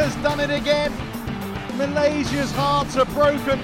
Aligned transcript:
has 0.00 0.16
done 0.22 0.40
it 0.40 0.50
again. 0.50 0.90
Malaysia's 1.76 2.50
hearts 2.52 2.96
are 2.96 3.04
broken. 3.04 3.58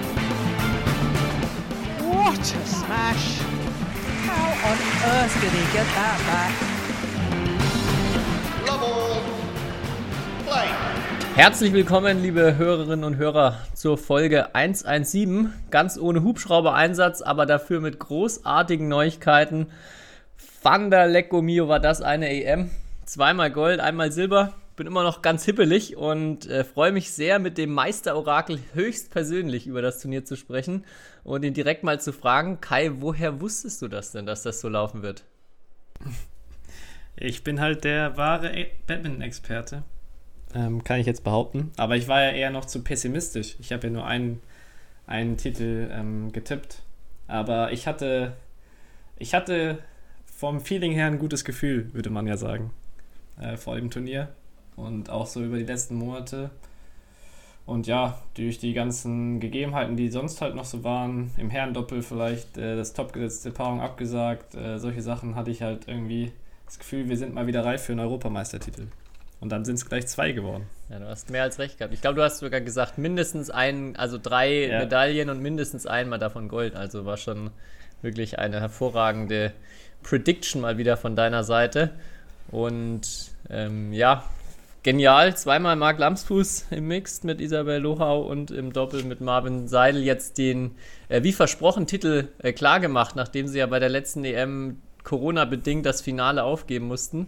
What 2.05 2.37
a 2.37 2.65
smash! 2.65 3.39
How 4.29 4.45
on 4.69 4.77
earth 5.13 5.33
did 5.41 5.51
he 5.51 5.65
get 5.73 5.87
that 5.97 6.19
back? 6.29 6.53
Love 8.67 8.83
all. 8.83 9.21
Play. 10.45 10.69
Herzlich 11.35 11.73
willkommen, 11.73 12.21
liebe 12.21 12.55
Hörerinnen 12.55 13.03
und 13.03 13.17
Hörer, 13.17 13.57
zur 13.73 13.97
Folge 13.97 14.53
117. 14.53 15.53
Ganz 15.71 15.97
ohne 15.97 16.21
Hubschrauber-Einsatz, 16.21 17.23
aber 17.23 17.47
dafür 17.47 17.81
mit 17.81 17.97
großartigen 17.97 18.87
Neuigkeiten. 18.87 19.71
Van 20.61 20.91
der 20.91 21.07
Lecco 21.07 21.41
Mio 21.41 21.67
war 21.67 21.79
das 21.79 22.03
eine 22.03 22.29
EM. 22.29 22.69
Zweimal 23.05 23.49
Gold, 23.49 23.79
einmal 23.79 24.11
Silber. 24.11 24.53
Bin 24.77 24.87
immer 24.87 25.03
noch 25.03 25.23
ganz 25.23 25.43
hippelig 25.43 25.97
und 25.97 26.45
äh, 26.45 26.63
freue 26.63 26.91
mich 26.91 27.11
sehr, 27.11 27.39
mit 27.39 27.57
dem 27.57 27.73
Meisterorakel 27.73 28.59
höchstpersönlich 28.73 29.65
über 29.65 29.81
das 29.81 29.99
Turnier 29.99 30.23
zu 30.23 30.37
sprechen 30.37 30.85
und 31.23 31.43
ihn 31.43 31.55
direkt 31.55 31.83
mal 31.83 31.99
zu 31.99 32.13
fragen: 32.13 32.61
Kai, 32.61 32.91
woher 33.01 33.41
wusstest 33.41 33.81
du 33.81 33.87
das 33.87 34.11
denn, 34.11 34.27
dass 34.27 34.43
das 34.43 34.61
so 34.61 34.69
laufen 34.69 35.01
wird? 35.01 35.23
Ich 37.15 37.43
bin 37.43 37.59
halt 37.59 37.83
der 37.83 38.17
wahre 38.17 38.55
E- 38.55 38.69
Badminton-Experte. 38.85 39.81
Ähm, 40.53 40.83
kann 40.83 40.99
ich 40.99 41.07
jetzt 41.07 41.23
behaupten. 41.23 41.71
Aber 41.77 41.95
ich 41.95 42.07
war 42.07 42.21
ja 42.21 42.29
eher 42.29 42.51
noch 42.51 42.65
zu 42.65 42.83
pessimistisch. 42.83 43.55
Ich 43.59 43.73
habe 43.73 43.87
ja 43.87 43.93
nur 43.93 44.05
einen, 44.05 44.41
einen 45.07 45.37
Titel 45.37 45.89
ähm, 45.91 46.31
getippt. 46.31 46.83
Aber 47.27 47.71
ich 47.71 47.87
hatte, 47.87 48.33
ich 49.17 49.33
hatte 49.33 49.79
vom 50.25 50.61
Feeling 50.61 50.91
her 50.91 51.07
ein 51.07 51.17
gutes 51.17 51.43
Gefühl, 51.43 51.91
würde 51.93 52.11
man 52.11 52.27
ja 52.27 52.37
sagen, 52.37 52.71
äh, 53.41 53.57
vor 53.57 53.75
dem 53.75 53.89
Turnier. 53.89 54.29
Und 54.77 55.09
auch 55.09 55.25
so 55.27 55.43
über 55.43 55.57
die 55.57 55.65
letzten 55.65 55.95
Monate. 55.95 56.51
Und 57.65 57.85
ja, 57.85 58.17
durch 58.35 58.59
die 58.59 58.71
ganzen 58.71 59.41
Gegebenheiten, 59.41 59.97
die 59.97 60.07
sonst 60.07 60.39
halt 60.39 60.55
noch 60.55 60.63
so 60.63 60.85
waren, 60.85 61.31
im 61.35 61.49
Herrendoppel 61.49 62.01
vielleicht 62.01 62.57
äh, 62.57 62.77
das 62.77 62.93
topgesetzte 62.93 63.51
Paarung 63.51 63.81
abgesagt, 63.81 64.55
äh, 64.55 64.79
solche 64.79 65.01
Sachen 65.01 65.35
hatte 65.35 65.51
ich 65.51 65.61
halt 65.61 65.85
irgendwie 65.87 66.31
das 66.65 66.79
Gefühl, 66.79 67.09
wir 67.09 67.17
sind 67.17 67.33
mal 67.33 67.45
wieder 67.45 67.65
reif 67.65 67.83
für 67.83 67.91
einen 67.91 67.99
Europameistertitel. 67.99 68.87
Und 69.41 69.51
dann 69.51 69.65
sind 69.65 69.75
es 69.75 69.85
gleich 69.87 70.07
zwei 70.07 70.31
geworden. 70.31 70.67
Ja, 70.89 70.99
du 70.99 71.07
hast 71.07 71.29
mehr 71.29 71.43
als 71.43 71.59
recht 71.59 71.77
gehabt. 71.77 71.93
Ich 71.93 72.01
glaube, 72.01 72.15
du 72.15 72.23
hast 72.23 72.39
sogar 72.39 72.61
gesagt, 72.61 72.97
mindestens 72.97 73.49
ein, 73.49 73.95
also 73.97 74.17
drei 74.17 74.67
Ja. 74.67 74.79
Medaillen 74.79 75.29
und 75.29 75.41
mindestens 75.41 75.85
einmal 75.85 76.19
davon 76.19 76.47
Gold. 76.47 76.75
Also 76.75 77.05
war 77.05 77.17
schon 77.17 77.51
wirklich 78.01 78.39
eine 78.39 78.61
hervorragende 78.61 79.51
Prediction 80.03 80.61
mal 80.61 80.77
wieder 80.77 80.95
von 80.97 81.15
deiner 81.15 81.43
Seite. 81.43 81.91
Und 82.49 83.31
ähm, 83.49 83.91
ja, 83.91 84.23
genial. 84.87 85.35
Zweimal 85.35 85.75
Marc 85.75 85.99
Lamsfuß 85.99 86.67
im 86.71 86.87
Mixed 86.87 87.25
mit 87.25 87.41
Isabel 87.41 87.81
Lohau 87.81 88.21
und 88.21 88.51
im 88.51 88.71
Doppel 88.71 89.03
mit 89.03 89.19
Marvin 89.19 89.67
Seidel 89.67 90.01
jetzt 90.01 90.37
den, 90.37 90.75
äh, 91.09 91.23
wie 91.23 91.33
versprochen, 91.33 91.87
Titel 91.87 92.29
äh, 92.37 92.53
klargemacht, 92.53 93.13
nachdem 93.17 93.49
sie 93.49 93.59
ja 93.59 93.65
bei 93.65 93.79
der 93.79 93.89
letzten 93.89 94.23
EM 94.23 94.81
Corona-bedingt 95.03 95.85
das 95.85 95.99
Finale 95.99 96.45
aufgeben 96.45 96.87
mussten. 96.87 97.27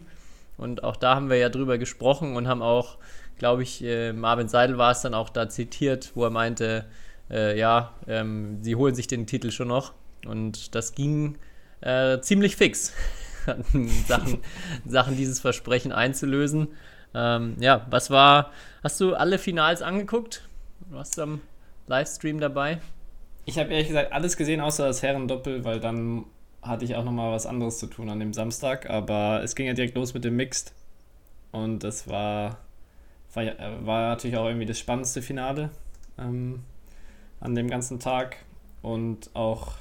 Und 0.55 0.85
auch 0.85 0.95
da 0.95 1.15
haben 1.15 1.29
wir 1.29 1.35
ja 1.35 1.49
drüber 1.49 1.77
gesprochen 1.77 2.37
und 2.37 2.47
haben 2.47 2.61
auch, 2.61 2.97
glaube 3.37 3.63
ich, 3.63 3.83
äh, 3.83 4.13
Marvin 4.13 4.47
Seidel 4.47 4.77
war 4.77 4.91
es 4.91 5.01
dann 5.01 5.13
auch 5.13 5.27
da 5.27 5.49
zitiert, 5.49 6.13
wo 6.15 6.23
er 6.23 6.29
meinte, 6.29 6.85
äh, 7.29 7.59
ja, 7.59 7.91
ähm, 8.07 8.59
sie 8.61 8.77
holen 8.77 8.95
sich 8.95 9.07
den 9.07 9.27
Titel 9.27 9.51
schon 9.51 9.67
noch. 9.67 9.91
Und 10.25 10.75
das 10.75 10.95
ging 10.95 11.37
äh, 11.81 12.21
ziemlich 12.21 12.55
fix, 12.55 12.93
Sachen, 14.07 14.39
Sachen 14.85 15.17
dieses 15.17 15.41
Versprechen 15.41 15.91
einzulösen. 15.91 16.69
Ähm, 17.13 17.55
ja, 17.59 17.85
was 17.89 18.09
war, 18.09 18.51
hast 18.83 18.99
du 19.01 19.15
alle 19.15 19.37
Finals 19.37 19.81
angeguckt? 19.81 20.47
Warst 20.89 21.17
du 21.17 21.23
am 21.23 21.41
Livestream 21.87 22.39
dabei? 22.39 22.79
Ich 23.45 23.57
habe 23.57 23.71
ehrlich 23.71 23.87
gesagt 23.87 24.13
alles 24.13 24.37
gesehen, 24.37 24.61
außer 24.61 24.87
das 24.87 25.01
Herrendoppel, 25.01 25.63
weil 25.63 25.79
dann 25.79 26.25
hatte 26.61 26.85
ich 26.85 26.95
auch 26.95 27.03
nochmal 27.03 27.31
was 27.31 27.45
anderes 27.45 27.79
zu 27.79 27.87
tun 27.87 28.09
an 28.09 28.19
dem 28.19 28.33
Samstag. 28.33 28.89
Aber 28.89 29.41
es 29.43 29.55
ging 29.55 29.65
ja 29.65 29.73
direkt 29.73 29.95
los 29.95 30.13
mit 30.13 30.23
dem 30.23 30.35
Mixed. 30.35 30.73
Und 31.51 31.83
das 31.83 32.07
war, 32.07 32.57
war, 33.33 33.45
war 33.85 34.09
natürlich 34.09 34.37
auch 34.37 34.45
irgendwie 34.45 34.65
das 34.65 34.77
spannendste 34.77 35.21
Finale 35.21 35.71
ähm, 36.19 36.63
an 37.39 37.55
dem 37.55 37.69
ganzen 37.69 37.99
Tag. 37.99 38.37
Und 38.81 39.31
auch, 39.33 39.73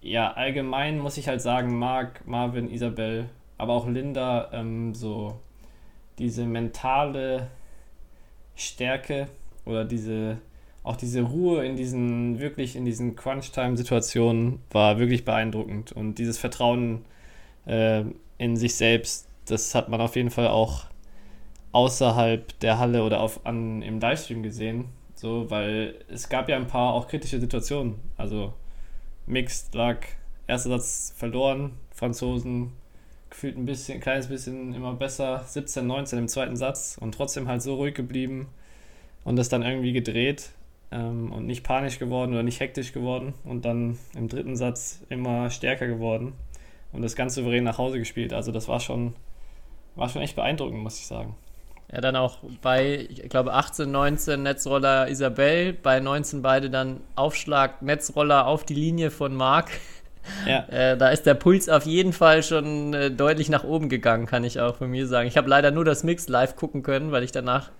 ja, 0.00 0.32
allgemein 0.32 0.98
muss 0.98 1.16
ich 1.16 1.28
halt 1.28 1.42
sagen, 1.42 1.78
Marc, 1.78 2.26
Marvin, 2.26 2.70
Isabel, 2.70 3.28
aber 3.58 3.74
auch 3.74 3.86
Linda, 3.86 4.50
ähm, 4.52 4.94
so 4.94 5.40
diese 6.20 6.46
mentale 6.46 7.48
Stärke 8.54 9.28
oder 9.64 9.84
diese 9.84 10.38
auch 10.82 10.96
diese 10.96 11.22
Ruhe 11.22 11.64
in 11.66 11.76
diesen, 11.76 12.40
wirklich 12.40 12.74
in 12.74 12.84
diesen 12.84 13.14
Crunch-Time-Situationen 13.14 14.60
war 14.70 14.98
wirklich 14.98 15.24
beeindruckend. 15.24 15.92
Und 15.92 16.14
dieses 16.14 16.38
Vertrauen 16.38 17.04
äh, 17.66 18.04
in 18.38 18.56
sich 18.56 18.74
selbst, 18.76 19.28
das 19.46 19.74
hat 19.74 19.88
man 19.88 20.00
auf 20.00 20.16
jeden 20.16 20.30
Fall 20.30 20.48
auch 20.48 20.84
außerhalb 21.72 22.58
der 22.60 22.78
Halle 22.78 23.04
oder 23.04 23.20
auf, 23.20 23.44
an, 23.44 23.82
im 23.82 24.00
Livestream 24.00 24.42
gesehen. 24.42 24.86
So, 25.14 25.50
weil 25.50 25.96
es 26.08 26.30
gab 26.30 26.48
ja 26.48 26.56
ein 26.56 26.66
paar 26.66 26.94
auch 26.94 27.08
kritische 27.08 27.40
Situationen. 27.40 27.96
Also 28.16 28.54
Mixed 29.26 29.74
lag, 29.74 29.98
erster 30.46 30.70
Satz 30.70 31.12
verloren, 31.14 31.72
Franzosen 31.94 32.72
gefühlt 33.30 33.56
ein 33.56 33.64
bisschen, 33.64 33.96
ein 33.96 34.00
kleines 34.00 34.28
bisschen 34.28 34.74
immer 34.74 34.94
besser, 34.94 35.44
17, 35.46 35.86
19 35.86 36.18
im 36.18 36.28
zweiten 36.28 36.56
Satz 36.56 36.98
und 37.00 37.14
trotzdem 37.14 37.48
halt 37.48 37.62
so 37.62 37.76
ruhig 37.76 37.94
geblieben 37.94 38.48
und 39.24 39.36
das 39.36 39.48
dann 39.48 39.62
irgendwie 39.62 39.92
gedreht 39.92 40.50
ähm, 40.90 41.32
und 41.32 41.46
nicht 41.46 41.62
panisch 41.64 41.98
geworden 41.98 42.32
oder 42.32 42.42
nicht 42.42 42.60
hektisch 42.60 42.92
geworden 42.92 43.34
und 43.44 43.64
dann 43.64 43.98
im 44.16 44.28
dritten 44.28 44.56
Satz 44.56 45.02
immer 45.08 45.50
stärker 45.50 45.86
geworden 45.86 46.32
und 46.92 47.02
das 47.02 47.14
ganz 47.14 47.34
souverän 47.34 47.64
nach 47.64 47.78
Hause 47.78 47.98
gespielt. 47.98 48.32
Also 48.32 48.52
das 48.52 48.68
war 48.68 48.80
schon, 48.80 49.14
war 49.94 50.08
schon 50.08 50.22
echt 50.22 50.36
beeindruckend, 50.36 50.82
muss 50.82 50.98
ich 50.98 51.06
sagen. 51.06 51.36
Ja, 51.92 52.00
dann 52.00 52.14
auch 52.14 52.38
bei, 52.62 53.08
ich 53.08 53.28
glaube, 53.28 53.52
18, 53.52 53.90
19 53.90 54.42
Netzroller 54.42 55.08
Isabel, 55.08 55.72
bei 55.72 55.98
19 55.98 56.40
beide 56.40 56.70
dann 56.70 57.00
Aufschlag 57.16 57.82
Netzroller 57.82 58.46
auf 58.46 58.64
die 58.64 58.74
Linie 58.74 59.10
von 59.10 59.34
Marc. 59.34 59.70
Ja, 60.46 60.66
Äh, 60.70 60.96
da 60.96 61.10
ist 61.10 61.26
der 61.26 61.34
Puls 61.34 61.68
auf 61.68 61.86
jeden 61.86 62.12
Fall 62.12 62.42
schon 62.42 62.94
äh, 62.94 63.10
deutlich 63.10 63.48
nach 63.48 63.64
oben 63.64 63.88
gegangen, 63.88 64.26
kann 64.26 64.44
ich 64.44 64.60
auch 64.60 64.76
von 64.76 64.90
mir 64.90 65.06
sagen. 65.06 65.28
Ich 65.28 65.36
habe 65.36 65.48
leider 65.48 65.70
nur 65.70 65.84
das 65.84 66.04
Mix 66.04 66.28
live 66.28 66.56
gucken 66.56 66.82
können, 66.82 67.12
weil 67.12 67.22
ich 67.22 67.32
danach 67.32 67.70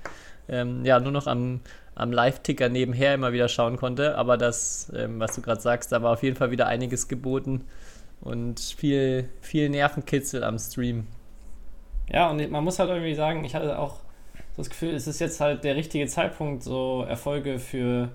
ähm, 0.49 0.85
ja 0.85 1.01
nur 1.01 1.13
noch 1.13 1.27
am, 1.27 1.61
am 1.95 2.13
Live-Ticker 2.13 2.69
nebenher 2.69 3.15
immer 3.15 3.33
wieder 3.33 3.49
schauen 3.49 3.77
konnte. 3.77 4.17
Aber 4.17 4.37
das, 4.37 4.93
ähm, 4.97 5.21
was 5.21 5.35
du 5.35 5.43
gerade 5.43 5.61
sagst, 5.61 5.93
da 5.93 6.03
war 6.03 6.13
auf 6.13 6.23
jeden 6.23 6.37
Fall 6.37 6.51
wieder 6.51 6.67
einiges 6.67 7.09
geboten 7.09 7.65
und 8.21 8.61
viel, 8.61 9.29
viel 9.41 9.69
Nervenkitzel 9.69 10.45
am 10.45 10.59
Stream. 10.59 11.07
Ja, 12.13 12.29
und 12.31 12.51
man 12.51 12.65
muss 12.65 12.79
halt 12.79 12.91
irgendwie 12.91 13.15
sagen, 13.15 13.45
ich 13.45 13.55
hatte 13.55 13.79
auch 13.79 13.97
so 14.57 14.63
das 14.63 14.71
Gefühl, 14.71 14.95
es 14.95 15.07
ist 15.07 15.21
jetzt 15.21 15.41
halt 15.41 15.65
der 15.65 15.77
richtige 15.77 16.07
Zeitpunkt, 16.07 16.63
so 16.65 17.05
Erfolge 17.09 17.59
für, 17.59 18.09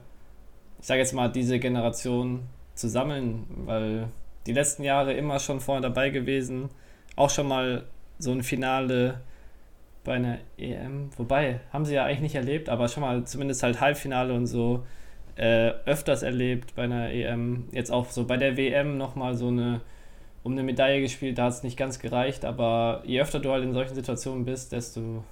ich 0.80 0.86
sage 0.86 1.00
jetzt 1.00 1.14
mal, 1.14 1.32
diese 1.32 1.60
Generation 1.60 2.44
zu 2.76 2.88
sammeln, 2.90 3.46
weil 3.66 4.10
die 4.46 4.54
letzten 4.54 4.84
Jahre 4.84 5.14
immer 5.14 5.40
schon 5.40 5.60
vorne 5.60 5.82
dabei 5.82 6.10
gewesen, 6.10 6.70
auch 7.16 7.30
schon 7.30 7.48
mal 7.48 7.86
so 8.20 8.32
ein 8.32 8.44
Finale 8.44 9.22
bei 10.04 10.14
einer 10.14 10.38
EM, 10.58 11.10
wobei, 11.18 11.62
haben 11.74 11.86
sie 11.86 11.96
ja 11.96 12.06
eigentlich 12.06 12.22
nicht 12.22 12.36
erlebt, 12.36 12.70
aber 12.70 12.88
schon 12.88 13.02
mal 13.02 13.26
zumindest 13.26 13.64
halt 13.64 13.82
Halbfinale 13.82 14.34
und 14.34 14.46
so 14.46 14.86
äh, 15.36 15.72
öfters 15.86 16.22
erlebt 16.22 16.76
bei 16.76 16.84
einer 16.84 17.10
EM, 17.10 17.68
jetzt 17.72 17.92
auch 17.92 18.12
so 18.12 18.26
bei 18.26 18.38
der 18.38 18.56
WM 18.56 18.98
nochmal 18.98 19.36
so 19.36 19.48
eine 19.48 19.82
um 20.46 20.52
eine 20.52 20.62
Medaille 20.62 21.02
gespielt, 21.02 21.40
da 21.40 21.46
hat 21.46 21.54
es 21.54 21.64
nicht 21.64 21.76
ganz 21.76 21.98
gereicht, 21.98 22.46
aber 22.46 23.02
je 23.04 23.20
öfter 23.20 23.40
du 23.40 23.52
halt 23.52 23.64
in 23.64 23.74
solchen 23.74 23.96
Situationen 23.96 24.46
bist, 24.46 24.74
desto 24.74 25.24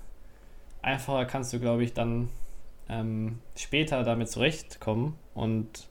einfacher 0.81 1.25
kannst 1.25 1.53
du, 1.53 1.59
glaube 1.59 1.83
ich, 1.83 1.93
dann 1.93 2.29
ähm, 2.89 3.37
später 3.55 4.03
damit 4.03 4.29
zurechtkommen. 4.29 5.15
Und 5.35 5.87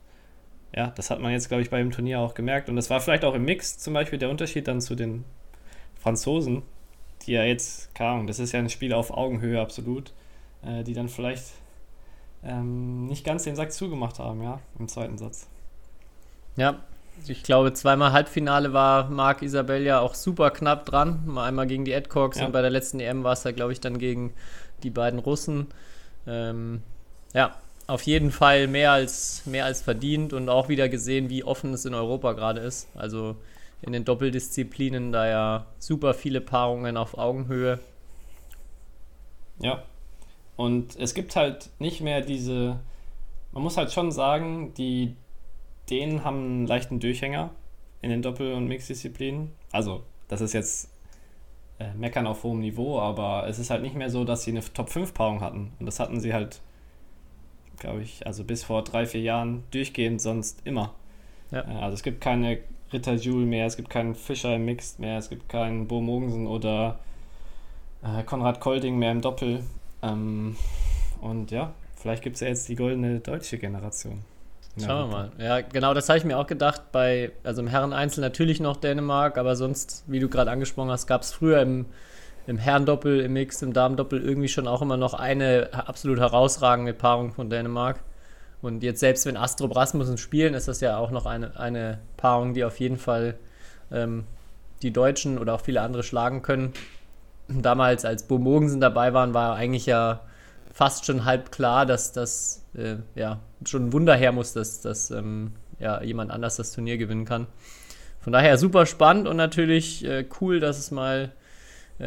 ja, 0.74 0.88
das 0.96 1.10
hat 1.10 1.20
man 1.20 1.32
jetzt, 1.32 1.48
glaube 1.48 1.62
ich, 1.62 1.70
bei 1.70 1.78
dem 1.78 1.90
Turnier 1.90 2.20
auch 2.20 2.34
gemerkt. 2.34 2.69
Und 2.69 2.76
das 2.76 2.90
war 2.90 3.00
vielleicht 3.00 3.24
auch 3.24 3.34
im 3.34 3.44
Mix 3.44 3.78
zum 3.78 3.94
Beispiel 3.94 4.19
der 4.19 4.30
Unterschied 4.30 4.66
dann 4.69 4.80
zu 4.80 4.94
den 4.94 5.24
Franzosen, 6.00 6.62
die 7.26 7.32
ja 7.32 7.44
jetzt, 7.44 7.94
keine 7.94 8.10
Ahnung, 8.10 8.26
das 8.26 8.38
ist 8.38 8.52
ja 8.52 8.58
ein 8.58 8.70
Spiel 8.70 8.92
auf 8.92 9.10
Augenhöhe 9.10 9.60
absolut, 9.60 10.12
äh, 10.64 10.82
die 10.82 10.94
dann 10.94 11.08
vielleicht 11.08 11.44
ähm, 12.42 13.06
nicht 13.06 13.24
ganz 13.24 13.44
den 13.44 13.54
Sack 13.54 13.72
zugemacht 13.72 14.19
haben, 14.19 14.42
ja, 14.42 14.60
im 14.78 14.88
zweiten 14.88 15.19
Satz. 15.19 15.46
Ja, 16.56 16.80
ich 17.26 17.42
glaube, 17.42 17.72
zweimal 17.72 18.12
Halbfinale 18.12 18.72
war 18.72 19.08
Marc 19.08 19.42
Isabel 19.42 19.82
ja 19.82 20.00
auch 20.00 20.14
super 20.14 20.50
knapp 20.50 20.86
dran. 20.86 21.22
Mal 21.26 21.46
einmal 21.46 21.66
gegen 21.66 21.84
die 21.84 21.94
Adcox 21.94 22.38
Ja. 22.38 22.46
und 22.46 22.52
bei 22.52 22.62
der 22.62 22.70
letzten 22.70 22.98
EM 23.00 23.22
war 23.22 23.34
es 23.34 23.44
ja, 23.44 23.52
glaube 23.52 23.72
ich, 23.72 23.80
dann 23.80 23.98
gegen 23.98 24.32
die 24.82 24.90
beiden 24.90 25.19
Russen. 25.20 25.69
Ähm, 26.26 26.82
ja, 27.34 27.54
auf 27.87 28.02
jeden 28.02 28.31
Fall 28.31 28.67
mehr 28.67 28.93
als, 28.93 29.44
mehr 29.46 29.64
als 29.64 29.82
verdient 29.82 30.32
und 30.32 30.49
auch 30.49 30.69
wieder 30.69 30.88
gesehen, 30.88 31.31
wie 31.31 31.44
offen 31.44 31.73
es 31.75 31.84
in 31.84 31.94
Europa 31.94 32.32
gerade 32.32 32.61
ist. 32.61 32.88
Also 32.94 33.37
in 33.82 33.93
den 33.93 34.05
Doppeldisziplinen 34.05 35.12
da 35.12 35.29
ja 35.29 35.67
super 35.79 36.14
viele 36.14 36.40
Paarungen 36.40 36.96
auf 36.96 37.19
Augenhöhe. 37.19 37.81
Ja. 39.58 39.82
Und 40.56 40.96
es 40.96 41.14
gibt 41.14 41.34
halt 41.34 41.70
nicht 41.79 42.00
mehr 42.00 42.20
diese, 42.20 42.79
man 43.52 43.62
muss 43.62 43.76
halt 43.76 43.93
schon 43.93 44.12
sagen, 44.12 44.75
die 44.75 45.17
Dänen 45.90 46.25
haben 46.25 46.44
einen 46.44 46.67
leichten 46.67 47.00
Durchhänger 47.00 47.50
in 48.00 48.11
den 48.11 48.23
Doppel- 48.23 48.55
und 48.55 48.67
Mixdisziplinen. 48.67 49.50
Also, 49.73 50.02
das 50.29 50.40
ist 50.40 50.52
jetzt 50.52 50.90
äh, 51.79 51.94
Meckern 51.94 52.26
auf 52.26 52.43
hohem 52.43 52.61
Niveau, 52.61 53.00
aber 53.00 53.46
es 53.49 53.58
ist 53.58 53.70
halt 53.70 53.82
nicht 53.82 53.94
mehr 53.94 54.11
so, 54.11 54.25
dass 54.25 54.44
sie 54.44 54.50
eine 54.50 54.61
Top-5-Paarung 54.61 55.40
hatten. 55.40 55.73
Und 55.79 55.87
das 55.87 56.00
hatten 56.00 56.20
sie 56.20 56.34
halt, 56.34 56.61
glaube 57.82 58.02
ich, 58.02 58.26
also 58.26 58.44
bis 58.44 58.64
vor 58.64 58.82
drei, 58.82 59.06
vier 59.06 59.20
Jahren 59.20 59.64
durchgehend 59.73 60.20
sonst 60.20 60.62
immer. 60.64 60.94
Ja. 61.50 61.61
Äh, 61.61 61.82
Also 61.82 61.94
es 61.94 62.02
gibt 62.02 62.20
keine 62.20 62.58
Ritter 62.93 63.14
Jules 63.14 63.46
mehr, 63.46 63.67
es 63.67 63.76
gibt 63.76 63.90
keinen 63.90 64.14
Fischer 64.14 64.56
im 64.56 64.64
Mixed 64.64 65.00
mehr, 65.00 65.19
es 65.19 65.29
gibt 65.29 65.49
keinen 65.49 65.88
Bo 65.88 66.00
Mogensen 66.00 66.46
oder 66.46 66.99
äh, 68.02 68.23
Konrad 68.23 68.61
Kolding 68.61 68.99
mehr 68.99 69.12
im 69.12 69.20
Doppel. 69.20 69.64
Ähm, 70.02 70.56
und 71.20 71.50
ja, 71.50 71.73
vielleicht 71.96 72.23
gibt 72.23 72.37
es 72.37 72.40
ja 72.40 72.49
jetzt 72.49 72.69
die 72.69 72.76
goldene 72.76 73.20
deutsche 73.20 73.58
Generation. 73.58 74.25
Schauen 74.79 75.11
wir 75.11 75.17
mal. 75.17 75.32
Ja, 75.38 75.61
genau, 75.61 75.93
das 75.93 76.08
habe 76.08 76.19
ich 76.19 76.25
mir 76.25 76.38
auch 76.38 76.46
gedacht. 76.46 76.93
Bei, 76.93 77.32
also 77.44 77.61
im 77.61 77.69
Herreneinzel 77.69 78.23
natürlich 78.23 78.58
noch 78.58 78.76
Dänemark, 78.79 79.37
aber 79.37 79.55
sonst, 79.55 80.05
wie 80.06 80.19
du 80.19 80.29
gerade 80.29 80.50
angesprochen 80.50 80.90
hast, 80.90 81.06
gab 81.06 81.23
es 81.23 81.32
früher 81.32 81.61
im, 81.61 81.87
im 82.46 82.58
Herrendoppel, 82.58 83.20
im 83.20 83.34
Mix, 83.34 83.62
im 83.62 83.72
Damendoppel 83.72 84.22
irgendwie 84.22 84.48
schon 84.48 84.66
auch 84.66 84.82
immer 84.82 84.96
noch 84.96 85.14
eine 85.14 85.70
absolut 85.72 86.18
herausragende 86.18 86.92
Paarung 86.92 87.32
von 87.32 87.50
Dänemark. 87.50 88.00
Und 88.60 88.82
jetzt 88.82 89.00
selbst 89.00 89.26
wenn 89.26 89.36
Astrup 89.36 89.74
Rasmussen 89.74 90.18
spielen, 90.18 90.54
ist 90.54 90.68
das 90.68 90.80
ja 90.80 90.96
auch 90.96 91.10
noch 91.10 91.26
eine, 91.26 91.58
eine 91.58 91.98
Paarung, 92.16 92.54
die 92.54 92.64
auf 92.64 92.78
jeden 92.78 92.96
Fall 92.96 93.36
ähm, 93.90 94.24
die 94.82 94.92
Deutschen 94.92 95.38
oder 95.38 95.54
auch 95.54 95.60
viele 95.60 95.80
andere 95.80 96.02
schlagen 96.02 96.42
können. 96.42 96.72
Damals, 97.48 98.04
als 98.04 98.22
Bo 98.24 98.38
Mogensen 98.38 98.80
dabei 98.80 99.14
waren, 99.14 99.34
war 99.34 99.56
eigentlich 99.56 99.86
ja 99.86 100.20
fast 100.72 101.04
schon 101.04 101.24
halb 101.24 101.52
klar, 101.52 101.86
dass 101.86 102.12
das 102.12 102.64
äh, 102.74 102.96
ja 103.14 103.40
schon 103.64 103.86
ein 103.86 103.92
Wunder 103.92 104.14
her 104.14 104.32
muss, 104.32 104.52
dass, 104.52 104.80
dass 104.80 105.10
ähm, 105.10 105.52
ja, 105.78 106.02
jemand 106.02 106.30
anders 106.30 106.56
das 106.56 106.72
Turnier 106.72 106.98
gewinnen 106.98 107.24
kann. 107.24 107.46
Von 108.20 108.32
daher 108.32 108.56
super 108.56 108.86
spannend 108.86 109.26
und 109.26 109.36
natürlich 109.36 110.04
äh, 110.04 110.24
cool, 110.40 110.60
dass 110.60 110.78
es 110.78 110.92
mal 110.92 111.32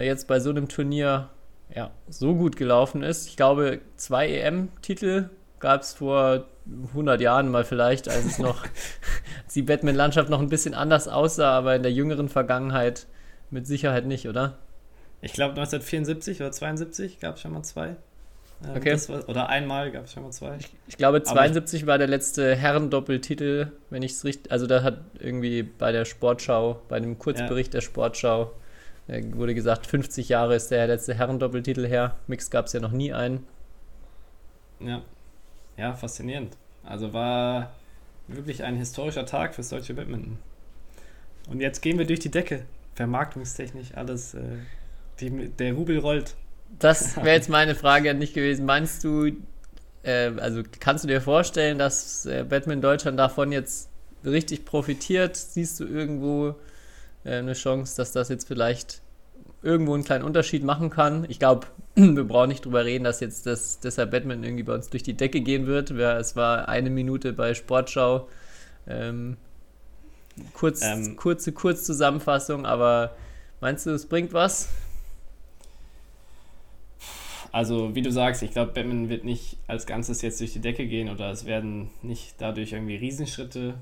jetzt 0.01 0.27
bei 0.27 0.39
so 0.39 0.49
einem 0.49 0.67
Turnier 0.67 1.29
ja, 1.73 1.91
so 2.09 2.35
gut 2.35 2.55
gelaufen 2.57 3.03
ist. 3.03 3.27
Ich 3.27 3.37
glaube, 3.37 3.81
zwei 3.95 4.27
EM-Titel 4.29 5.29
gab 5.59 5.81
es 5.81 5.93
vor 5.93 6.45
100 6.89 7.21
Jahren 7.21 7.49
mal 7.49 7.63
vielleicht, 7.63 8.09
als 8.09 8.25
es 8.25 8.39
noch 8.39 8.63
als 8.63 9.53
die 9.55 9.61
Batman-Landschaft 9.61 10.29
noch 10.29 10.39
ein 10.39 10.49
bisschen 10.49 10.73
anders 10.73 11.07
aussah, 11.07 11.57
aber 11.57 11.75
in 11.75 11.83
der 11.83 11.91
jüngeren 11.91 12.29
Vergangenheit 12.29 13.07
mit 13.49 13.67
Sicherheit 13.67 14.05
nicht, 14.05 14.27
oder? 14.27 14.57
Ich 15.21 15.33
glaube 15.33 15.51
1974 15.51 16.41
oder 16.41 16.51
72 16.51 17.19
gab 17.19 17.35
es 17.35 17.41
schon 17.41 17.53
mal 17.53 17.63
zwei. 17.63 17.95
Ähm, 18.63 18.75
Okay. 18.75 18.97
war, 19.09 19.27
oder 19.27 19.49
einmal 19.49 19.91
gab 19.91 20.05
es 20.05 20.13
schon 20.13 20.23
mal 20.23 20.31
zwei. 20.31 20.57
Ich 20.87 20.97
glaube, 20.97 21.17
Aber 21.17 21.23
72 21.23 21.87
war 21.87 21.97
der 21.97 22.07
letzte 22.07 22.55
Herrendoppeltitel, 22.55 23.71
wenn 23.89 24.01
ich 24.03 24.13
es 24.13 24.23
richtig. 24.23 24.51
Also, 24.51 24.67
da 24.67 24.83
hat 24.83 24.99
irgendwie 25.19 25.63
bei 25.63 25.91
der 25.91 26.05
Sportschau, 26.05 26.81
bei 26.87 26.99
dem 26.99 27.17
Kurzbericht 27.19 27.73
der 27.73 27.81
Sportschau, 27.81 28.51
äh, 29.07 29.23
wurde 29.33 29.53
gesagt, 29.53 29.87
50 29.87 30.29
Jahre 30.29 30.55
ist 30.55 30.71
der 30.71 30.87
letzte 30.87 31.13
Herrendoppeltitel 31.13 31.87
her. 31.87 32.15
Mix 32.27 32.49
gab 32.49 32.65
es 32.65 32.73
ja 32.73 32.79
noch 32.79 32.91
nie 32.91 33.13
einen. 33.13 33.45
Ja. 34.79 35.01
ja, 35.77 35.93
faszinierend. 35.93 36.57
Also 36.83 37.13
war 37.13 37.71
wirklich 38.27 38.63
ein 38.63 38.75
historischer 38.75 39.25
Tag 39.25 39.55
fürs 39.55 39.69
deutsche 39.69 39.93
Badminton. 39.93 40.37
Und 41.49 41.61
jetzt 41.61 41.81
gehen 41.81 41.97
wir 41.97 42.05
durch 42.05 42.19
die 42.19 42.31
Decke. 42.31 42.65
Vermarktungstechnisch 42.95 43.93
alles. 43.95 44.33
Äh, 44.33 44.41
die, 45.19 45.49
der 45.49 45.73
Rubel 45.73 45.99
rollt. 45.99 46.35
Das 46.79 47.15
wäre 47.17 47.35
jetzt 47.35 47.49
meine 47.49 47.75
Frage 47.75 48.09
an 48.09 48.19
dich 48.19 48.33
gewesen. 48.33 48.65
Meinst 48.65 49.03
du, 49.03 49.31
äh, 50.03 50.31
also 50.37 50.63
kannst 50.79 51.03
du 51.03 51.07
dir 51.07 51.21
vorstellen, 51.21 51.77
dass 51.77 52.25
äh, 52.25 52.43
Batman 52.47 52.81
Deutschland 52.81 53.19
davon 53.19 53.51
jetzt 53.51 53.89
richtig 54.23 54.65
profitiert? 54.65 55.35
Siehst 55.35 55.79
du 55.79 55.85
irgendwo 55.85 56.55
eine 57.25 57.53
Chance, 57.53 57.97
dass 57.97 58.11
das 58.11 58.29
jetzt 58.29 58.47
vielleicht 58.47 59.01
irgendwo 59.63 59.93
einen 59.95 60.03
kleinen 60.03 60.23
Unterschied 60.23 60.63
machen 60.63 60.89
kann? 60.89 61.25
Ich 61.29 61.39
glaube, 61.39 61.67
wir 61.95 62.23
brauchen 62.23 62.49
nicht 62.49 62.63
drüber 62.65 62.85
reden, 62.85 63.03
dass 63.03 63.19
jetzt 63.19 63.45
das, 63.45 63.79
deshalb 63.79 64.11
Batman 64.11 64.43
irgendwie 64.43 64.63
bei 64.63 64.73
uns 64.73 64.89
durch 64.89 65.03
die 65.03 65.15
Decke 65.15 65.41
gehen 65.41 65.65
wird. 65.67 65.95
Wir- 65.95 66.17
Es 66.17 66.35
war 66.35 66.67
eine 66.69 66.89
Minute 66.89 67.33
bei 67.33 67.53
Sportschau. 67.53 68.27
Ähm, 68.87 69.37
kurz, 70.53 70.81
Ähm. 70.83 71.15
kurze 71.15 71.51
Kurzzusammenfassung, 71.51 72.65
aber 72.65 73.15
meinst 73.61 73.85
du, 73.85 73.91
es 73.91 74.05
bringt 74.05 74.33
was? 74.33 74.69
Also, 77.51 77.95
wie 77.95 78.01
du 78.01 78.11
sagst, 78.11 78.43
ich 78.43 78.51
glaube, 78.51 78.73
Batman 78.73 79.07
wird 79.09 79.23
nicht 79.23 79.57
als 79.67 79.85
Ganzes 79.85 80.21
jetzt 80.21 80.41
durch 80.41 80.51
die 80.53 80.59
Decke 80.59 80.85
gehen 80.87 81.09
oder 81.09 81.31
es 81.31 81.45
werden 81.45 81.89
nicht 82.01 82.35
dadurch 82.39 82.73
irgendwie 82.73 82.97
Riesenschritte 82.97 83.75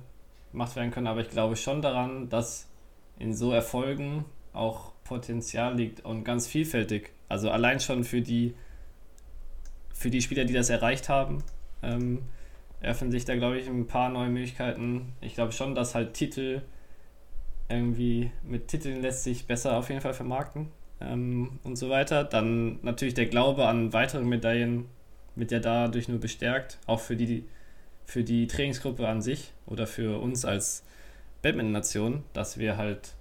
gemacht 0.52 0.76
werden 0.76 0.92
können, 0.92 1.08
aber 1.08 1.22
ich 1.22 1.30
glaube 1.30 1.56
schon 1.56 1.82
daran, 1.82 2.30
dass 2.30 2.68
in 3.20 3.34
so 3.34 3.52
Erfolgen 3.52 4.26
auch 4.54 4.92
Potenzial 5.04 5.76
liegt 5.76 6.06
und 6.06 6.24
ganz 6.24 6.48
vielfältig. 6.48 7.12
Also 7.30 7.50
allein 7.50 7.80
schon 7.80 8.04
für 8.04 8.22
die, 8.22 8.54
für 9.94 10.10
die 10.10 10.22
Spieler, 10.22 10.46
die 10.46 10.54
das 10.54 10.70
erreicht 10.70 11.10
haben, 11.10 11.44
ähm, 11.82 12.24
eröffnen 12.82 13.12
sich 13.12 13.26
da, 13.26 13.36
glaube 13.36 13.58
ich, 13.58 13.68
ein 13.68 13.88
paar 13.88 14.10
neue 14.10 14.30
Möglichkeiten. 14.30 15.14
Ich 15.22 15.36
glaube 15.36 15.52
schon, 15.52 15.76
dass 15.76 15.96
halt 15.96 16.14
Titel 16.14 16.62
irgendwie 17.70 18.30
mit 18.44 18.68
Titeln 18.68 19.02
lässt 19.02 19.24
sich 19.24 19.48
besser 19.48 19.78
auf 19.78 19.90
jeden 19.90 20.02
Fall 20.02 20.14
vermarkten 20.14 20.68
ähm, 21.02 21.60
und 21.64 21.78
so 21.78 21.90
weiter. 21.90 22.24
Dann 22.24 22.80
natürlich 22.84 23.14
der 23.14 23.26
Glaube 23.26 23.66
an 23.68 23.94
weitere 23.94 24.24
Medaillen 24.24 24.86
wird 25.36 25.52
ja 25.52 25.60
dadurch 25.60 26.08
nur 26.08 26.20
bestärkt, 26.20 26.78
auch 26.86 27.00
für 27.00 27.16
die, 27.16 27.46
für 28.06 28.24
die 28.24 28.48
Trainingsgruppe 28.48 29.08
an 29.08 29.22
sich 29.22 29.54
oder 29.66 29.88
für 29.88 30.22
uns 30.22 30.46
als 30.46 30.84
Badminton-Nation, 31.44 32.24
dass 32.34 32.58
wir 32.58 32.78
halt, 32.78 33.14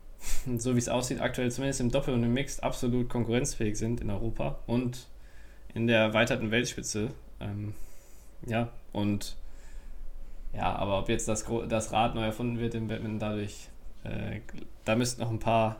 so 0.58 0.74
wie 0.74 0.78
es 0.78 0.90
aussieht, 0.90 1.20
aktuell 1.20 1.50
zumindest 1.50 1.80
im 1.80 1.90
Doppel 1.90 2.12
und 2.12 2.22
im 2.22 2.34
Mixed 2.34 2.62
absolut 2.62 3.08
konkurrenzfähig 3.08 3.76
sind 3.78 4.02
in 4.02 4.10
Europa 4.10 4.58
und 4.66 5.06
in 5.72 5.86
der 5.86 6.00
erweiterten 6.00 6.50
Weltspitze. 6.50 7.12
Ähm, 7.40 7.74
ja, 8.46 8.68
und 8.92 9.36
ja, 10.52 10.74
aber 10.74 10.98
ob 10.98 11.08
jetzt 11.08 11.28
das, 11.28 11.46
das 11.68 11.92
Rad 11.92 12.14
neu 12.14 12.24
erfunden 12.24 12.58
wird 12.58 12.74
im 12.74 12.88
Badminton 12.88 13.18
dadurch, 13.18 13.68
äh, 14.04 14.40
da 14.84 14.96
müssten 14.96 15.22
noch 15.22 15.30
ein 15.30 15.38
paar 15.38 15.76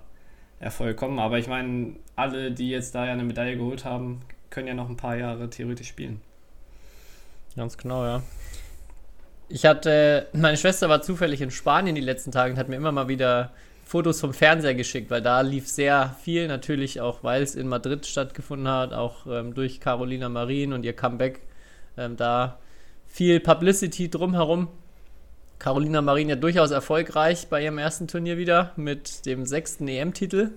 Erfolge 0.60 0.94
kommen. 0.94 1.18
Aber 1.18 1.38
ich 1.38 1.48
meine, 1.48 1.96
alle, 2.16 2.52
die 2.52 2.70
jetzt 2.70 2.94
da 2.94 3.06
ja 3.06 3.12
eine 3.12 3.24
Medaille 3.24 3.56
geholt 3.56 3.84
haben, 3.84 4.20
können 4.50 4.68
ja 4.68 4.74
noch 4.74 4.88
ein 4.88 4.96
paar 4.96 5.16
Jahre 5.16 5.50
theoretisch 5.50 5.88
spielen. 5.88 6.20
Ganz 7.56 7.76
genau, 7.76 8.04
ja. 8.04 8.22
Ich 9.52 9.66
hatte, 9.66 10.28
meine 10.32 10.56
Schwester 10.56 10.88
war 10.88 11.02
zufällig 11.02 11.40
in 11.40 11.50
Spanien 11.50 11.96
die 11.96 12.00
letzten 12.00 12.30
Tage 12.30 12.52
und 12.52 12.58
hat 12.58 12.68
mir 12.68 12.76
immer 12.76 12.92
mal 12.92 13.08
wieder 13.08 13.50
Fotos 13.84 14.20
vom 14.20 14.32
Fernseher 14.32 14.76
geschickt, 14.76 15.10
weil 15.10 15.22
da 15.22 15.40
lief 15.40 15.66
sehr 15.66 16.14
viel, 16.22 16.46
natürlich 16.46 17.00
auch, 17.00 17.24
weil 17.24 17.42
es 17.42 17.56
in 17.56 17.66
Madrid 17.66 18.06
stattgefunden 18.06 18.68
hat, 18.68 18.92
auch 18.92 19.26
ähm, 19.26 19.52
durch 19.52 19.80
Carolina 19.80 20.28
Marin 20.28 20.72
und 20.72 20.84
ihr 20.84 20.92
Comeback. 20.92 21.40
Ähm, 21.96 22.16
da 22.16 22.60
viel 23.08 23.40
Publicity 23.40 24.08
drumherum. 24.08 24.68
Carolina 25.58 26.00
Marin 26.00 26.28
ja 26.28 26.36
durchaus 26.36 26.70
erfolgreich 26.70 27.48
bei 27.48 27.64
ihrem 27.64 27.78
ersten 27.78 28.06
Turnier 28.06 28.38
wieder 28.38 28.72
mit 28.76 29.26
dem 29.26 29.46
sechsten 29.46 29.88
EM-Titel. 29.88 30.52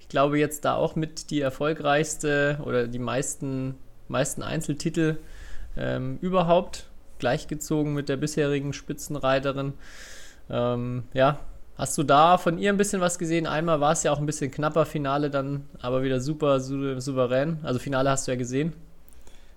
Ich 0.00 0.08
glaube 0.08 0.40
jetzt 0.40 0.64
da 0.64 0.74
auch 0.74 0.96
mit 0.96 1.30
die 1.30 1.40
erfolgreichste 1.40 2.58
oder 2.64 2.88
die 2.88 2.98
meisten, 2.98 3.76
meisten 4.08 4.42
Einzeltitel 4.42 5.18
ähm, 5.76 6.18
überhaupt, 6.20 6.88
gleichgezogen 7.18 7.94
mit 7.94 8.08
der 8.08 8.16
bisherigen 8.16 8.72
Spitzenreiterin. 8.72 9.74
Ähm, 10.50 11.04
ja, 11.14 11.38
hast 11.76 11.96
du 11.98 12.02
da 12.02 12.38
von 12.38 12.58
ihr 12.58 12.70
ein 12.72 12.76
bisschen 12.76 13.00
was 13.00 13.18
gesehen? 13.18 13.46
Einmal 13.46 13.80
war 13.80 13.92
es 13.92 14.02
ja 14.02 14.12
auch 14.12 14.18
ein 14.18 14.26
bisschen 14.26 14.50
knapper 14.50 14.86
Finale, 14.86 15.30
dann 15.30 15.68
aber 15.80 16.02
wieder 16.02 16.20
super 16.20 16.60
sou 16.60 16.98
souverän. 17.00 17.58
Also 17.62 17.78
Finale 17.78 18.10
hast 18.10 18.26
du 18.26 18.32
ja 18.32 18.36
gesehen. 18.38 18.72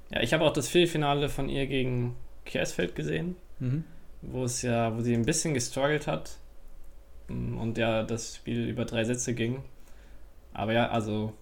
Ja, 0.09 0.21
ich 0.21 0.33
habe 0.33 0.43
auch 0.45 0.53
das 0.53 0.69
Viertelfinale 0.69 1.27
von 1.29 1.49
ihr 1.49 1.67
gegen 1.67 2.15
Kersfeld 2.45 2.95
gesehen, 2.95 3.35
Mhm. 3.59 3.83
wo 4.21 4.45
es 4.45 4.61
ja, 4.61 4.95
wo 4.95 5.01
sie 5.01 5.13
ein 5.13 5.25
bisschen 5.25 5.53
gestruggelt 5.53 6.07
hat 6.07 6.37
mm, 7.27 7.57
und 7.57 7.77
ja 7.77 8.03
das 8.03 8.35
Spiel 8.37 8.67
über 8.69 8.85
drei 8.85 9.03
Sätze 9.03 9.33
ging. 9.33 9.63
Aber 10.53 10.71
ja, 10.73 10.89
also 10.89 11.33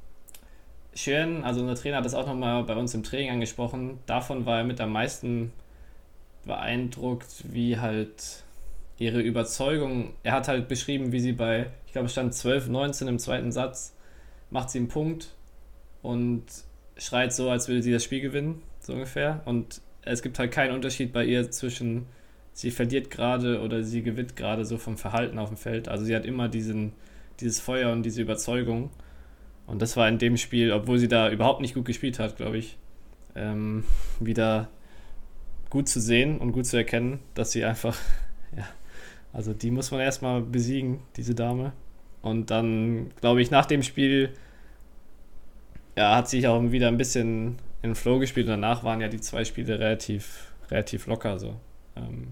schön, 0.96 1.44
also 1.44 1.62
unser 1.62 1.76
Trainer 1.76 1.98
hat 1.98 2.06
das 2.06 2.16
auch 2.16 2.26
nochmal 2.26 2.64
bei 2.64 2.76
uns 2.76 2.94
im 2.96 3.04
Training 3.04 3.32
angesprochen. 3.32 4.00
Davon 4.08 4.46
war 4.46 4.58
er 4.60 4.64
mit 4.64 4.82
am 4.82 4.92
meisten 4.92 5.52
beeindruckt, 6.46 7.44
wie 7.52 7.78
halt 7.78 8.44
ihre 8.98 9.22
Überzeugung, 9.22 10.14
er 10.24 10.34
hat 10.34 10.48
halt 10.48 10.68
beschrieben, 10.68 11.12
wie 11.12 11.20
sie 11.20 11.34
bei, 11.34 11.68
ich 11.86 11.92
glaube, 11.92 12.10
stand 12.10 12.34
12, 12.34 12.70
19 12.70 13.08
im 13.08 13.20
zweiten 13.20 13.52
Satz, 13.52 13.96
macht 14.50 14.70
sie 14.70 14.80
einen 14.80 14.88
Punkt 14.88 15.34
und 16.02 16.44
schreit 16.98 17.34
so, 17.34 17.50
als 17.50 17.68
würde 17.68 17.82
sie 17.82 17.92
das 17.92 18.04
Spiel 18.04 18.22
gewinnen, 18.22 18.62
so 18.80 18.94
ungefähr. 18.94 19.42
Und 19.46 19.82
es 20.04 20.22
gibt 20.22 20.40
halt 20.40 20.52
keinen 20.52 20.74
Unterschied 20.74 21.12
bei 21.12 21.26
ihr 21.26 21.52
zwischen, 21.52 22.06
sie 22.54 22.72
verliert 22.72 23.12
gerade 23.12 23.62
oder 23.62 23.84
sie 23.84 24.02
gewinnt 24.02 24.36
gerade 24.36 24.64
so 24.64 24.78
vom 24.78 24.98
Verhalten 24.98 25.40
auf 25.40 25.50
dem 25.50 25.58
Feld. 25.58 25.90
Also 25.90 26.06
sie 26.06 26.16
hat 26.16 26.26
immer 26.26 26.48
diesen, 26.48 26.94
dieses 27.42 27.60
Feuer 27.60 27.92
und 27.92 28.04
diese 28.04 28.22
Überzeugung. 28.22 28.92
Und 29.68 29.82
das 29.82 29.98
war 29.98 30.08
in 30.08 30.20
dem 30.20 30.38
Spiel, 30.38 30.72
obwohl 30.72 31.00
sie 31.00 31.08
da 31.08 31.30
überhaupt 31.30 31.60
nicht 31.60 31.74
gut 31.74 31.86
gespielt 31.86 32.20
hat, 32.20 32.38
glaube 32.38 32.58
ich, 32.58 32.78
ähm, 33.36 33.84
wieder 34.20 34.70
gut 35.76 35.90
zu 35.90 36.00
sehen 36.00 36.38
und 36.38 36.54
gut 36.54 36.66
zu 36.66 36.78
erkennen, 36.78 37.20
dass 37.34 37.52
sie 37.52 37.66
einfach, 37.66 37.98
ja, 38.56 38.66
also 39.34 39.54
die 39.54 39.72
muss 39.72 39.92
man 39.92 40.00
erstmal 40.00 40.40
besiegen, 40.42 41.00
diese 41.18 41.36
Dame. 41.36 41.74
Und 42.22 42.50
dann, 42.50 43.12
glaube 43.20 43.42
ich, 43.42 43.52
nach 43.52 43.66
dem 43.66 43.84
Spiel, 43.84 44.30
ja, 45.98 46.16
hat 46.16 46.30
sich 46.30 46.48
auch 46.48 46.62
wieder 46.72 46.88
ein 46.88 46.96
bisschen 46.96 47.58
in 47.82 47.90
den 47.90 47.96
Flow 47.96 48.20
gespielt. 48.20 48.48
Und 48.48 48.52
danach 48.52 48.86
waren 48.86 49.02
ja 49.02 49.10
die 49.10 49.20
zwei 49.20 49.44
Spiele 49.44 49.78
relativ, 49.78 50.54
relativ 50.72 51.08
locker 51.08 51.38
so. 51.40 51.56
Ähm, 51.98 52.30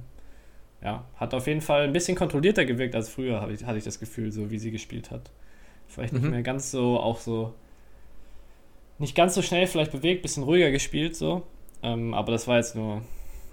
ja, 0.82 1.04
hat 1.18 1.34
auf 1.34 1.46
jeden 1.48 1.62
Fall 1.62 1.84
ein 1.84 1.92
bisschen 1.94 2.16
kontrollierter 2.16 2.64
gewirkt 2.64 2.96
als 2.96 3.10
früher, 3.10 3.46
ich, 3.50 3.66
hatte 3.66 3.78
ich 3.78 3.84
das 3.84 4.00
Gefühl, 4.00 4.32
so 4.32 4.50
wie 4.52 4.58
sie 4.58 4.72
gespielt 4.72 5.12
hat. 5.12 5.32
Vielleicht 5.88 6.14
nicht 6.14 6.24
Mhm. 6.24 6.32
mehr 6.32 6.44
ganz 6.44 6.72
so, 6.72 6.98
auch 6.98 7.20
so, 7.20 7.54
nicht 9.00 9.16
ganz 9.16 9.36
so 9.36 9.42
schnell 9.42 9.68
vielleicht 9.68 9.92
bewegt, 9.92 10.22
bisschen 10.22 10.44
ruhiger 10.44 10.72
gespielt 10.72 11.18
so. 11.18 11.44
Ähm, 11.84 12.14
aber 12.14 12.32
das 12.32 12.48
war 12.48 12.56
jetzt 12.58 12.76
nur 12.76 13.02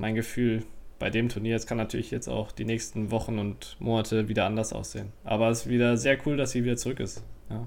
mein 0.00 0.14
Gefühl 0.14 0.64
bei 0.99 1.11
dem 1.11 1.28
Turnier. 1.28 1.57
Es 1.57 1.66
kann 1.66 1.78
natürlich 1.78 2.11
jetzt 2.11 2.28
auch 2.28 2.52
die 2.52 2.64
nächsten 2.64 3.11
Wochen 3.11 3.38
und 3.38 3.76
Monate 3.78 4.28
wieder 4.28 4.45
anders 4.47 4.73
aussehen. 4.73 5.12
Aber 5.25 5.49
es 5.50 5.61
ist 5.62 5.69
wieder 5.69 5.97
sehr 5.97 6.19
cool, 6.26 6.37
dass 6.37 6.50
sie 6.52 6.64
wieder 6.64 6.76
zurück 6.76 7.00
ist. 7.00 7.23
Ja. 7.49 7.66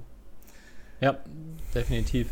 Ja, 1.00 1.18
definitiv. 1.74 2.28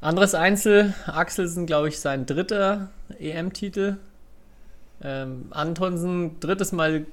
Anderes 0.00 0.34
Einzel, 0.34 0.94
Axelsen, 1.06 1.66
glaube 1.66 1.88
ich, 1.88 2.00
sein 2.00 2.26
dritter 2.26 2.90
EM-Titel. 3.18 3.98
Ähm, 5.02 5.46
Antonsen, 5.50 6.38
drittes 6.40 6.72
Mal 6.72 7.06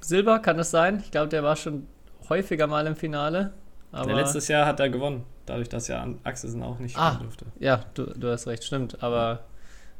Silber, 0.00 0.38
kann 0.38 0.56
das 0.56 0.70
sein? 0.70 1.00
Ich 1.04 1.10
glaube, 1.10 1.28
der 1.28 1.42
war 1.42 1.56
schon 1.56 1.86
häufiger 2.28 2.66
mal 2.66 2.86
im 2.86 2.96
Finale. 2.96 3.52
Aber 3.92 4.06
Der 4.06 4.16
letztes 4.16 4.48
Jahr 4.48 4.66
hat 4.66 4.78
er 4.80 4.88
gewonnen, 4.90 5.24
dadurch, 5.46 5.68
dass 5.68 5.88
ja 5.88 6.06
Axelsen 6.24 6.62
auch 6.62 6.78
nicht 6.78 6.96
Ah. 6.98 7.18
durfte. 7.20 7.46
Ja, 7.58 7.84
du, 7.94 8.04
du 8.06 8.30
hast 8.30 8.46
recht, 8.46 8.64
stimmt. 8.64 9.02
Aber 9.02 9.44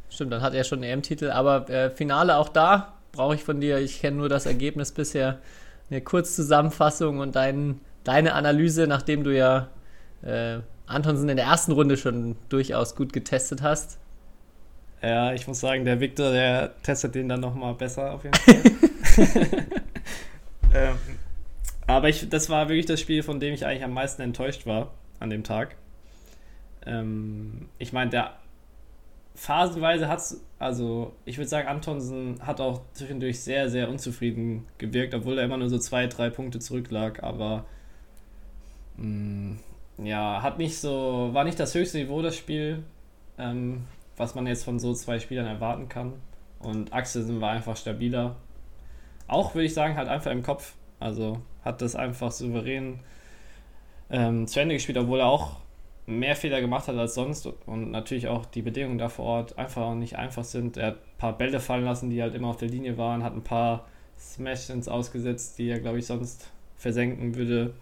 stimmt, 0.09 0.33
dann 0.33 0.43
hat 0.43 0.55
er 0.55 0.65
schon 0.65 0.83
einen 0.83 0.99
EM-Titel. 0.99 1.31
Aber 1.31 1.69
äh, 1.69 1.91
Finale 1.91 2.37
auch 2.37 2.49
da 2.49 2.95
brauche 3.13 3.35
ich 3.35 3.43
von 3.43 3.61
dir. 3.61 3.79
Ich 3.79 4.01
kenne 4.01 4.17
nur 4.17 4.29
das 4.29 4.47
Ergebnis 4.47 4.93
bisher. 4.93 5.39
Eine 5.91 6.01
Kurzzusammenfassung 6.01 7.19
und 7.19 7.37
dein, 7.37 7.81
deine 8.05 8.35
Analyse, 8.35 8.87
nachdem 8.87 9.25
du 9.25 9.35
ja 9.35 9.69
äh, 10.23 10.59
Antonsen 10.87 11.29
in 11.29 11.37
der 11.37 11.47
ersten 11.47 11.73
Runde 11.73 11.97
schon 11.97 12.37
durchaus 12.49 12.95
gut 12.95 13.13
getestet 13.13 13.63
hast. 13.63 13.99
Ja, 15.03 15.33
ich 15.33 15.47
muss 15.47 15.61
sagen, 15.61 15.85
der 15.85 16.01
Victor, 16.01 16.33
der 16.33 16.73
testet 16.83 17.15
den 17.15 17.29
dann 17.29 17.41
nochmal 17.41 17.75
besser 17.75 18.13
auf 18.13 18.25
jeden 18.25 18.35
Fall. 18.35 18.63
ähm, 20.75 20.97
aber 21.87 22.09
ich, 22.09 22.29
das 22.29 22.49
war 22.51 22.69
wirklich 22.69 22.87
das 22.87 23.01
Spiel, 23.01 23.23
von 23.23 23.39
dem 23.39 23.55
ich 23.55 23.67
eigentlich 23.67 23.85
am 23.85 23.93
meisten 23.93 24.23
enttäuscht 24.23 24.67
war 24.67 24.93
an 25.21 25.31
dem 25.31 25.45
Tag. 25.45 25.77
Ähm, 26.85 27.69
ich 27.79 27.93
meine, 27.93 28.11
der 28.11 28.33
phasenweise 29.37 30.09
hat 30.09 30.19
es, 30.19 30.45
also 30.59 31.13
ich 31.25 31.39
würde 31.39 31.49
sagen, 31.49 31.69
Antonsen 31.69 32.41
hat 32.45 32.61
auch 32.61 32.81
zwischendurch 32.93 33.41
sehr, 33.41 33.71
sehr 33.71 33.89
unzufrieden 33.89 34.67
gewirkt, 34.79 35.15
obwohl 35.15 35.39
er 35.39 35.45
immer 35.45 35.59
nur 35.59 35.69
so 35.69 35.79
zwei, 35.79 36.09
drei 36.09 36.31
Punkte 36.31 36.59
zurücklag, 36.59 37.23
aber 37.23 37.67
mh, 38.97 39.57
ja, 39.99 40.43
hat 40.43 40.59
nicht 40.59 40.79
so, 40.79 41.31
war 41.33 41.45
nicht 41.45 41.61
das 41.61 41.75
höchste 41.75 41.99
Niveau 41.99 42.23
das 42.23 42.37
Spiel. 42.37 42.83
Ähm, 43.39 43.85
was 44.17 44.35
man 44.35 44.47
jetzt 44.47 44.65
von 44.65 44.79
so 44.79 44.95
zwei 44.95 45.19
Spielern 45.19 45.47
erwarten 45.47 45.89
kann. 45.89 46.15
Und 46.59 46.93
Axelsen 46.93 47.41
war 47.41 47.51
einfach 47.53 47.77
stabiler. 47.77 48.37
Auch 49.29 49.55
würde 49.55 49.67
ich 49.67 49.75
sagen, 49.75 49.97
halt 49.97 50.09
einfach 50.09 50.31
im 50.31 50.43
Kopf. 50.43 50.75
Also 50.99 51.41
hat 51.65 51.83
das 51.83 51.95
einfach 51.95 52.33
souverän 52.33 53.01
ähm, 54.11 54.47
zu 54.47 54.61
Ende 54.61 54.75
gespielt, 54.75 54.99
obwohl 54.99 55.21
er 55.21 55.27
auch 55.27 55.57
mehr 56.07 56.37
Fehler 56.37 56.61
gemacht 56.61 56.89
hat 56.89 56.97
als 56.97 57.15
sonst 57.15 57.47
und 57.67 57.91
natürlich 57.91 58.29
auch 58.29 58.47
die 58.47 58.63
Bedingungen 58.63 58.99
da 58.99 59.09
vor 59.09 59.25
Ort 59.25 59.59
einfach 59.59 59.95
nicht 59.95 60.17
einfach 60.17 60.45
sind. 60.45 60.77
Er 60.77 60.89
hat 60.89 60.95
ein 60.95 61.19
paar 61.19 61.37
Bälle 61.37 61.61
fallen 61.61 61.85
lassen, 61.85 62.11
die 62.11 62.23
halt 62.23 62.35
immer 62.35 62.49
auf 62.49 62.57
der 62.57 62.69
Linie 62.69 62.97
waren, 62.97 63.25
hat 63.25 63.35
ein 63.35 63.43
paar 63.43 63.87
Smash-Ins 64.19 64.89
ausgesetzt, 64.89 65.59
die 65.59 65.69
er, 65.69 65.81
glaube 65.81 65.99
ich, 65.99 66.07
sonst 66.07 66.51
versenken 66.77 67.35
würde. 67.35 67.75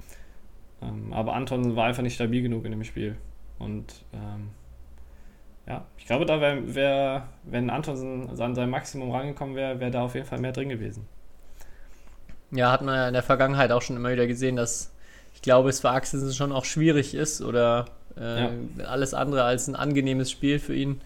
Ähm, 0.82 1.12
aber 1.12 1.34
Anton 1.34 1.76
war 1.76 1.86
einfach 1.86 2.02
nicht 2.02 2.14
stabil 2.14 2.42
genug 2.42 2.64
in 2.64 2.72
dem 2.72 2.84
Spiel. 2.84 3.16
Und 3.58 4.04
ähm, 4.12 4.50
ja, 5.66 5.86
ich 5.96 6.06
glaube, 6.06 6.26
da 6.26 6.40
wäre, 6.40 6.74
wär, 6.74 7.28
wenn 7.44 7.70
Antonsen 7.70 8.28
an 8.38 8.54
sein 8.54 8.70
Maximum 8.70 9.10
rangekommen 9.10 9.54
wäre, 9.54 9.80
wäre 9.80 9.90
da 9.90 10.02
auf 10.02 10.14
jeden 10.14 10.26
Fall 10.26 10.40
mehr 10.40 10.52
drin 10.52 10.68
gewesen. 10.68 11.06
Ja, 12.50 12.70
hat 12.70 12.82
man 12.82 12.94
ja 12.94 13.08
in 13.08 13.14
der 13.14 13.22
Vergangenheit 13.22 13.72
auch 13.72 13.82
schon 13.82 13.96
immer 13.96 14.12
wieder 14.12 14.26
gesehen, 14.26 14.56
dass 14.56 14.93
glaube, 15.44 15.68
es 15.68 15.80
für 15.80 15.90
Axelsen 15.90 16.32
schon 16.34 16.50
auch 16.52 16.64
schwierig 16.64 17.14
ist 17.14 17.40
oder 17.40 17.84
äh, 18.18 18.42
Ja. 18.42 18.50
alles 18.86 19.14
andere 19.14 19.44
als 19.44 19.68
ein 19.68 19.76
angenehmes 19.76 20.30
Spiel 20.30 20.58
für 20.58 20.74
ihn. 20.74 21.00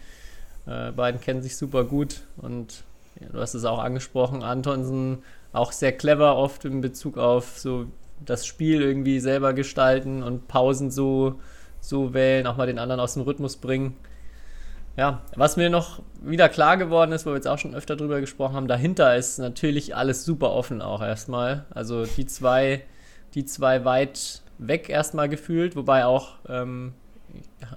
Äh, 0.67 0.93
beiden 0.93 1.21
kennen 1.21 1.43
sich 1.43 1.57
super 1.57 1.85
gut 1.85 2.23
und 2.39 2.85
ja, 3.21 3.27
du 3.33 3.41
hast 3.41 3.55
es 3.55 3.65
auch 3.65 3.79
angesprochen, 3.79 4.43
Antonsen 4.43 5.19
auch 5.53 5.73
sehr 5.73 5.93
clever 5.93 6.37
oft 6.37 6.65
in 6.65 6.81
Bezug 6.81 7.19
auf 7.19 7.59
so 7.59 7.87
das 8.25 8.47
Spiel 8.47 8.83
irgendwie 8.83 9.21
selber 9.21 9.53
gestalten 9.53 10.23
und 10.23 10.49
Pausen 10.49 10.91
so, 10.91 11.41
so 11.81 12.15
wählen, 12.15 12.47
auch 12.47 12.57
mal 12.57 12.67
den 12.67 12.79
anderen 12.79 13.01
aus 13.01 13.15
dem 13.15 13.23
Rhythmus 13.23 13.57
bringen. 13.57 13.97
Ja, 14.97 15.23
was 15.37 15.57
mir 15.57 15.71
noch 15.71 16.03
wieder 16.21 16.49
klar 16.49 16.77
geworden 16.77 17.13
ist, 17.13 17.25
wo 17.25 17.31
wir 17.31 17.37
jetzt 17.37 17.47
auch 17.47 17.59
schon 17.59 17.75
öfter 17.77 17.95
drüber 17.95 18.21
gesprochen 18.21 18.57
haben, 18.57 18.67
dahinter 18.69 19.17
ist 19.17 19.39
natürlich 19.39 19.95
alles 19.95 20.25
super 20.25 20.51
offen 20.51 20.83
auch 20.83 21.01
erstmal. 21.01 21.65
Also 21.71 22.05
die 22.05 22.27
zwei, 22.27 22.83
die 23.35 23.45
zwei 23.45 23.85
weit 23.85 24.43
weg 24.59 24.89
erstmal 24.89 25.29
gefühlt, 25.29 25.77
wobei 25.77 26.05
auch 26.05 26.35
ähm, 26.49 26.95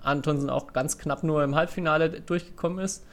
Antonsen 0.01 0.49
auch 0.49 0.73
ganz 0.73 0.97
knapp 0.97 1.23
nur 1.23 1.43
im 1.43 1.55
Halbfinale 1.55 2.09
durchgekommen 2.21 2.79
ist. 2.79 3.05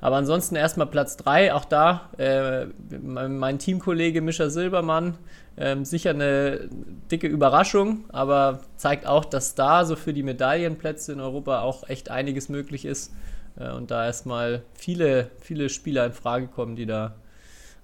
Aber 0.00 0.16
ansonsten 0.16 0.56
erstmal 0.56 0.88
Platz 0.88 1.16
3, 1.16 1.54
auch 1.54 1.64
da 1.64 2.10
äh, 2.18 2.66
mein 2.98 3.60
Teamkollege 3.60 4.20
Mischa 4.20 4.50
Silbermann, 4.50 5.16
ähm, 5.56 5.84
sicher 5.84 6.10
eine 6.10 6.68
dicke 7.10 7.28
Überraschung, 7.28 8.04
aber 8.08 8.62
zeigt 8.76 9.06
auch, 9.06 9.24
dass 9.24 9.54
da 9.54 9.84
so 9.84 9.94
für 9.94 10.12
die 10.12 10.24
Medaillenplätze 10.24 11.12
in 11.12 11.20
Europa 11.20 11.60
auch 11.60 11.88
echt 11.88 12.10
einiges 12.10 12.48
möglich 12.48 12.84
ist. 12.84 13.12
Äh, 13.56 13.70
und 13.70 13.92
da 13.92 14.06
erstmal 14.06 14.62
viele, 14.74 15.30
viele 15.40 15.68
Spieler 15.68 16.06
in 16.06 16.12
Frage 16.12 16.48
kommen, 16.48 16.74
die 16.74 16.86
da 16.86 17.14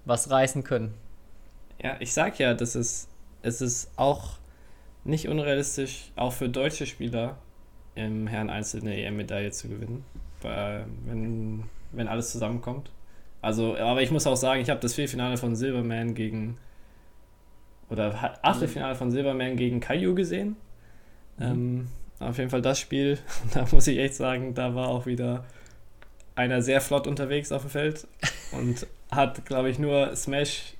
was 0.04 0.28
reißen 0.28 0.64
können. 0.64 0.94
Ja, 1.80 1.96
ich 2.00 2.12
sag 2.12 2.40
ja, 2.40 2.54
das 2.54 2.74
ist, 2.74 3.08
es 3.48 3.60
ist 3.60 3.90
auch 3.96 4.38
nicht 5.04 5.28
unrealistisch, 5.28 6.12
auch 6.16 6.32
für 6.32 6.48
deutsche 6.48 6.86
Spieler 6.86 7.38
im 7.94 8.26
Herren 8.26 8.50
Einzel 8.50 8.80
eine 8.82 8.96
EM-Medaille 8.96 9.50
zu 9.50 9.68
gewinnen, 9.68 10.04
wenn, 10.40 11.64
wenn 11.92 12.08
alles 12.08 12.30
zusammenkommt. 12.30 12.90
Also, 13.40 13.76
aber 13.76 14.02
ich 14.02 14.10
muss 14.10 14.26
auch 14.26 14.36
sagen, 14.36 14.60
ich 14.60 14.70
habe 14.70 14.80
das 14.80 14.94
Viertelfinale 14.94 15.36
von 15.36 15.56
Silverman 15.56 16.14
gegen 16.14 16.58
oder 17.90 18.38
Achtelfinale 18.42 18.94
von 18.94 19.10
Silverman 19.10 19.56
gegen 19.56 19.80
Caillou 19.80 20.14
gesehen. 20.14 20.56
Ähm, 21.40 21.88
auf 22.20 22.36
jeden 22.38 22.50
Fall 22.50 22.62
das 22.62 22.78
Spiel. 22.78 23.18
Da 23.54 23.66
muss 23.70 23.86
ich 23.86 23.98
echt 23.98 24.14
sagen, 24.14 24.54
da 24.54 24.74
war 24.74 24.88
auch 24.88 25.06
wieder 25.06 25.44
einer 26.34 26.62
sehr 26.62 26.80
flott 26.80 27.06
unterwegs 27.06 27.50
auf 27.52 27.62
dem 27.62 27.70
Feld 27.70 28.06
und 28.52 28.86
hat, 29.10 29.46
glaube 29.46 29.70
ich, 29.70 29.78
nur 29.78 30.14
Smash 30.14 30.74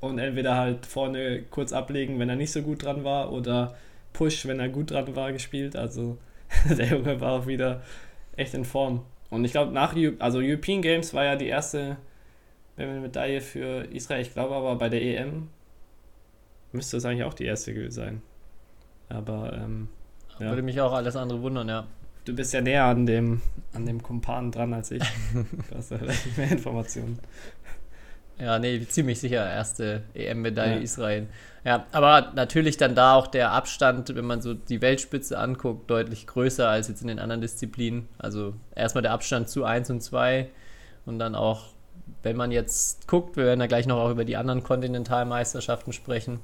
und 0.00 0.18
entweder 0.18 0.56
halt 0.56 0.86
vorne 0.86 1.42
kurz 1.50 1.72
ablegen, 1.72 2.18
wenn 2.18 2.28
er 2.28 2.36
nicht 2.36 2.52
so 2.52 2.62
gut 2.62 2.84
dran 2.84 3.04
war, 3.04 3.32
oder 3.32 3.76
Push, 4.12 4.46
wenn 4.46 4.60
er 4.60 4.68
gut 4.68 4.90
dran 4.90 5.14
war, 5.14 5.32
gespielt. 5.32 5.76
Also 5.76 6.18
der 6.68 6.86
Junge 6.86 7.20
war 7.20 7.32
auch 7.32 7.46
wieder 7.46 7.82
echt 8.36 8.54
in 8.54 8.64
Form. 8.64 9.04
Und 9.30 9.44
ich 9.44 9.52
glaube, 9.52 9.72
nach 9.72 9.94
also 10.18 10.38
European 10.38 10.82
Games 10.82 11.14
war 11.14 11.24
ja 11.24 11.36
die 11.36 11.46
erste 11.46 11.96
Medaille 12.76 13.40
für 13.40 13.84
Israel. 13.92 14.22
Ich 14.22 14.32
glaube 14.32 14.54
aber 14.54 14.76
bei 14.76 14.88
der 14.88 15.02
EM 15.02 15.48
müsste 16.72 16.96
es 16.96 17.04
eigentlich 17.04 17.24
auch 17.24 17.34
die 17.34 17.44
erste 17.44 17.90
sein. 17.90 18.22
Aber 19.08 19.52
ähm, 19.52 19.88
ja. 20.38 20.48
Würde 20.48 20.62
mich 20.62 20.80
auch 20.80 20.92
alles 20.92 21.16
andere 21.16 21.42
wundern, 21.42 21.68
ja. 21.68 21.86
du 22.24 22.34
bist 22.34 22.54
ja 22.54 22.62
näher 22.62 22.84
an 22.84 23.04
dem, 23.04 23.42
an 23.74 23.84
dem 23.84 24.02
Kumpan 24.02 24.50
dran 24.50 24.72
als 24.72 24.90
ich. 24.90 25.02
Du 25.34 25.76
hast 25.76 25.90
ja 25.90 25.98
vielleicht 25.98 26.38
mehr 26.38 26.50
Informationen. 26.50 27.18
Ja, 28.40 28.58
nee, 28.58 28.80
ziemlich 28.86 29.20
sicher 29.20 29.48
erste 29.48 30.02
EM-Medaille 30.14 30.76
Ja. 30.76 30.80
Israel. 30.80 31.26
Ja, 31.62 31.84
aber 31.92 32.32
natürlich 32.34 32.78
dann 32.78 32.94
da 32.94 33.14
auch 33.14 33.26
der 33.26 33.52
Abstand, 33.52 34.14
wenn 34.14 34.24
man 34.24 34.40
so 34.40 34.54
die 34.54 34.80
Weltspitze 34.80 35.38
anguckt, 35.38 35.90
deutlich 35.90 36.26
größer 36.26 36.66
als 36.66 36.88
jetzt 36.88 37.02
in 37.02 37.08
den 37.08 37.18
anderen 37.18 37.42
Disziplinen. 37.42 38.08
Also 38.16 38.54
erstmal 38.74 39.02
der 39.02 39.12
Abstand 39.12 39.50
zu 39.50 39.64
1 39.64 39.90
und 39.90 40.02
2 40.02 40.48
und 41.04 41.18
dann 41.18 41.34
auch, 41.34 41.66
wenn 42.22 42.36
man 42.36 42.50
jetzt 42.50 43.06
guckt, 43.08 43.36
wir 43.36 43.44
werden 43.44 43.60
ja 43.60 43.66
gleich 43.66 43.86
noch 43.86 43.98
auch 43.98 44.10
über 44.10 44.24
die 44.24 44.36
anderen 44.38 44.62
Kontinentalmeisterschaften 44.62 45.92
sprechen, 45.92 46.40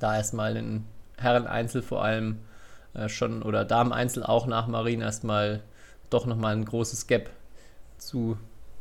da 0.00 0.16
erstmal 0.16 0.56
in 0.56 0.84
Herren-Einzel 1.16 1.80
vor 1.80 2.04
allem 2.04 2.40
äh, 2.92 3.08
schon 3.08 3.42
oder 3.42 3.64
Damen-Einzel 3.64 4.22
auch 4.22 4.46
nach 4.46 4.66
Marien 4.66 5.00
erstmal 5.00 5.62
doch 6.10 6.26
nochmal 6.26 6.54
ein 6.54 6.66
großes 6.66 7.06
Gap 7.06 7.30
zu 7.96 8.36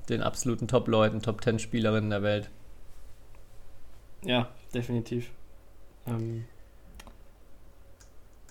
den 0.10 0.22
absoluten 0.22 0.68
Top-Leuten, 0.68 1.22
Top-10-Spielerinnen 1.22 2.10
der 2.10 2.24
Welt. 2.24 2.50
Ja, 4.24 4.48
definitiv. 4.74 5.30
Ähm, 6.08 6.46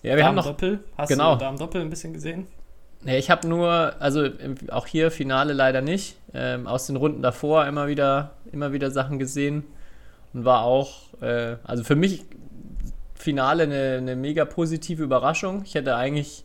Ja, 0.03 0.17
wir 0.17 0.27
haben 0.27 0.35
noch. 0.35 0.47
Doppel. 0.47 0.81
Hast 0.99 1.09
genau. 1.09 1.35
du 1.35 1.41
Damen 1.41 1.59
Doppel 1.59 1.81
ein 1.81 1.91
bisschen 1.91 2.13
gesehen? 2.13 2.47
Nee, 3.03 3.19
ich 3.19 3.31
habe 3.31 3.49
nur, 3.49 3.95
also 4.01 4.29
auch 4.71 4.87
hier 4.87 5.11
Finale 5.11 5.53
leider 5.53 5.81
nicht. 5.81 6.17
Ähm, 6.33 6.67
aus 6.67 6.87
den 6.87 6.97
Runden 6.97 7.23
davor 7.23 7.67
immer 7.67 7.87
wieder, 7.89 8.33
immer 8.53 8.73
wieder 8.73 8.91
Sachen 8.91 9.19
gesehen 9.19 9.65
und 10.33 10.45
war 10.45 10.63
auch, 10.63 11.13
äh, 11.23 11.57
also 11.65 11.85
für 11.85 11.97
mich 11.97 12.25
Finale 13.15 13.63
eine, 13.63 13.97
eine 13.99 14.17
mega 14.17 14.45
positive 14.45 15.03
Überraschung. 15.03 15.63
Ich 15.65 15.75
hätte 15.75 15.97
eigentlich 15.97 16.44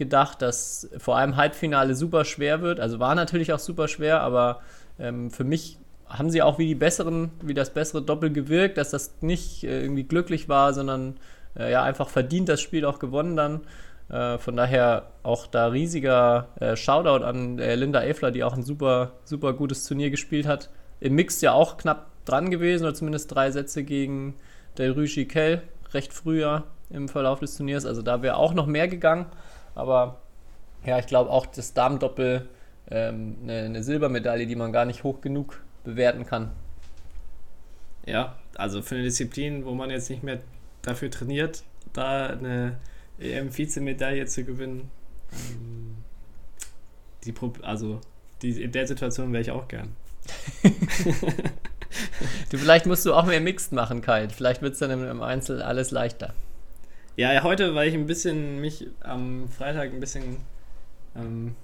gedacht, 0.00 0.42
dass 0.42 0.90
vor 0.98 1.16
allem 1.16 1.36
Halbfinale 1.36 1.94
super 1.94 2.24
schwer 2.24 2.62
wird. 2.62 2.80
Also 2.80 2.98
war 2.98 3.14
natürlich 3.14 3.52
auch 3.52 3.60
super 3.60 3.86
schwer, 3.86 4.22
aber 4.22 4.60
ähm, 4.98 5.30
für 5.30 5.44
mich 5.44 5.78
haben 6.08 6.30
sie 6.30 6.42
auch 6.42 6.58
wie 6.58 6.66
die 6.66 6.74
besseren, 6.74 7.30
wie 7.42 7.54
das 7.54 7.70
bessere 7.70 8.02
Doppel 8.02 8.32
gewirkt, 8.32 8.78
dass 8.78 8.90
das 8.90 9.14
nicht 9.20 9.62
äh, 9.62 9.82
irgendwie 9.82 10.02
glücklich 10.04 10.48
war, 10.48 10.74
sondern 10.74 11.18
äh, 11.56 11.70
ja 11.70 11.84
einfach 11.84 12.08
verdient 12.08 12.48
das 12.48 12.60
Spiel 12.60 12.84
auch 12.84 12.98
gewonnen 12.98 13.36
dann. 13.36 13.60
Äh, 14.08 14.38
von 14.38 14.56
daher 14.56 15.10
auch 15.22 15.46
da 15.46 15.66
riesiger 15.66 16.48
äh, 16.58 16.74
Shoutout 16.74 17.24
an 17.24 17.58
äh, 17.58 17.74
Linda 17.76 18.02
Efler, 18.02 18.32
die 18.32 18.42
auch 18.42 18.54
ein 18.54 18.64
super, 18.64 19.12
super 19.24 19.52
gutes 19.52 19.86
Turnier 19.86 20.10
gespielt 20.10 20.46
hat. 20.46 20.70
Im 20.98 21.14
Mix 21.14 21.40
ja 21.42 21.52
auch 21.52 21.76
knapp 21.76 22.06
dran 22.24 22.50
gewesen, 22.50 22.84
oder 22.84 22.94
zumindest 22.94 23.32
drei 23.32 23.50
Sätze 23.50 23.84
gegen 23.84 24.34
Del 24.78 24.92
Rüji 24.92 25.26
Kell, 25.26 25.62
recht 25.92 26.12
früher 26.12 26.64
im 26.90 27.08
Verlauf 27.08 27.38
des 27.38 27.56
Turniers. 27.56 27.86
Also 27.86 28.02
da 28.02 28.22
wäre 28.22 28.36
auch 28.36 28.52
noch 28.52 28.66
mehr 28.66 28.88
gegangen. 28.88 29.26
Aber 29.80 30.20
ja, 30.84 30.98
ich 30.98 31.06
glaube 31.06 31.30
auch 31.30 31.46
das 31.46 31.72
Damendoppel 31.72 32.48
ähm, 32.90 33.36
eine, 33.42 33.62
eine 33.62 33.82
Silbermedaille, 33.82 34.46
die 34.46 34.56
man 34.56 34.72
gar 34.72 34.84
nicht 34.84 35.04
hoch 35.04 35.20
genug 35.20 35.62
bewerten 35.84 36.26
kann. 36.26 36.50
Ja, 38.06 38.36
also 38.56 38.82
für 38.82 38.96
eine 38.96 39.04
Disziplin, 39.04 39.64
wo 39.64 39.72
man 39.72 39.90
jetzt 39.90 40.10
nicht 40.10 40.22
mehr 40.22 40.40
dafür 40.82 41.10
trainiert, 41.10 41.62
da 41.92 42.26
eine 42.26 42.78
EM-Vizemedaille 43.18 44.26
zu 44.26 44.44
gewinnen, 44.44 44.90
ähm, 45.32 45.96
die, 47.24 47.34
also 47.62 48.00
die, 48.42 48.62
in 48.62 48.72
der 48.72 48.86
Situation 48.86 49.32
wäre 49.32 49.42
ich 49.42 49.50
auch 49.50 49.68
gern. 49.68 49.96
du, 52.50 52.58
vielleicht 52.58 52.86
musst 52.86 53.06
du 53.06 53.14
auch 53.14 53.26
mehr 53.26 53.40
Mixed 53.40 53.72
machen, 53.72 54.02
Kai. 54.02 54.28
Vielleicht 54.28 54.62
wird 54.62 54.74
es 54.74 54.78
dann 54.78 54.90
im, 54.90 55.08
im 55.08 55.22
Einzel 55.22 55.62
alles 55.62 55.90
leichter. 55.90 56.34
Ja, 57.16 57.42
heute, 57.42 57.74
weil 57.74 57.88
ich 57.88 57.94
ein 57.94 58.06
bisschen 58.06 58.60
mich 58.60 58.86
am 59.00 59.48
Freitag 59.48 59.92
ein 59.92 60.00
bisschen 60.00 60.38
ähm, 61.16 61.54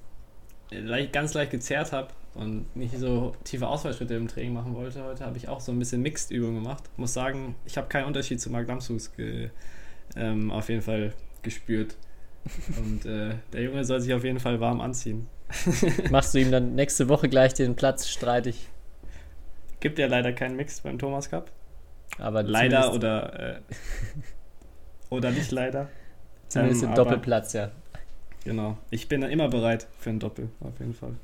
leicht, 0.71 1.13
ganz 1.13 1.35
leicht 1.35 1.53
gezerrt 1.53 1.93
habe 1.93 2.09
und 2.35 2.75
nicht 2.77 2.99
so 2.99 3.35
tiefe 3.45 3.67
Ausfallschritte 3.67 4.15
im 4.15 4.29
Training 4.29 4.53
machen 4.53 4.75
wollte, 4.75 5.03
heute 5.03 5.25
habe 5.25 5.37
ich 5.39 5.49
auch 5.49 5.61
so 5.61 5.73
ein 5.73 5.79
bisschen 5.79 6.03
Mixed-Übungen 6.03 6.63
gemacht. 6.63 6.85
Muss 6.97 7.15
sagen, 7.15 7.55
ich 7.65 7.77
habe 7.77 7.89
keinen 7.89 8.07
Unterschied 8.07 8.41
zu 8.41 8.51
Mark 8.51 8.69
Lamshus 8.69 9.11
ähm, 10.17 10.51
auf 10.51 10.69
jeden 10.69 10.83
Fall 10.83 11.13
gespürt. 11.43 11.97
Und 12.77 13.07
äh, 13.07 13.35
der 13.53 13.63
Junge 13.63 13.85
soll 13.85 14.01
sich 14.01 14.13
auf 14.15 14.25
jeden 14.25 14.39
Fall 14.39 14.61
warm 14.61 14.81
anziehen. 14.81 15.27
Machst 16.11 16.35
du 16.35 16.39
ihm 16.39 16.51
dann 16.51 16.75
nächste 16.75 17.09
Woche 17.09 17.29
gleich 17.29 17.55
den 17.55 17.75
Platz 17.75 18.09
streitig? 18.09 18.69
Gibt 19.81 19.99
ja 19.99 20.07
leider 20.07 20.33
keinen 20.33 20.57
Mix 20.57 20.81
beim 20.81 20.99
Thomas 20.99 21.31
Cup. 21.31 21.51
Aber 22.19 22.43
leider 22.43 22.93
oder, 22.93 23.41
äh, 23.57 23.61
oder 25.17 25.31
nicht 25.31 25.51
leider. 25.51 25.89
Zumindest 26.49 26.83
ähm, 26.83 26.91
im 26.91 26.95
Doppelplatz, 26.95 27.53
ja. 27.53 27.71
Genau. 28.45 28.79
Ich 28.91 29.09
bin 29.09 29.23
immer 29.23 29.49
bereit 29.49 29.89
für 29.99 30.11
ein 30.11 30.21
Doppel, 30.21 30.49
auf 30.61 30.79
jeden 30.79 30.95
Fall. 30.95 31.15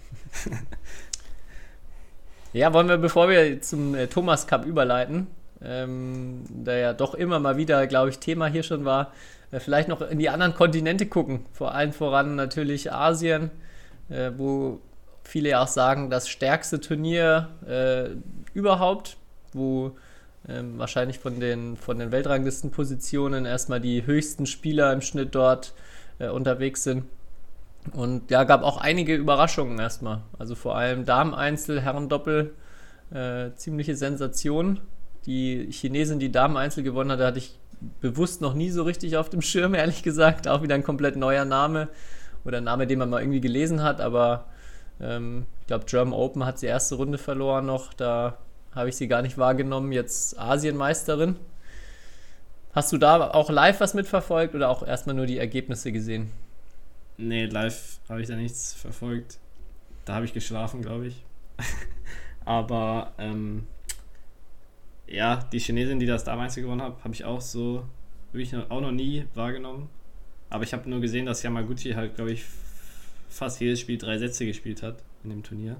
ja, 2.53 2.73
wollen 2.73 2.89
wir, 2.89 2.99
bevor 2.99 3.29
wir 3.29 3.61
zum 3.63 3.95
äh, 3.95 4.09
Thomas 4.09 4.49
Cup 4.49 4.67
überleiten, 4.67 5.29
ähm, 5.65 6.43
der 6.49 6.79
ja 6.79 6.93
doch 6.93 7.15
immer 7.15 7.39
mal 7.39 7.57
wieder, 7.57 7.87
glaube 7.87 8.11
ich, 8.11 8.19
Thema 8.19 8.49
hier 8.49 8.65
schon 8.65 8.85
war, 8.85 9.13
äh, 9.53 9.61
vielleicht 9.61 9.89
noch 9.89 10.01
in 10.01 10.19
die 10.19 10.31
anderen 10.31 10.55
Kontinente 10.55 11.07
gucken. 11.07 11.47
Vor 11.53 11.75
allem 11.75 11.93
voran 11.93 12.35
natürlich 12.35 12.93
Asien, 12.93 13.51
äh, 14.09 14.33
wo 14.37 14.81
viele 15.23 15.51
ja 15.51 15.63
auch 15.63 15.69
sagen, 15.69 16.11
das 16.11 16.29
stärkste 16.29 16.81
Turnier 16.81 17.51
äh, 17.67 18.11
überhaupt, 18.53 19.17
wo 19.53 19.97
ähm, 20.49 20.79
wahrscheinlich 20.79 21.19
von 21.19 21.41
den, 21.41 21.77
von 21.77 21.99
den 21.99 22.11
Weltranglistenpositionen 22.11 23.45
erstmal 23.45 23.81
die 23.81 24.07
höchsten 24.07 24.47
Spieler 24.47 24.93
im 24.93 25.01
Schnitt 25.01 25.35
dort 25.35 25.73
äh, 26.19 26.29
unterwegs 26.29 26.83
sind. 26.83 27.05
Und 27.93 28.31
ja, 28.31 28.45
gab 28.45 28.63
auch 28.63 28.77
einige 28.77 29.15
Überraschungen 29.15 29.79
erstmal. 29.79 30.23
Also 30.39 30.55
vor 30.55 30.77
allem 30.77 31.05
Damen-Einzel, 31.05 31.81
Herren-Doppel, 31.81 32.55
äh, 33.13 33.51
ziemliche 33.57 33.97
Sensation. 33.97 34.81
Die 35.27 35.69
Chinesin, 35.71 36.19
die 36.19 36.31
Damen-Einzel 36.33 36.83
gewonnen 36.83 37.13
hat, 37.13 37.21
hatte 37.21 37.39
ich 37.39 37.59
bewusst 38.01 38.41
noch 38.41 38.55
nie 38.55 38.71
so 38.71 38.85
richtig 38.85 39.17
auf 39.17 39.31
dem 39.31 39.43
Schirm, 39.43 39.75
ehrlich 39.75 40.03
gesagt. 40.03 40.49
Auch 40.49 40.63
wieder 40.63 40.75
ein 40.75 40.85
komplett 40.85 41.17
neuer 41.17 41.45
Name 41.45 41.89
oder 42.45 42.59
ein 42.59 42.65
Name, 42.65 42.87
den 42.87 42.99
man 42.99 43.11
mal 43.11 43.21
irgendwie 43.21 43.41
gelesen 43.41 43.83
hat. 43.83 44.01
Aber 44.01 44.47
ähm, 45.01 45.47
ich 45.61 45.67
glaube, 45.67 45.85
German 45.87 46.15
Open 46.15 46.45
hat 46.47 46.59
sie 46.59 46.67
erste 46.67 46.95
Runde 46.97 47.19
verloren 47.19 47.67
noch. 47.67 47.93
Da 47.95 48.39
habe 48.75 48.89
ich 48.89 48.97
sie 48.97 49.09
gar 49.09 49.23
nicht 49.23 49.39
wahrgenommen. 49.39 49.93
Jetzt 49.93 50.39
Asienmeisterin. 50.39 51.37
Hast 52.75 52.93
du 52.93 52.99
da 52.99 53.31
auch 53.31 53.51
live 53.51 53.81
was 53.81 53.95
mitverfolgt 53.95 54.55
oder 54.55 54.71
auch 54.71 54.87
erstmal 54.87 55.15
nur 55.15 55.27
die 55.27 55.39
Ergebnisse 55.39 55.93
gesehen? 55.93 56.31
Nee, 57.19 57.47
live 57.47 58.01
habe 58.09 58.23
ich 58.23 58.29
da 58.29 58.35
nichts 58.35 58.73
verfolgt. 58.73 59.39
Da 60.05 60.15
habe 60.15 60.25
ich 60.25 60.33
geschlafen, 60.33 60.81
glaube 60.83 61.09
ich. 61.09 61.25
Aber 62.45 63.13
ähm, 63.19 63.67
ja, 65.07 65.37
die 65.53 65.59
Chinesin, 65.59 66.01
die 66.01 66.07
das 66.07 66.25
damals 66.25 66.55
gewonnen 66.55 66.83
hat, 66.83 67.05
habe 67.05 67.15
ich 67.15 67.25
auch 67.25 67.41
so 67.41 67.85
wirklich 68.33 68.57
auch 68.57 68.81
noch 68.81 68.91
nie 68.91 69.27
wahrgenommen. 69.35 69.89
Aber 70.49 70.65
ich 70.65 70.73
habe 70.73 70.89
nur 70.89 71.01
gesehen, 71.01 71.27
dass 71.27 71.43
Yamaguchi 71.43 71.93
halt, 71.93 72.15
glaube 72.15 72.33
ich, 72.33 72.45
fast 73.29 73.61
jedes 73.61 73.81
Spiel 73.81 73.99
drei 73.99 74.19
Sätze 74.19 74.47
gespielt 74.47 74.83
hat 74.83 75.03
in 75.25 75.31
dem 75.31 75.43
Turnier. 75.43 75.77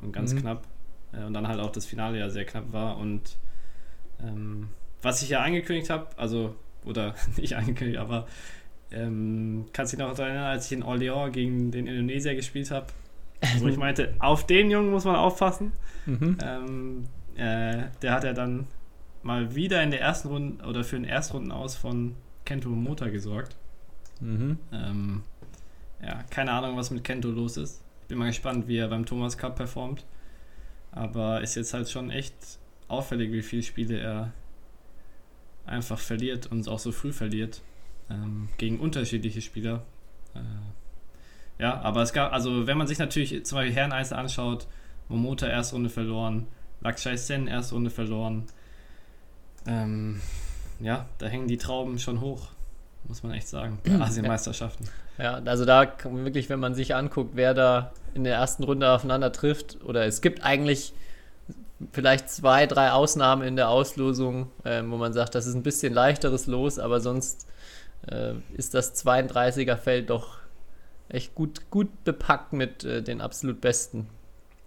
Und 0.00 0.12
ganz 0.12 0.32
mhm. 0.32 0.40
knapp. 0.40 0.66
Äh, 1.12 1.24
und 1.24 1.34
dann 1.34 1.48
halt 1.48 1.60
auch 1.60 1.70
das 1.70 1.86
Finale 1.86 2.18
ja 2.18 2.30
sehr 2.30 2.44
knapp 2.44 2.72
war. 2.72 2.96
Und 2.98 3.36
ähm, 4.20 4.68
was 5.00 5.22
ich 5.22 5.30
ja 5.30 5.42
angekündigt 5.42 5.90
habe, 5.90 6.08
also, 6.16 6.54
oder 6.84 7.14
nicht 7.36 7.56
angekündigt, 7.56 7.98
aber 7.98 8.26
ähm, 8.90 9.66
kannst 9.72 9.92
du 9.92 9.96
dich 9.96 10.06
noch 10.06 10.18
erinnern, 10.18 10.44
als 10.44 10.66
ich 10.66 10.72
in 10.72 10.84
Orléans 10.84 11.30
gegen 11.30 11.70
den 11.70 11.86
Indonesier 11.86 12.34
gespielt 12.34 12.70
habe, 12.70 12.86
wo 13.58 13.68
ich 13.68 13.76
meinte, 13.78 14.14
auf 14.18 14.46
den 14.46 14.70
Jungen 14.70 14.90
muss 14.90 15.04
man 15.04 15.16
aufpassen. 15.16 15.72
Mhm. 16.06 16.38
Ähm, 16.42 17.04
äh, 17.36 17.84
der 18.02 18.12
hat 18.12 18.24
ja 18.24 18.32
dann 18.32 18.66
mal 19.22 19.54
wieder 19.54 19.82
in 19.82 19.90
der 19.90 20.00
ersten 20.00 20.28
Runde 20.28 20.64
oder 20.64 20.84
für 20.84 20.96
den 20.96 21.04
Erstrunden 21.04 21.52
aus 21.52 21.76
von 21.76 22.14
Kento 22.44 22.68
Momota 22.68 23.08
gesorgt. 23.08 23.56
Mhm. 24.20 24.58
Ähm, 24.72 25.22
ja, 26.02 26.22
keine 26.30 26.52
Ahnung, 26.52 26.76
was 26.76 26.90
mit 26.90 27.04
Kento 27.04 27.30
los 27.30 27.56
ist. 27.56 27.82
Ich 28.02 28.08
bin 28.08 28.18
mal 28.18 28.26
gespannt, 28.26 28.68
wie 28.68 28.76
er 28.76 28.88
beim 28.88 29.06
Thomas 29.06 29.38
Cup 29.38 29.56
performt. 29.56 30.04
Aber 30.92 31.40
ist 31.40 31.54
jetzt 31.54 31.74
halt 31.74 31.90
schon 31.90 32.10
echt 32.10 32.34
auffällig, 32.88 33.32
wie 33.32 33.42
viele 33.42 33.62
Spiele 33.62 33.98
er 33.98 34.32
einfach 35.66 35.98
verliert 35.98 36.46
und 36.46 36.68
auch 36.68 36.78
so 36.78 36.92
früh 36.92 37.12
verliert 37.12 37.62
ähm, 38.10 38.48
gegen 38.58 38.78
unterschiedliche 38.78 39.40
Spieler. 39.40 39.82
Äh, 40.34 40.40
ja, 41.62 41.80
aber 41.80 42.02
es 42.02 42.12
gab, 42.12 42.32
also 42.32 42.66
wenn 42.66 42.78
man 42.78 42.86
sich 42.86 42.98
natürlich 42.98 43.44
zum 43.44 43.56
Beispiel 43.56 43.74
Herren 43.74 43.92
Einzel 43.92 44.16
anschaut, 44.16 44.66
Momota 45.08 45.46
erste 45.46 45.74
Runde 45.76 45.90
verloren, 45.90 46.46
Lakshai 46.80 47.16
Sen 47.16 47.46
erste 47.46 47.74
Runde 47.74 47.90
verloren. 47.90 48.44
Ähm, 49.66 50.20
ja, 50.80 51.06
da 51.18 51.26
hängen 51.26 51.46
die 51.46 51.58
Trauben 51.58 51.98
schon 51.98 52.20
hoch, 52.20 52.48
muss 53.06 53.22
man 53.22 53.32
echt 53.32 53.48
sagen, 53.48 53.78
bei 53.84 53.92
Asienmeisterschaften. 54.00 54.88
Ja, 55.18 55.40
also 55.44 55.64
da 55.64 55.92
wirklich, 56.04 56.48
wenn 56.48 56.60
man 56.60 56.74
sich 56.74 56.94
anguckt, 56.94 57.32
wer 57.34 57.54
da 57.54 57.92
in 58.14 58.24
der 58.24 58.34
ersten 58.34 58.64
Runde 58.64 58.90
aufeinander 58.90 59.32
trifft, 59.32 59.78
oder 59.84 60.06
es 60.06 60.20
gibt 60.20 60.42
eigentlich 60.42 60.92
vielleicht 61.92 62.30
zwei, 62.30 62.66
drei 62.66 62.92
Ausnahmen 62.92 63.42
in 63.42 63.56
der 63.56 63.68
Auslosung, 63.68 64.50
äh, 64.64 64.82
wo 64.84 64.96
man 64.96 65.12
sagt, 65.12 65.34
das 65.34 65.46
ist 65.46 65.54
ein 65.54 65.62
bisschen 65.62 65.92
leichteres 65.92 66.46
Los, 66.46 66.78
aber 66.78 67.00
sonst 67.00 67.46
äh, 68.08 68.34
ist 68.54 68.74
das 68.74 68.94
32er 69.04 69.76
Feld 69.76 70.10
doch 70.10 70.38
echt 71.08 71.34
gut, 71.34 71.70
gut 71.70 72.04
bepackt 72.04 72.52
mit 72.52 72.84
äh, 72.84 73.02
den 73.02 73.20
absolut 73.20 73.60
Besten. 73.60 74.08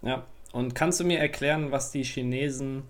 Ja, 0.02 0.24
und 0.52 0.74
kannst 0.74 1.00
du 1.00 1.04
mir 1.04 1.18
erklären, 1.18 1.72
was 1.72 1.90
die 1.90 2.04
Chinesen 2.04 2.84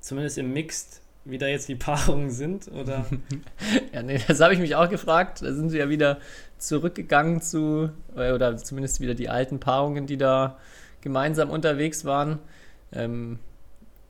zumindest 0.00 0.38
im 0.38 0.52
Mixed 0.52 1.00
wieder 1.24 1.48
jetzt 1.48 1.68
die 1.68 1.74
Paarungen 1.74 2.30
sind? 2.30 2.68
Oder? 2.68 3.06
ja, 3.92 4.02
nee, 4.02 4.20
das 4.26 4.40
habe 4.40 4.54
ich 4.54 4.60
mich 4.60 4.76
auch 4.76 4.88
gefragt. 4.88 5.42
Da 5.42 5.52
sind 5.52 5.70
sie 5.70 5.78
ja 5.78 5.88
wieder 5.88 6.18
zurückgegangen 6.58 7.40
zu, 7.40 7.90
äh, 8.16 8.32
oder 8.32 8.56
zumindest 8.56 9.00
wieder 9.00 9.14
die 9.14 9.28
alten 9.28 9.60
Paarungen, 9.60 10.06
die 10.06 10.16
da 10.16 10.58
gemeinsam 11.00 11.50
unterwegs 11.50 12.04
waren. 12.04 12.38
Ähm, 12.92 13.38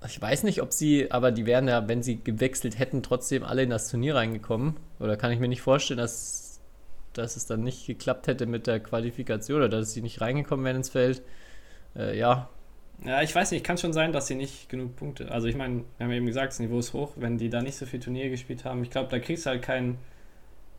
ich 0.06 0.20
weiß 0.20 0.42
nicht, 0.42 0.60
ob 0.60 0.72
sie, 0.72 1.10
aber 1.10 1.32
die 1.32 1.46
wären 1.46 1.66
ja, 1.66 1.88
wenn 1.88 2.02
sie 2.02 2.22
gewechselt 2.22 2.78
hätten, 2.78 3.02
trotzdem 3.02 3.42
alle 3.42 3.62
in 3.62 3.70
das 3.70 3.88
Turnier 3.88 4.16
reingekommen. 4.16 4.76
Oder 5.00 5.16
kann 5.16 5.32
ich 5.32 5.40
mir 5.40 5.48
nicht 5.48 5.62
vorstellen, 5.62 5.98
dass, 5.98 6.60
dass 7.14 7.36
es 7.36 7.46
dann 7.46 7.62
nicht 7.62 7.86
geklappt 7.86 8.26
hätte 8.26 8.46
mit 8.46 8.66
der 8.66 8.80
Qualifikation 8.80 9.58
oder 9.58 9.68
dass 9.68 9.92
sie 9.92 10.02
nicht 10.02 10.20
reingekommen 10.20 10.64
wären 10.64 10.76
ins 10.76 10.90
Feld. 10.90 11.22
Äh, 11.96 12.18
ja. 12.18 12.50
Ja, 13.04 13.22
ich 13.22 13.34
weiß 13.34 13.50
nicht, 13.50 13.64
kann 13.64 13.76
schon 13.76 13.92
sein, 13.92 14.12
dass 14.12 14.26
sie 14.28 14.34
nicht 14.34 14.68
genug 14.70 14.96
Punkte. 14.96 15.30
Also 15.30 15.46
ich 15.46 15.56
meine, 15.56 15.84
wir 15.98 16.06
haben 16.06 16.12
eben 16.12 16.26
gesagt, 16.26 16.52
das 16.52 16.58
Niveau 16.58 16.78
ist 16.78 16.94
hoch, 16.94 17.12
wenn 17.16 17.36
die 17.36 17.50
da 17.50 17.60
nicht 17.60 17.76
so 17.76 17.84
viel 17.84 18.00
Turnier 18.00 18.30
gespielt 18.30 18.64
haben. 18.64 18.82
Ich 18.82 18.90
glaube, 18.90 19.10
da 19.10 19.18
kriegst 19.18 19.44
du 19.44 19.50
halt 19.50 19.62
kein 19.62 19.98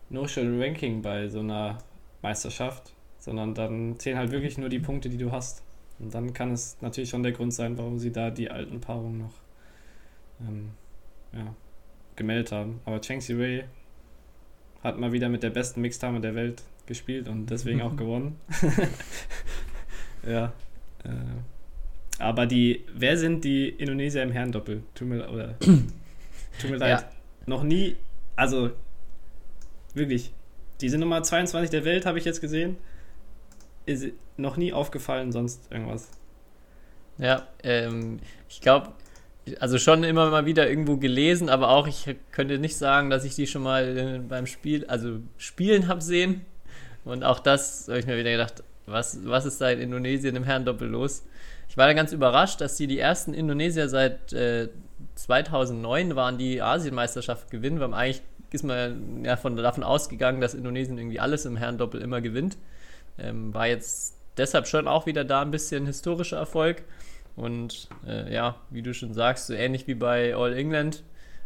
No-Show-Ranking 0.10 1.02
bei 1.04 1.30
so 1.30 1.40
einer 1.40 1.78
Meisterschaft. 2.22 2.94
sondern 3.20 3.56
dann 3.56 3.98
zählen 4.00 4.20
halt 4.20 4.32
wirklich 4.32 4.58
nur 4.60 4.70
die 4.70 4.80
Punkte, 4.80 5.10
die 5.10 5.18
du 5.18 5.32
hast. 5.32 5.64
Und 5.98 6.14
dann 6.14 6.34
kann 6.34 6.52
es 6.52 6.78
natürlich 6.82 7.10
schon 7.10 7.24
der 7.24 7.32
Grund 7.32 7.54
sein, 7.54 7.78
warum 7.78 7.98
sie 7.98 8.12
da 8.12 8.30
die 8.30 8.52
alten 8.52 8.82
Paarungen 8.82 9.20
noch 9.20 9.34
ähm, 10.42 10.72
ja, 11.34 11.56
gemeldet 12.16 12.52
haben. 12.52 12.82
Aber 12.86 13.02
Cheng 13.02 13.22
Wei 13.22 13.66
hat 14.84 15.00
mal 15.00 15.12
wieder 15.12 15.30
mit 15.30 15.42
der 15.42 15.50
besten 15.50 15.82
Mixdame 15.82 16.22
der 16.22 16.36
Welt 16.36 16.64
gespielt 16.86 17.28
und 17.28 17.48
deswegen 17.48 17.82
auch 17.82 17.96
gewonnen. 17.98 18.40
ja. 20.28 20.54
Äh, 21.04 21.10
aber 22.20 22.46
die, 22.46 22.86
wer 22.94 23.18
sind 23.18 23.44
die 23.44 23.70
Indonesier 23.70 24.24
im 24.24 24.32
Herrendoppel? 24.32 24.84
Tut 24.94 25.08
mir, 25.08 25.30
oder, 25.30 25.56
tut 25.60 26.70
mir 26.70 26.78
leid. 26.78 27.02
Ja. 27.02 27.10
Noch 27.46 27.64
nie, 27.64 27.96
also 28.36 28.72
wirklich, 29.94 30.34
die 30.82 30.90
sind 30.90 31.02
Nummer 31.02 31.24
22 31.24 31.70
der 31.70 31.86
Welt, 31.86 32.06
habe 32.06 32.18
ich 32.18 32.26
jetzt 32.26 32.42
gesehen. 32.42 32.78
Ist 33.86 34.08
noch 34.38 34.58
nie 34.58 34.74
aufgefallen, 34.74 35.32
sonst 35.32 35.72
irgendwas. 35.72 36.10
Ja, 37.18 37.48
ähm, 37.64 38.20
ich 38.50 38.62
glaube, 38.62 38.94
also 39.60 39.78
schon 39.78 40.04
immer 40.04 40.30
mal 40.32 40.46
wieder 40.46 40.68
irgendwo 40.68 40.98
gelesen, 40.98 41.50
aber 41.50 41.70
auch 41.70 41.88
ich 41.88 42.16
könnte 42.32 42.58
nicht 42.58 42.76
sagen, 42.78 43.10
dass 43.10 43.24
ich 43.24 43.36
die 43.36 43.48
schon 43.48 43.64
mal 43.64 43.98
äh, 43.98 44.20
beim 44.20 44.48
Spiel, 44.48 44.86
also 44.86 45.20
Spielen 45.38 45.88
habe 45.88 46.02
sehen. 46.02 46.46
Und 47.04 47.24
auch 47.24 47.40
das 47.40 47.88
habe 47.88 48.00
ich 48.00 48.08
mir 48.08 48.18
wieder 48.18 48.32
gedacht, 48.32 48.64
was, 48.88 49.20
was 49.26 49.46
ist 49.46 49.62
da 49.62 49.70
in 49.70 49.80
Indonesien 49.80 50.36
im 50.36 50.44
Herrendoppel 50.44 50.88
los? 50.88 51.24
Ich 51.76 51.78
war 51.78 51.88
da 51.88 51.94
ganz 51.94 52.14
überrascht, 52.14 52.62
dass 52.62 52.78
die 52.78 52.88
die 52.88 53.00
ersten 53.00 53.34
Indonesier 53.34 53.90
seit 53.90 54.32
äh, 54.32 54.70
2009 55.16 56.16
waren, 56.16 56.38
die 56.38 56.62
Asienmeisterschaft 56.62 57.52
gewinnen, 57.52 57.82
weil 57.82 57.94
eigentlich 57.94 58.22
ist 58.52 58.64
man 58.64 59.26
ja 59.26 59.36
von, 59.36 59.58
davon 59.58 59.84
ausgegangen, 59.84 60.40
dass 60.40 60.54
Indonesien 60.54 60.98
irgendwie 60.98 61.20
alles 61.20 61.44
im 61.44 61.58
Herrendoppel 61.58 62.00
immer 62.00 62.22
gewinnt. 62.22 62.56
Ähm, 63.18 63.54
war 63.54 63.68
jetzt 63.68 64.16
deshalb 64.38 64.68
schon 64.68 64.88
auch 64.88 65.06
wieder 65.06 65.26
da 65.26 65.42
ein 65.42 65.52
bisschen 65.52 65.86
historischer 65.86 66.38
Erfolg. 66.38 66.84
Und 67.36 67.90
äh, 68.08 68.34
ja, 68.34 68.56
wie 68.70 68.82
du 68.82 68.94
schon 68.94 69.14
sagst, 69.14 69.48
so 69.48 69.54
ähnlich 69.54 69.86
wie 69.86 69.96
bei 69.96 70.34
All 70.34 70.54
England, 70.54 71.04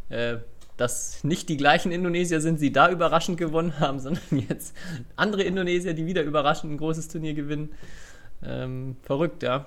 äh, 0.09 0.37
dass 0.77 1.23
nicht 1.23 1.49
die 1.49 1.57
gleichen 1.57 1.91
Indonesier 1.91 2.39
sind, 2.39 2.61
die 2.61 2.71
da 2.71 2.91
überraschend 2.91 3.39
gewonnen 3.39 3.79
haben, 3.79 3.99
sondern 3.99 4.45
jetzt 4.47 4.77
andere 5.15 5.41
Indonesier, 5.41 5.95
die 5.95 6.05
wieder 6.05 6.21
überraschend 6.21 6.71
ein 6.71 6.77
großes 6.77 7.07
Turnier 7.07 7.33
gewinnen. 7.33 7.69
Ähm, 8.43 8.95
verrückt, 9.01 9.41
ja. 9.41 9.65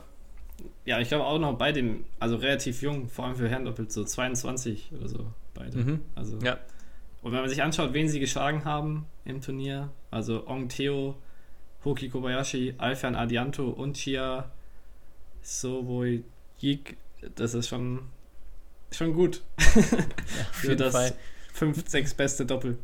Ja, 0.85 0.99
ich 0.99 1.09
glaube 1.09 1.25
auch 1.25 1.39
noch 1.39 1.57
bei 1.57 1.71
dem, 1.73 2.05
also 2.19 2.37
relativ 2.37 2.83
jung, 2.83 3.09
vor 3.09 3.27
allem 3.27 3.37
für 3.37 3.49
Herrendoppel, 3.49 3.89
so 3.91 4.05
22 4.05 4.91
oder 4.99 5.09
so, 5.09 5.27
beide. 5.55 5.79
Mhm. 5.79 6.01
Also, 6.15 6.39
Ja, 6.43 6.59
Und 7.23 7.33
wenn 7.33 7.41
man 7.41 7.49
sich 7.49 7.63
anschaut, 7.63 7.93
wen 7.93 8.09
sie 8.09 8.19
geschlagen 8.19 8.65
haben 8.65 9.07
im 9.25 9.41
Turnier, 9.41 9.91
also 10.11 10.47
Ong 10.49 10.69
Theo, 10.69 11.15
Hoki 11.85 12.09
Kobayashi, 12.09 12.75
Alfian 12.79 13.15
Adianto 13.15 13.69
und 13.69 13.97
Chia 13.97 14.51
Soboyik, 15.43 16.97
das 17.37 17.55
ist 17.55 17.69
schon, 17.69 18.01
schon 18.91 19.15
gut 19.15 19.43
auf 19.59 20.47
für 20.53 20.77
das 20.77 20.95
Fall. 20.95 21.13
5, 21.55 21.89
6 21.89 22.15
beste 22.15 22.47
Doppel. 22.47 22.79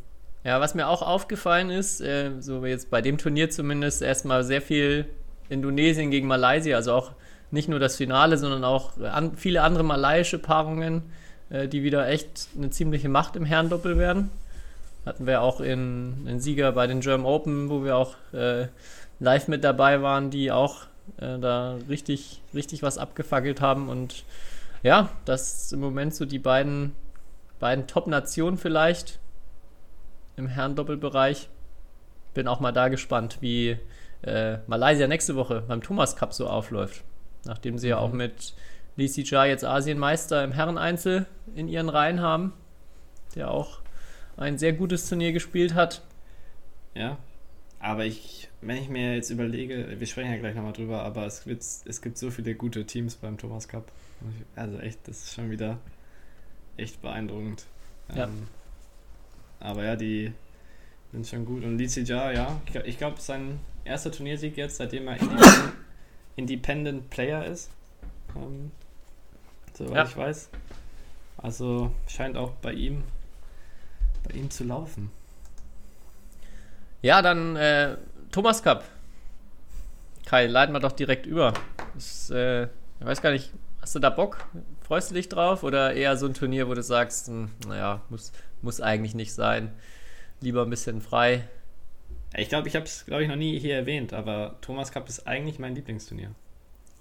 Ja, 0.45 0.61
was 0.61 0.75
mir 0.75 0.87
auch 0.87 1.03
aufgefallen 1.03 1.71
ist, 1.71 2.01
äh, 2.01 2.33
so 2.41 2.65
jetzt 2.65 2.91
bei 2.91 3.03
dem 3.03 3.19
Turnier 3.19 3.51
zumindest, 3.51 4.03
erstmal 4.03 4.45
sehr 4.45 4.63
viel 4.63 5.07
Indonesien 5.49 6.11
gegen 6.11 6.29
Malaysia, 6.29 6.77
also 6.77 6.93
auch 6.93 7.13
nicht 7.51 7.69
nur 7.69 7.79
das 7.79 7.97
Finale, 7.97 8.37
sondern 8.39 8.65
auch 8.65 8.99
an, 8.99 9.37
viele 9.37 9.63
andere 9.63 9.83
malaiische 9.85 10.39
Paarungen, 10.39 11.03
äh, 11.51 11.69
die 11.69 11.83
wieder 11.83 12.09
echt 12.09 12.49
eine 12.57 12.71
ziemliche 12.71 13.09
Macht 13.09 13.37
im 13.37 13.45
Herrendoppel 13.45 13.99
werden. 13.99 14.31
Hatten 15.07 15.27
wir 15.27 15.41
auch 15.41 15.61
in, 15.61 16.27
in 16.27 16.41
Sieger 16.41 16.73
bei 16.73 16.87
den 16.87 17.01
German 17.01 17.27
Open, 17.27 17.71
wo 17.71 17.85
wir 17.85 17.97
auch 17.97 18.17
äh, 18.33 18.67
live 19.21 19.49
mit 19.49 19.65
dabei 19.65 20.03
waren, 20.03 20.31
die 20.31 20.53
auch 20.53 20.83
äh, 21.17 21.39
da 21.39 21.79
richtig, 21.89 22.43
richtig 22.55 22.83
was 22.83 22.99
abgefackelt 22.99 23.61
haben. 23.61 23.89
Und 23.89 24.25
ja, 24.83 25.09
das 25.25 25.65
ist 25.65 25.73
im 25.73 25.81
Moment 25.81 26.15
so 26.15 26.27
die 26.27 26.39
beiden, 26.39 26.95
beiden 27.59 27.87
Top-Nationen 27.87 28.59
vielleicht 28.59 29.19
im 30.37 30.47
Herrendoppelbereich. 30.47 31.49
Bin 32.35 32.47
auch 32.47 32.61
mal 32.61 32.73
da 32.73 32.89
gespannt, 32.89 33.39
wie 33.41 33.79
äh, 34.23 34.59
Malaysia 34.67 35.07
nächste 35.07 35.37
Woche 35.37 35.63
beim 35.67 35.83
Thomas 35.83 36.17
Cup 36.17 36.35
so 36.35 36.49
aufläuft. 36.49 37.03
Nachdem 37.45 37.79
sie 37.79 37.89
ja 37.89 37.99
auch 37.99 38.13
mit 38.13 38.55
Lee 38.97 39.07
Sijia 39.07 39.45
jetzt 39.47 39.65
Asienmeister 39.65 40.43
im 40.43 40.53
Herreneinzel 40.53 41.27
in 41.55 41.69
ihren 41.69 41.89
Reihen 41.89 42.21
haben, 42.21 42.53
der 43.35 43.51
auch 43.51 43.81
ein 44.37 44.59
sehr 44.59 44.73
gutes 44.73 45.09
Turnier 45.09 45.33
gespielt 45.33 45.75
hat. 45.75 46.03
Ja, 46.95 47.19
aber 47.81 48.05
ich, 48.05 48.49
wenn 48.61 48.77
ich 48.77 48.89
mir 48.89 49.15
jetzt 49.15 49.31
überlege, 49.31 49.97
wir 49.99 50.07
sprechen 50.07 50.33
ja 50.33 50.39
gleich 50.39 50.55
nochmal 50.55 50.73
drüber, 50.73 51.03
aber 51.03 51.27
es 51.27 51.45
gibt, 51.45 51.63
es 51.63 52.03
gibt 52.03 52.19
so 52.19 52.31
viele 52.31 52.55
gute 52.55 52.85
Teams 52.87 53.15
beim 53.15 53.39
Thomas 53.39 53.69
Cup. 53.69 53.91
Also 54.57 54.79
echt, 54.79 55.07
das 55.07 55.23
ist 55.23 55.35
schon 55.35 55.51
wieder 55.51 55.79
echt 56.77 57.01
beeindruckend. 57.01 57.67
Ja. 58.15 58.25
Ähm, 58.25 58.49
aber 59.61 59.85
ja, 59.85 59.97
die 59.97 60.33
sind 61.13 61.27
schon 61.27 61.45
gut. 61.45 61.65
Und 61.65 61.79
Lee 61.79 61.87
Sijia, 61.87 62.33
ja, 62.33 62.61
ich, 62.67 62.75
ich 62.75 62.99
glaube, 62.99 63.21
sein 63.21 63.61
erster 63.85 64.11
Turniersieg 64.11 64.57
jetzt, 64.57 64.77
seitdem 64.77 65.07
er 65.07 65.21
Independent, 65.21 65.73
Independent 66.39 67.11
Player 67.11 67.45
ist. 67.45 67.71
Ähm, 68.37 68.71
soweit 69.75 69.95
Ja. 69.97 70.05
ich 70.05 70.17
weiß. 70.17 70.49
Also 71.37 71.93
scheint 72.07 72.37
auch 72.37 72.53
bei 72.63 72.73
ihm, 72.73 73.03
bei 74.27 74.35
ihm 74.35 74.51
zu 74.51 74.65
laufen. 74.65 75.11
Ja, 77.03 77.23
dann 77.23 77.57
äh, 77.57 77.97
Thomas 78.33 78.63
Cup. 78.63 78.85
Kai, 80.27 80.47
leiten 80.47 80.73
wir 80.75 80.81
doch 80.81 80.93
direkt 80.93 81.27
über. 81.27 81.55
Das, 81.95 82.31
äh, 82.31 82.65
ich 82.65 83.07
weiß 83.07 83.23
gar 83.23 83.31
nicht, 83.31 83.53
hast 83.81 83.95
du 83.95 83.99
da 83.99 84.11
Bock? 84.11 84.47
Freust 84.83 85.11
du 85.11 85.15
dich 85.15 85.29
drauf? 85.29 85.63
Oder 85.63 85.95
eher 85.95 86.17
so 86.17 86.27
ein 86.27 86.35
Turnier, 86.35 86.69
wo 86.69 86.75
du 86.75 86.83
sagst, 86.83 87.29
hm, 87.29 87.51
naja, 87.67 88.03
muss, 88.11 88.33
muss 88.63 88.81
eigentlich 88.81 89.15
nicht 89.15 89.33
sein. 89.33 89.73
Lieber 90.41 90.63
ein 90.63 90.71
bisschen 90.71 91.01
frei. 91.01 91.45
Ich 92.37 92.49
glaube, 92.49 92.69
ich 92.69 92.77
habe 92.77 92.85
es, 92.85 93.07
glaube 93.07 93.23
ich, 93.23 93.29
noch 93.29 93.37
nie 93.37 93.59
hier 93.59 93.75
erwähnt, 93.77 94.13
aber 94.13 94.57
Thomas 94.61 94.93
Cup 94.93 95.09
ist 95.09 95.27
eigentlich 95.27 95.59
mein 95.59 95.75
Lieblingsturnier. 95.75 96.31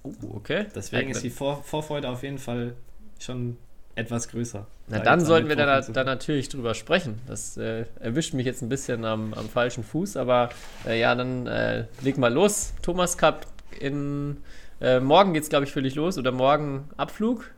Uh, 0.03 0.13
okay. 0.35 0.67
Deswegen 0.73 1.09
ist 1.11 1.23
die 1.23 1.29
Vor 1.29 1.63
Vorfreude 1.63 2.09
auf 2.09 2.23
jeden 2.23 2.37
Fall 2.37 2.75
schon 3.19 3.57
etwas 3.95 4.29
größer. 4.29 4.65
Na, 4.87 4.99
Da 4.99 5.03
dann 5.03 5.25
sollten 5.25 5.49
wir 5.49 5.55
da, 5.57 5.81
da 5.81 6.03
natürlich 6.03 6.49
drüber 6.49 6.73
sprechen. 6.75 7.19
Das 7.27 7.57
äh, 7.57 7.85
erwischt 7.99 8.33
mich 8.33 8.45
jetzt 8.45 8.61
ein 8.61 8.69
bisschen 8.69 9.03
am, 9.03 9.33
am 9.33 9.49
falschen 9.49 9.83
Fuß, 9.83 10.15
aber 10.17 10.49
äh, 10.85 10.99
ja, 10.99 11.13
dann 11.15 11.45
äh, 11.47 11.85
leg 12.01 12.17
mal 12.17 12.31
los. 12.33 12.73
Thomas 12.81 13.17
Cup 13.17 13.47
in 13.79 14.37
äh, 14.79 14.99
morgen 15.01 15.33
geht's 15.33 15.49
glaube 15.49 15.65
ich 15.65 15.71
für 15.71 15.81
dich 15.81 15.95
los 15.95 16.17
oder 16.17 16.31
morgen 16.31 16.87
Abflug. 16.95 17.51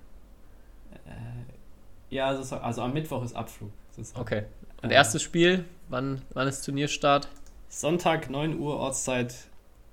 Ja, 2.09 2.27
also, 2.27 2.41
es- 2.41 2.53
also 2.53 2.81
am 2.81 2.93
Mittwoch 2.93 3.23
ist 3.23 3.35
Abflug. 3.35 3.69
sozusagen. 3.95 4.21
Okay. 4.21 4.43
Und 4.81 4.89
Äh, 4.91 4.95
erstes 4.95 5.21
Spiel, 5.21 5.65
wann, 5.89 6.21
wann 6.33 6.47
ist 6.47 6.61
Turnierstart? 6.65 7.27
Sonntag 7.69 8.29
9 8.29 8.59
Uhr 8.59 8.77
Ortszeit 8.77 9.35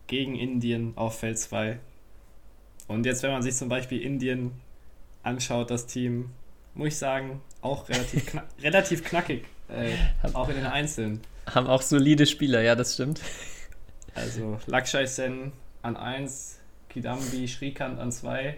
gegen 0.07 0.35
Indien 0.35 0.95
auf 0.97 1.21
Feld 1.21 1.39
2. 1.39 1.79
Und 2.89 3.05
jetzt, 3.05 3.23
wenn 3.23 3.33
man 3.33 3.43
sich 3.43 3.55
zum 3.55 3.69
Beispiel 3.69 4.01
Indien 4.01 4.53
anschaut, 5.23 5.71
das 5.71 5.87
Team, 5.87 6.31
muss 6.75 6.89
ich 6.89 6.99
sagen, 6.99 7.43
auch 7.61 7.89
relativ, 7.89 8.27
knack, 8.27 8.47
relativ 8.63 9.05
knackig. 9.05 9.45
Äh, 9.69 9.93
auch 10.33 10.49
in 10.49 10.57
den 10.57 10.67
Einzelnen. 10.67 11.21
Haben 11.47 11.67
auch 11.67 11.83
solide 11.83 12.27
Spieler, 12.27 12.63
ja, 12.63 12.75
das 12.75 12.95
stimmt. 12.95 13.21
Also 14.15 14.59
Lakshai 14.65 15.05
Sen 15.05 15.53
an 15.83 15.95
1, 15.95 16.59
Kidambi 16.89 17.47
Shrikant 17.47 17.99
an 18.01 18.11
2, 18.11 18.57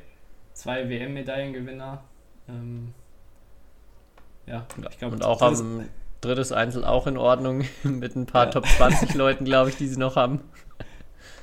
zwei 0.55 0.89
WM-Medaillengewinner. 0.89 2.01
Ähm, 2.49 2.95
ja, 4.47 4.65
ich 4.89 4.99
glaube, 4.99 5.17
Und 5.17 5.25
auch 5.25 5.43
am 5.43 5.89
drittes 6.21 6.53
Einzel 6.53 6.85
auch 6.85 7.07
in 7.07 7.17
Ordnung 7.17 7.65
mit 7.83 8.17
ein 8.17 8.27
paar 8.27 8.47
Ja. 8.47 8.51
Top 8.53 8.67
20 8.67 9.15
Leuten, 9.15 9.45
glaube 9.45 9.71
ich, 9.71 9.77
die 9.77 9.87
sie 9.87 9.99
noch 9.99 10.17
haben. 10.17 10.41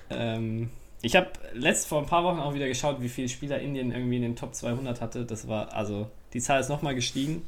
Ähm, 0.09 0.69
ich 1.01 1.15
habe 1.15 1.29
letzt 1.53 1.87
vor 1.87 1.99
ein 1.99 2.07
paar 2.07 2.23
Wochen 2.23 2.39
auch 2.39 2.53
wieder 2.53 2.67
geschaut, 2.67 3.01
wie 3.01 3.09
viele 3.09 3.29
Spieler 3.29 3.59
Indien 3.59 3.91
irgendwie 3.91 4.17
in 4.17 4.21
den 4.23 4.35
Top 4.35 4.55
200 4.55 5.01
hatte. 5.01 5.25
Das 5.25 5.47
war, 5.47 5.73
also, 5.73 6.09
die 6.33 6.41
Zahl 6.41 6.59
ist 6.59 6.69
nochmal 6.69 6.95
gestiegen 6.95 7.47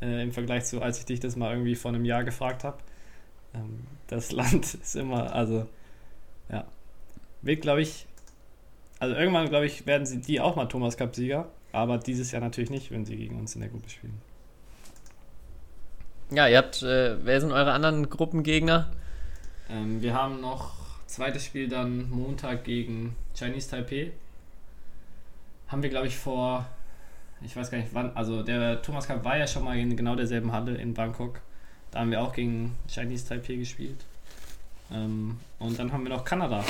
äh, 0.00 0.22
im 0.22 0.32
Vergleich 0.32 0.64
zu, 0.64 0.82
als 0.82 0.98
ich 0.98 1.04
dich 1.04 1.20
das 1.20 1.36
mal 1.36 1.52
irgendwie 1.52 1.74
vor 1.74 1.90
einem 1.90 2.04
Jahr 2.04 2.24
gefragt 2.24 2.64
habe. 2.64 2.78
Ähm, 3.54 3.86
das 4.08 4.32
Land 4.32 4.74
ist 4.74 4.96
immer, 4.96 5.34
also, 5.34 5.66
ja. 6.50 6.64
Wird, 7.40 7.62
glaube 7.62 7.82
ich, 7.82 8.06
also 8.98 9.16
irgendwann, 9.16 9.48
glaube 9.48 9.66
ich, 9.66 9.86
werden 9.86 10.06
sie 10.06 10.20
die 10.20 10.40
auch 10.40 10.54
mal 10.54 10.66
Thomas 10.66 10.96
Cup-Sieger, 10.96 11.48
aber 11.72 11.98
dieses 11.98 12.30
Jahr 12.30 12.40
natürlich 12.40 12.70
nicht, 12.70 12.92
wenn 12.92 13.04
sie 13.04 13.16
gegen 13.16 13.38
uns 13.38 13.54
in 13.54 13.60
der 13.60 13.70
Gruppe 13.70 13.88
spielen. 13.88 14.20
Ja, 16.32 16.48
ihr 16.48 16.56
habt, 16.56 16.82
äh, 16.82 17.22
wer 17.26 17.42
sind 17.42 17.52
eure 17.52 17.72
anderen 17.72 18.08
Gruppengegner? 18.08 18.90
Ähm, 19.68 20.00
wir 20.00 20.14
haben 20.14 20.40
noch 20.40 20.72
zweites 21.06 21.44
Spiel 21.44 21.68
dann 21.68 22.08
Montag 22.08 22.64
gegen 22.64 23.14
Chinese 23.34 23.68
Taipei. 23.68 24.12
Haben 25.68 25.82
wir, 25.82 25.90
glaube 25.90 26.06
ich, 26.06 26.16
vor, 26.16 26.64
ich 27.42 27.54
weiß 27.54 27.70
gar 27.70 27.76
nicht 27.76 27.90
wann, 27.92 28.16
also 28.16 28.42
der 28.42 28.80
Thomas 28.80 29.06
Cup 29.06 29.22
war 29.24 29.36
ja 29.36 29.46
schon 29.46 29.64
mal 29.64 29.76
in 29.76 29.94
genau 29.94 30.16
derselben 30.16 30.52
Halle 30.52 30.74
in 30.74 30.94
Bangkok. 30.94 31.40
Da 31.90 32.00
haben 32.00 32.10
wir 32.10 32.22
auch 32.22 32.32
gegen 32.32 32.78
Chinese 32.88 33.28
Taipei 33.28 33.56
gespielt. 33.56 34.02
Ähm, 34.90 35.38
und 35.58 35.78
dann 35.78 35.92
haben 35.92 36.02
wir 36.02 36.16
noch 36.16 36.24
Kanada. 36.24 36.64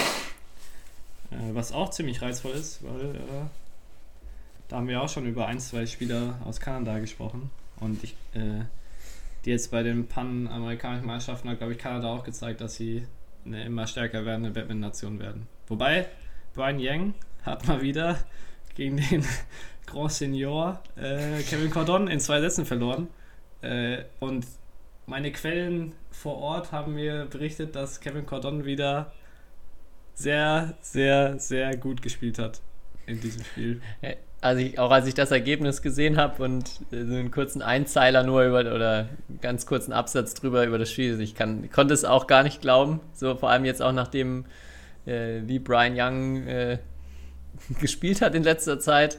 Äh, 1.30 1.54
was 1.54 1.70
auch 1.70 1.90
ziemlich 1.90 2.20
reizvoll 2.20 2.52
ist, 2.52 2.82
weil 2.82 3.14
äh, 3.14 3.44
da 4.66 4.78
haben 4.78 4.88
wir 4.88 5.00
auch 5.00 5.08
schon 5.08 5.24
über 5.24 5.46
ein, 5.46 5.60
zwei 5.60 5.86
Spieler 5.86 6.34
aus 6.44 6.58
Kanada 6.58 6.98
gesprochen. 6.98 7.52
Und 7.78 8.02
ich, 8.02 8.16
äh, 8.34 8.64
die 9.44 9.50
jetzt 9.50 9.70
bei 9.70 9.82
den 9.82 10.06
panamerikanischen 10.06 11.06
Meisterschaften 11.06 11.48
hat, 11.48 11.58
glaube 11.58 11.72
ich, 11.72 11.78
Kanada 11.78 12.08
auch 12.08 12.24
gezeigt, 12.24 12.60
dass 12.60 12.76
sie 12.76 13.06
eine 13.44 13.64
immer 13.64 13.86
stärker 13.86 14.24
werdende 14.24 14.50
Badminton-Nation 14.50 15.18
werden. 15.18 15.48
Wobei, 15.66 16.06
Brian 16.54 16.78
Yang 16.78 17.14
hat 17.42 17.66
mal 17.66 17.82
wieder 17.82 18.18
gegen 18.74 18.98
den 18.98 19.24
Grand 19.86 20.12
Senior 20.12 20.80
äh, 20.96 21.42
Kevin 21.42 21.70
Cordon 21.70 22.08
in 22.08 22.20
zwei 22.20 22.40
Sätzen 22.40 22.66
verloren. 22.66 23.08
Äh, 23.62 24.04
und 24.20 24.46
meine 25.06 25.32
Quellen 25.32 25.94
vor 26.10 26.38
Ort 26.38 26.72
haben 26.72 26.94
mir 26.94 27.26
berichtet, 27.26 27.74
dass 27.74 28.00
Kevin 28.00 28.26
Cordon 28.26 28.64
wieder 28.64 29.12
sehr, 30.14 30.74
sehr, 30.80 31.38
sehr 31.38 31.76
gut 31.76 32.02
gespielt 32.02 32.38
hat 32.38 32.60
in 33.06 33.20
diesem 33.20 33.42
Spiel. 33.44 33.82
Also 34.42 34.60
ich, 34.60 34.76
auch 34.80 34.90
als 34.90 35.06
ich 35.06 35.14
das 35.14 35.30
Ergebnis 35.30 35.82
gesehen 35.82 36.16
habe 36.16 36.42
und 36.42 36.68
äh, 36.90 36.96
einen 36.96 37.30
kurzen 37.30 37.62
Einzeiler 37.62 38.24
nur 38.24 38.42
über 38.42 38.60
oder 38.60 39.08
einen 39.28 39.40
ganz 39.40 39.66
kurzen 39.66 39.92
Absatz 39.92 40.34
drüber 40.34 40.66
über 40.66 40.78
das 40.78 40.90
Spiel, 40.90 41.20
ich 41.20 41.36
kann, 41.36 41.70
konnte 41.70 41.94
es 41.94 42.04
auch 42.04 42.26
gar 42.26 42.42
nicht 42.42 42.60
glauben. 42.60 43.00
So 43.14 43.36
vor 43.36 43.50
allem 43.50 43.64
jetzt 43.64 43.80
auch 43.80 43.92
nachdem 43.92 44.44
äh, 45.06 45.42
wie 45.46 45.60
Brian 45.60 45.94
Young 45.96 46.46
äh, 46.48 46.78
gespielt 47.80 48.20
hat 48.20 48.34
in 48.34 48.42
letzter 48.42 48.80
Zeit. 48.80 49.18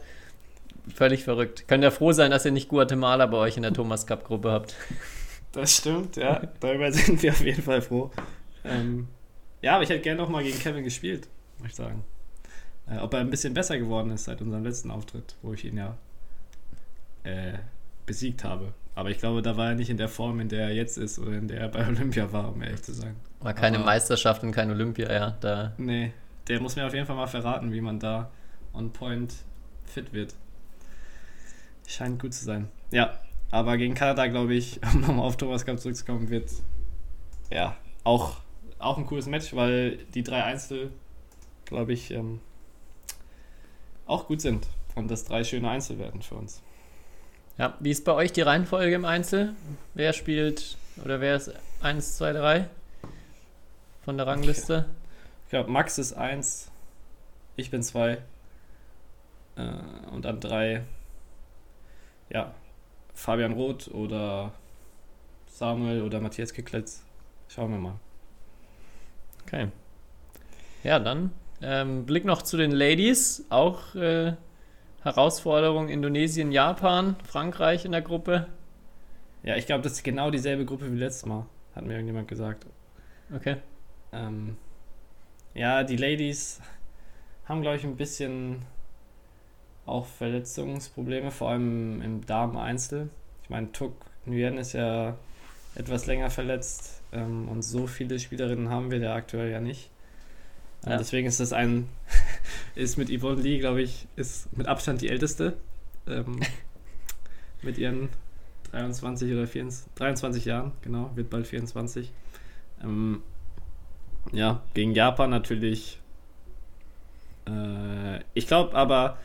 Völlig 0.93 1.23
verrückt. 1.23 1.69
Könnt 1.69 1.86
ihr 1.86 1.91
froh 1.91 2.12
sein, 2.12 2.29
dass 2.29 2.43
ihr 2.43 2.51
nicht 2.51 2.67
Guatemala 2.67 3.25
bei 3.25 3.38
euch 3.38 3.55
in 3.55 3.63
der 3.63 3.71
Thomas 3.71 4.05
Cup 4.05 4.25
Gruppe 4.25 4.51
habt. 4.51 4.75
Das 5.53 5.77
stimmt, 5.77 6.17
ja. 6.17 6.41
Darüber 6.59 6.91
sind 6.91 7.23
wir 7.23 7.31
auf 7.31 7.39
jeden 7.39 7.63
Fall 7.63 7.81
froh. 7.81 8.12
Ähm, 8.65 9.07
ja, 9.62 9.75
aber 9.75 9.83
ich 9.83 9.89
hätte 9.89 10.01
gerne 10.01 10.21
noch 10.21 10.27
mal 10.27 10.43
gegen 10.43 10.59
Kevin 10.59 10.83
gespielt, 10.83 11.29
muss 11.59 11.69
ich 11.69 11.75
sagen. 11.75 12.03
Äh, 12.88 12.98
ob 12.98 13.13
er 13.13 13.19
ein 13.22 13.30
bisschen 13.30 13.54
besser 13.54 13.78
geworden 13.78 14.12
ist 14.12 14.26
seit 14.26 14.41
unserem 14.41 14.63
letzten 14.63 14.91
Auftritt, 14.91 15.36
wo 15.41 15.54
ich 15.54 15.63
ihn 15.65 15.78
ja 15.78 15.98
äh, 17.24 17.54
besiegt 18.06 18.43
habe. 18.43 18.74
Aber 18.96 19.10
ich 19.10 19.17
glaube, 19.17 19.41
da 19.41 19.58
war 19.58 19.69
er 19.69 19.76
nicht 19.76 19.89
in 19.89 19.98
der 19.98 20.10
Form, 20.10 20.39
in 20.39 20.50
der 20.50 20.65
er 20.67 20.74
jetzt 20.74 20.98
ist 20.98 21.17
oder 21.17 21.32
in 21.34 21.48
der 21.48 21.62
er 21.62 21.69
bei 21.69 21.88
Olympia 21.88 22.32
war, 22.32 22.54
um 22.54 22.62
ehrlich 22.62 22.84
zu 22.84 22.93
sein. 22.93 23.15
War 23.39 23.54
keine 23.54 23.78
Aber- 23.78 23.86
Meisterschaft 23.86 24.43
und 24.43 24.52
kein 24.52 24.69
Olympia, 24.69 25.12
ja. 25.12 25.38
Da 25.39 25.74
Nee, 25.78 26.12
der 26.48 26.60
muss 26.62 26.76
mir 26.76 26.86
auf 26.86 26.93
jeden 26.93 27.06
Fall 27.06 27.15
mal 27.15 27.28
verraten, 27.28 27.72
wie 27.72 27.82
man 27.82 28.00
da 28.00 28.30
on 28.74 28.91
point 28.91 29.34
fit 29.86 30.12
wird. 30.13 30.36
Scheint 31.88 32.19
gut 32.19 32.34
zu 32.34 32.43
sein. 32.46 32.69
Ja, 32.91 33.19
aber 33.52 33.78
gegen 33.78 33.93
Kanada, 33.93 34.28
glaube 34.28 34.54
ich, 34.54 34.80
um 34.93 35.02
nochmal 35.02 35.26
auf 35.26 35.38
Thomas 35.38 35.65
Cup 35.65 35.80
zurückzukommen, 35.80 36.30
wird 36.30 36.50
ja 37.52 37.76
auch, 38.04 38.38
auch 38.80 38.98
ein 38.98 39.06
cooles 39.06 39.28
Match, 39.28 39.56
weil 39.56 39.98
die 40.13 40.24
drei 40.24 40.43
Einzel, 40.43 40.91
glaube 41.65 41.93
ich, 41.93 42.12
ähm, 42.12 42.39
auch 44.05 44.27
gut 44.27 44.41
sind 44.41 44.67
und 44.95 45.09
das 45.09 45.25
drei 45.25 45.43
schöne 45.43 45.69
Einzel 45.69 45.99
werden 45.99 46.21
für 46.21 46.35
uns. 46.35 46.61
Ja, 47.57 47.77
wie 47.79 47.91
ist 47.91 48.03
bei 48.05 48.13
euch 48.13 48.31
die 48.31 48.41
Reihenfolge 48.41 48.95
im 48.95 49.05
Einzel? 49.05 49.53
Wer 49.93 50.13
spielt 50.13 50.77
oder 51.03 51.21
wer 51.21 51.35
ist 51.35 51.51
1, 51.81 52.17
2, 52.17 52.33
3 52.33 52.69
von 54.03 54.17
der 54.17 54.27
Rangliste? 54.27 54.85
Ich 55.45 55.49
glaube, 55.51 55.69
Max 55.69 55.97
ist 55.97 56.13
1, 56.13 56.71
ich 57.55 57.69
bin 57.69 57.83
2 57.83 58.17
äh, 59.55 59.61
und 60.11 60.25
an 60.25 60.39
3, 60.39 60.83
ja, 62.29 62.53
Fabian 63.13 63.53
Roth 63.53 63.87
oder 63.89 64.51
Samuel 65.47 66.01
oder 66.01 66.19
Matthias 66.19 66.53
Kickletz. 66.53 67.03
Schauen 67.47 67.71
wir 67.71 67.77
mal. 67.77 67.99
Okay. 69.45 69.67
Ja, 70.83 70.99
dann 70.99 71.31
ähm, 71.63 72.06
Blick 72.06 72.26
noch 72.26 72.41
zu 72.41 72.58
den 72.58 72.71
Ladies. 72.71 73.45
Auch 73.49 73.95
äh, 73.95 74.34
Herausforderung 75.02 75.89
Indonesien, 75.89 76.52
Japan, 76.52 77.15
Frankreich 77.26 77.86
in 77.86 77.91
der 77.91 78.02
Gruppe. 78.02 78.47
Ja, 79.43 79.56
ich 79.56 79.65
glaube, 79.65 79.84
das 79.84 79.93
ist 79.93 80.04
genau 80.04 80.32
dieselbe 80.32 80.65
Gruppe 80.65 80.91
wie 80.91 80.97
letztes 80.97 81.26
Mal, 81.26 81.45
hat 81.76 81.86
mir 81.86 81.93
irgendjemand 81.93 82.28
gesagt. 82.28 82.65
Okay. 83.36 83.58
Ähm, 84.12 84.58
ja, 85.54 85.84
die 85.84 85.97
Ladies 85.97 86.62
haben, 87.45 87.62
glaube 87.62 87.78
ich, 87.78 87.84
ein 87.84 87.97
bisschen 87.97 88.60
auch 89.86 90.06
Verletzungsprobleme, 90.06 91.32
vor 91.32 91.49
allem 91.49 92.02
im 92.02 92.26
Damen-Einzel. 92.26 93.10
Ich 93.43 93.49
meine, 93.49 93.71
Tuk 93.73 93.93
Nguyen 94.26 94.58
ist 94.58 94.73
ja 94.73 95.17
etwas 95.76 96.06
länger 96.06 96.30
verletzt 96.30 97.02
ähm, 97.12 97.49
und 97.49 97.62
so 97.62 97.88
viele 97.88 98.19
Spielerinnen 98.19 98.69
haben 98.69 98.91
wir 98.91 99.02
da 99.02 99.15
aktuell 99.15 99.52
ja 99.52 99.60
nicht. 99.60 99.89
Ja. 100.86 100.98
Deswegen 100.98 101.28
ist 101.28 101.39
das 101.39 101.54
ein, 101.54 101.88
ist 102.76 102.98
mit 102.98 103.10
Yvonne 103.10 103.41
Lee, 103.41 103.60
glaube 103.60 103.82
ich, 103.82 104.08
ist 104.15 104.56
mit 104.56 104.67
Abstand 104.67 105.02
die 105.02 105.10
älteste. 105.10 105.58
Ähm, 106.08 106.39
mit 107.62 107.78
ihren 107.78 108.10
23 108.72 109.32
oder 109.32 109.48
24, 109.48 109.93
23 109.96 110.46
Jahren, 110.46 110.72
genau, 110.82 111.12
wird 111.15 111.30
bald 111.30 111.48
24. 111.48 112.12
Ähm, 112.84 113.22
ja, 114.32 114.62
gegen 114.74 114.93
Japan 114.93 115.30
natürlich. 115.30 116.00
Äh, 117.48 118.19
ich 118.34 118.48
glaube 118.48 118.76
aber, 118.76 119.17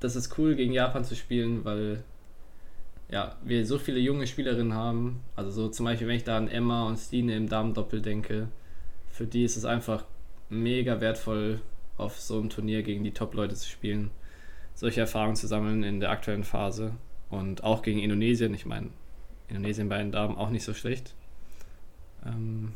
das 0.00 0.16
ist 0.16 0.36
cool, 0.38 0.56
gegen 0.56 0.72
Japan 0.72 1.04
zu 1.04 1.14
spielen, 1.14 1.64
weil 1.64 2.02
ja, 3.10 3.36
wir 3.42 3.66
so 3.66 3.78
viele 3.78 3.98
junge 3.98 4.26
Spielerinnen 4.26 4.74
haben. 4.74 5.20
Also 5.36 5.50
so 5.50 5.68
zum 5.68 5.84
Beispiel, 5.84 6.08
wenn 6.08 6.16
ich 6.16 6.24
da 6.24 6.36
an 6.36 6.48
Emma 6.48 6.84
und 6.86 6.96
Stine 6.96 7.36
im 7.36 7.48
Damendoppel 7.48 8.00
denke, 8.00 8.48
für 9.10 9.26
die 9.26 9.44
ist 9.44 9.56
es 9.56 9.64
einfach 9.64 10.04
mega 10.50 11.00
wertvoll, 11.00 11.60
auf 11.96 12.18
so 12.18 12.38
einem 12.38 12.50
Turnier 12.50 12.82
gegen 12.82 13.04
die 13.04 13.12
Top-Leute 13.12 13.54
zu 13.54 13.68
spielen, 13.68 14.10
solche 14.74 15.00
Erfahrungen 15.00 15.36
zu 15.36 15.46
sammeln 15.46 15.82
in 15.82 16.00
der 16.00 16.10
aktuellen 16.10 16.44
Phase. 16.44 16.92
Und 17.28 17.62
auch 17.62 17.82
gegen 17.82 18.00
Indonesien, 18.00 18.52
ich 18.54 18.66
meine, 18.66 18.88
Indonesien 19.48 19.88
bei 19.88 19.98
den 19.98 20.12
Damen 20.12 20.36
auch 20.36 20.50
nicht 20.50 20.64
so 20.64 20.74
schlecht. 20.74 21.14
Ähm, 22.26 22.72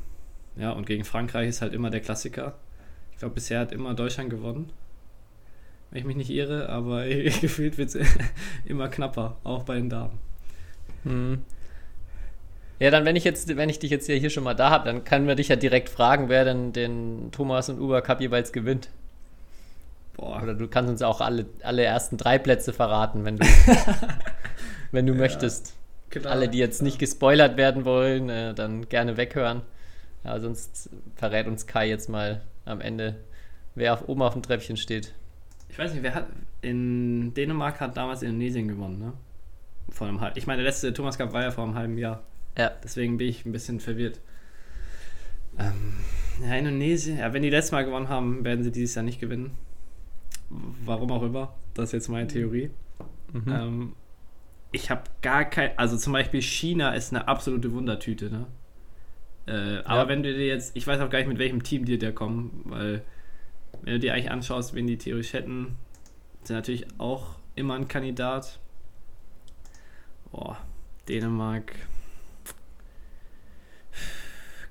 ja, 0.56 0.70
und 0.70 0.86
gegen 0.86 1.04
Frankreich 1.04 1.48
ist 1.48 1.62
halt 1.62 1.74
immer 1.74 1.90
der 1.90 2.00
Klassiker. 2.00 2.54
Ich 3.12 3.18
glaube, 3.18 3.34
bisher 3.34 3.60
hat 3.60 3.72
immer 3.72 3.94
Deutschland 3.94 4.30
gewonnen. 4.30 4.70
Wenn 5.90 6.00
ich 6.00 6.06
mich 6.06 6.16
nicht 6.16 6.30
irre, 6.30 6.68
aber 6.68 7.06
gefühlt 7.40 7.78
wird 7.78 7.94
es 7.94 8.08
immer 8.64 8.88
knapper, 8.88 9.36
auch 9.42 9.64
bei 9.64 9.76
den 9.76 9.90
Damen. 9.90 10.18
Hm. 11.04 11.42
Ja, 12.80 12.90
dann, 12.90 13.04
wenn 13.04 13.16
ich 13.16 13.24
jetzt, 13.24 13.56
wenn 13.56 13.68
ich 13.68 13.78
dich 13.78 13.90
jetzt 13.90 14.06
hier 14.06 14.30
schon 14.30 14.44
mal 14.44 14.54
da 14.54 14.70
habe, 14.70 14.84
dann 14.86 15.04
können 15.04 15.26
wir 15.26 15.36
dich 15.36 15.48
ja 15.48 15.56
direkt 15.56 15.88
fragen, 15.88 16.28
wer 16.28 16.44
denn 16.44 16.72
den 16.72 17.30
Thomas 17.32 17.68
und 17.68 17.80
Uber 17.80 18.02
Cup 18.02 18.20
jeweils 18.20 18.52
gewinnt. 18.52 18.90
Boah, 20.16 20.42
Oder 20.42 20.54
du 20.54 20.68
kannst 20.68 20.90
uns 20.90 21.02
auch 21.02 21.20
alle, 21.20 21.46
alle 21.62 21.82
ersten 21.84 22.16
drei 22.16 22.38
Plätze 22.38 22.72
verraten, 22.72 23.24
wenn 23.24 23.36
du, 23.38 23.46
wenn 24.92 25.06
du 25.06 25.12
Ja, 25.12 25.18
möchtest. 25.18 25.74
klar. 26.10 26.32
Alle, 26.32 26.48
die 26.48 26.58
jetzt 26.58 26.82
nicht 26.82 26.98
gespoilert 26.98 27.56
werden 27.56 27.84
wollen, 27.84 28.28
äh, 28.28 28.54
dann 28.54 28.88
gerne 28.88 29.16
weghören. 29.16 29.62
Ja, 30.24 30.38
sonst 30.40 30.88
verrät 31.16 31.46
uns 31.46 31.66
Kai 31.66 31.88
jetzt 31.88 32.08
mal 32.08 32.42
am 32.64 32.80
Ende, 32.80 33.16
wer 33.74 33.92
auf, 33.94 34.08
oben 34.08 34.22
auf 34.22 34.32
dem 34.34 34.42
Treppchen 34.42 34.76
steht. 34.76 35.12
Ich 35.68 35.78
weiß 35.78 35.92
nicht, 35.92 36.02
wer 36.02 36.14
hat. 36.14 36.26
In 36.62 37.34
Dänemark 37.34 37.80
hat 37.80 37.96
damals 37.96 38.22
Indonesien 38.22 38.68
gewonnen, 38.68 38.98
ne? 38.98 39.12
Vor 39.90 40.06
einem 40.06 40.20
halben. 40.20 40.38
Ich 40.38 40.46
meine, 40.46 40.62
der 40.62 40.70
letzte 40.70 40.94
Thomas 40.94 41.18
Cup 41.18 41.32
war 41.32 41.42
ja 41.42 41.50
vor 41.50 41.64
einem 41.64 41.74
halben 41.74 41.98
Jahr. 41.98 42.22
Ja, 42.56 42.70
Deswegen 42.82 43.16
bin 43.18 43.28
ich 43.28 43.44
ein 43.44 43.52
bisschen 43.52 43.80
verwirrt. 43.80 44.20
Ähm, 45.58 45.94
ja, 46.42 46.54
Indonesien, 46.56 47.18
ja, 47.18 47.32
wenn 47.32 47.42
die 47.42 47.50
letztes 47.50 47.72
Mal 47.72 47.84
gewonnen 47.84 48.08
haben, 48.08 48.44
werden 48.44 48.64
sie 48.64 48.72
dieses 48.72 48.94
Jahr 48.94 49.04
nicht 49.04 49.20
gewinnen. 49.20 49.52
Warum 50.84 51.10
auch 51.12 51.22
immer. 51.22 51.54
Das 51.74 51.86
ist 51.86 51.92
jetzt 51.92 52.08
meine 52.08 52.26
Theorie. 52.28 52.70
mhm. 53.32 53.44
Ähm, 53.48 53.92
ich 54.72 54.90
habe 54.90 55.02
gar 55.22 55.44
kein. 55.44 55.76
Also 55.78 55.96
zum 55.96 56.12
Beispiel 56.12 56.42
China 56.42 56.94
ist 56.94 57.12
eine 57.12 57.28
absolute 57.28 57.72
Wundertüte, 57.72 58.30
ne? 58.30 58.46
Äh, 59.46 59.84
aber 59.84 60.02
Ja. 60.02 60.08
wenn 60.08 60.22
du 60.22 60.32
dir 60.34 60.46
jetzt. 60.46 60.76
Ich 60.76 60.86
weiß 60.86 61.00
auch 61.00 61.10
gar 61.10 61.18
nicht, 61.18 61.28
mit 61.28 61.38
welchem 61.38 61.62
Team 61.62 61.84
die 61.84 61.98
da 61.98 62.12
kommen, 62.12 62.62
weil. 62.64 63.02
Wenn 63.82 63.94
du 63.94 63.98
dir 64.00 64.14
eigentlich 64.14 64.30
anschaust, 64.30 64.72
wen 64.74 64.86
die 64.86 64.96
theoretisch 64.96 65.32
hätten, 65.32 65.76
sind 66.44 66.56
natürlich 66.56 66.86
auch 66.98 67.36
immer 67.54 67.74
ein 67.74 67.88
Kandidat. 67.88 68.58
Boah, 70.30 70.58
Dänemark. 71.08 71.74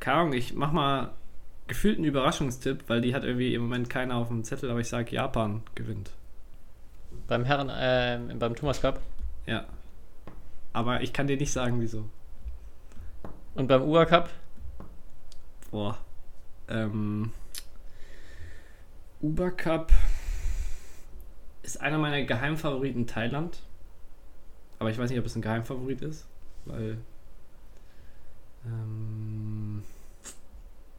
Keine 0.03 0.17
Ahnung, 0.17 0.33
ich 0.33 0.53
mach 0.53 0.73
mal 0.73 1.13
gefühlt 1.65 1.95
einen 1.95 2.03
Überraschungstipp, 2.03 2.83
weil 2.89 2.99
die 2.99 3.15
hat 3.15 3.23
irgendwie 3.23 3.55
im 3.55 3.61
Moment 3.61 3.89
keiner 3.89 4.17
auf 4.17 4.27
dem 4.27 4.43
Zettel, 4.43 4.69
aber 4.69 4.81
ich 4.81 4.89
sag 4.89 5.13
Japan 5.13 5.63
gewinnt. 5.75 6.11
beim 7.29 7.45
Herren, 7.45 7.69
äh, 7.69 8.19
beim 8.35 8.53
Thomas 8.53 8.81
Cup 8.81 8.99
Ja. 9.45 9.65
Aber 10.73 11.01
ich 11.03 11.13
kann 11.13 11.27
dir 11.27 11.37
nicht 11.37 11.53
sagen, 11.53 11.79
wieso. 11.79 12.09
und 13.55 13.67
beim 13.67 13.81
Uber 13.81 14.05
Cup. 14.05 14.29
Boah. 15.71 15.97
Ähm. 16.67 17.31
Uber 19.21 19.51
Cup 19.51 19.93
ist 21.61 21.79
einer 21.79 21.97
meiner 21.97 22.23
Geheimfavoriten 22.23 23.07
Thailand. 23.07 23.61
Aber 24.79 24.89
ich 24.89 24.97
weiß 24.97 25.09
nicht, 25.09 25.19
ob 25.19 25.25
es 25.27 25.35
ein 25.37 25.41
Geheimfavorit 25.41 26.01
ist, 26.01 26.27
weil. 26.65 26.97
Ähm, 28.65 29.12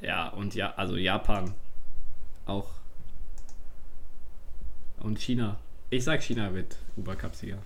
Ja, 0.04 0.28
und 0.28 0.54
ja, 0.54 0.74
also 0.76 0.96
Japan 0.96 1.54
auch. 2.46 2.68
Und 5.00 5.18
China. 5.18 5.58
Ich 5.90 6.04
sag, 6.04 6.22
China 6.22 6.52
wird 6.52 6.76
Uber-Cup-Sieger. 6.96 7.58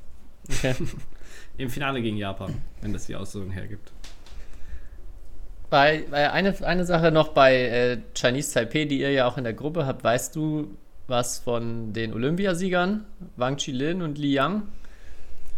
Okay. 0.49 0.75
Im 1.59 1.71
Finale 1.71 2.01
gegen 2.01 2.17
Japan, 2.17 2.55
wenn 2.81 2.93
das 2.93 3.07
die 3.07 3.17
Auslosung 3.17 3.51
hergibt. 3.51 3.93
Bei, 5.71 6.05
bei 6.11 6.31
eine, 6.31 6.55
eine 6.65 6.85
Sache 6.85 7.11
noch 7.11 7.29
bei 7.29 7.55
äh, 7.55 7.99
Chinese 8.15 8.55
Taipei, 8.55 8.85
die 8.87 9.01
ihr 9.01 9.11
ja 9.11 9.27
auch 9.27 9.37
in 9.37 9.45
der 9.45 9.53
Gruppe 9.53 9.85
habt, 9.85 10.03
weißt 10.03 10.35
du 10.37 10.77
was 11.07 11.39
von 11.39 11.93
den 11.93 12.13
Olympiasiegern, 12.13 13.05
Wang 13.37 13.57
Qilin 13.57 14.03
und 14.03 14.19
Li 14.19 14.35
Yang? 14.35 14.63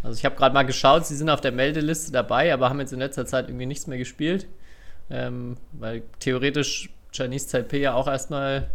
Also 0.02 0.16
ich 0.16 0.24
habe 0.24 0.36
gerade 0.36 0.54
mal 0.54 0.62
geschaut, 0.62 1.06
sie 1.06 1.16
sind 1.16 1.28
auf 1.28 1.40
der 1.40 1.52
Meldeliste 1.52 2.10
dabei, 2.12 2.52
aber 2.52 2.70
haben 2.70 2.80
jetzt 2.80 2.92
in 2.92 3.00
letzter 3.00 3.26
Zeit 3.26 3.48
irgendwie 3.48 3.66
nichts 3.66 3.86
mehr 3.86 3.98
gespielt. 3.98 4.46
Ähm, 5.10 5.56
weil 5.72 6.02
theoretisch 6.20 6.90
Chinese 7.12 7.48
Taipei 7.50 7.78
ja 7.78 7.94
auch 7.94 8.06
erstmal 8.06 8.70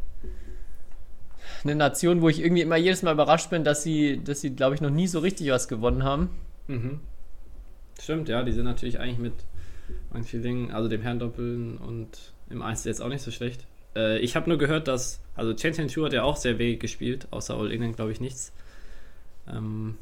eine 1.63 1.76
Nation, 1.76 2.21
wo 2.21 2.30
ich 2.30 2.39
irgendwie 2.41 2.62
immer 2.62 2.76
jedes 2.76 3.02
Mal 3.04 3.13
überrascht 3.13 3.50
bin, 3.50 3.63
dass 3.63 3.84
sie, 3.84 4.21
dass 4.24 4.41
sie, 4.41 4.56
glaube 4.56 4.76
ich, 4.76 4.82
noch 4.82 4.89
nie 4.89 5.08
so 5.08 5.19
richtig 5.19 5.50
was 5.50 5.67
gewonnen 5.67 6.04
haben. 6.04 6.30
Mhm. 6.67 7.00
Stimmt, 8.02 8.30
ja, 8.30 8.43
die 8.43 8.52
sind 8.52 8.65
natürlich 8.65 9.00
eigentlich 9.00 9.19
mit 9.19 9.34
manchen 10.12 10.41
Dingen, 10.41 10.71
also 10.71 10.89
dem 10.89 11.02
Herrendoppeln 11.02 11.78
und 11.78 12.34
im 12.50 12.62
Einzel 12.62 12.89
jetzt 12.89 13.02
auch 13.02 13.10
nicht 13.10 13.21
so 13.21 13.32
schlecht. 13.32 13.65
Äh, 13.95 14.19
ich 14.19 14.36
habe 14.36 14.50
nur 14.50 14.58
gehört, 14.58 14.88
dass, 14.88 15.21
also 15.36 15.54
Chen 15.54 15.74
Chen 15.74 15.88
Chu 15.88 16.06
hat 16.06 16.13
ja 16.13 16.24
auch 16.24 16.36
sehr 16.36 16.60
wenig 16.60 16.80
gespielt, 16.80 17.28
außer 17.32 17.56
All 17.56 17.71
England 17.71 17.95
glaube 17.95 18.12
ich 18.12 18.19
nichts. 18.19 18.52
Ähm, 19.48 19.98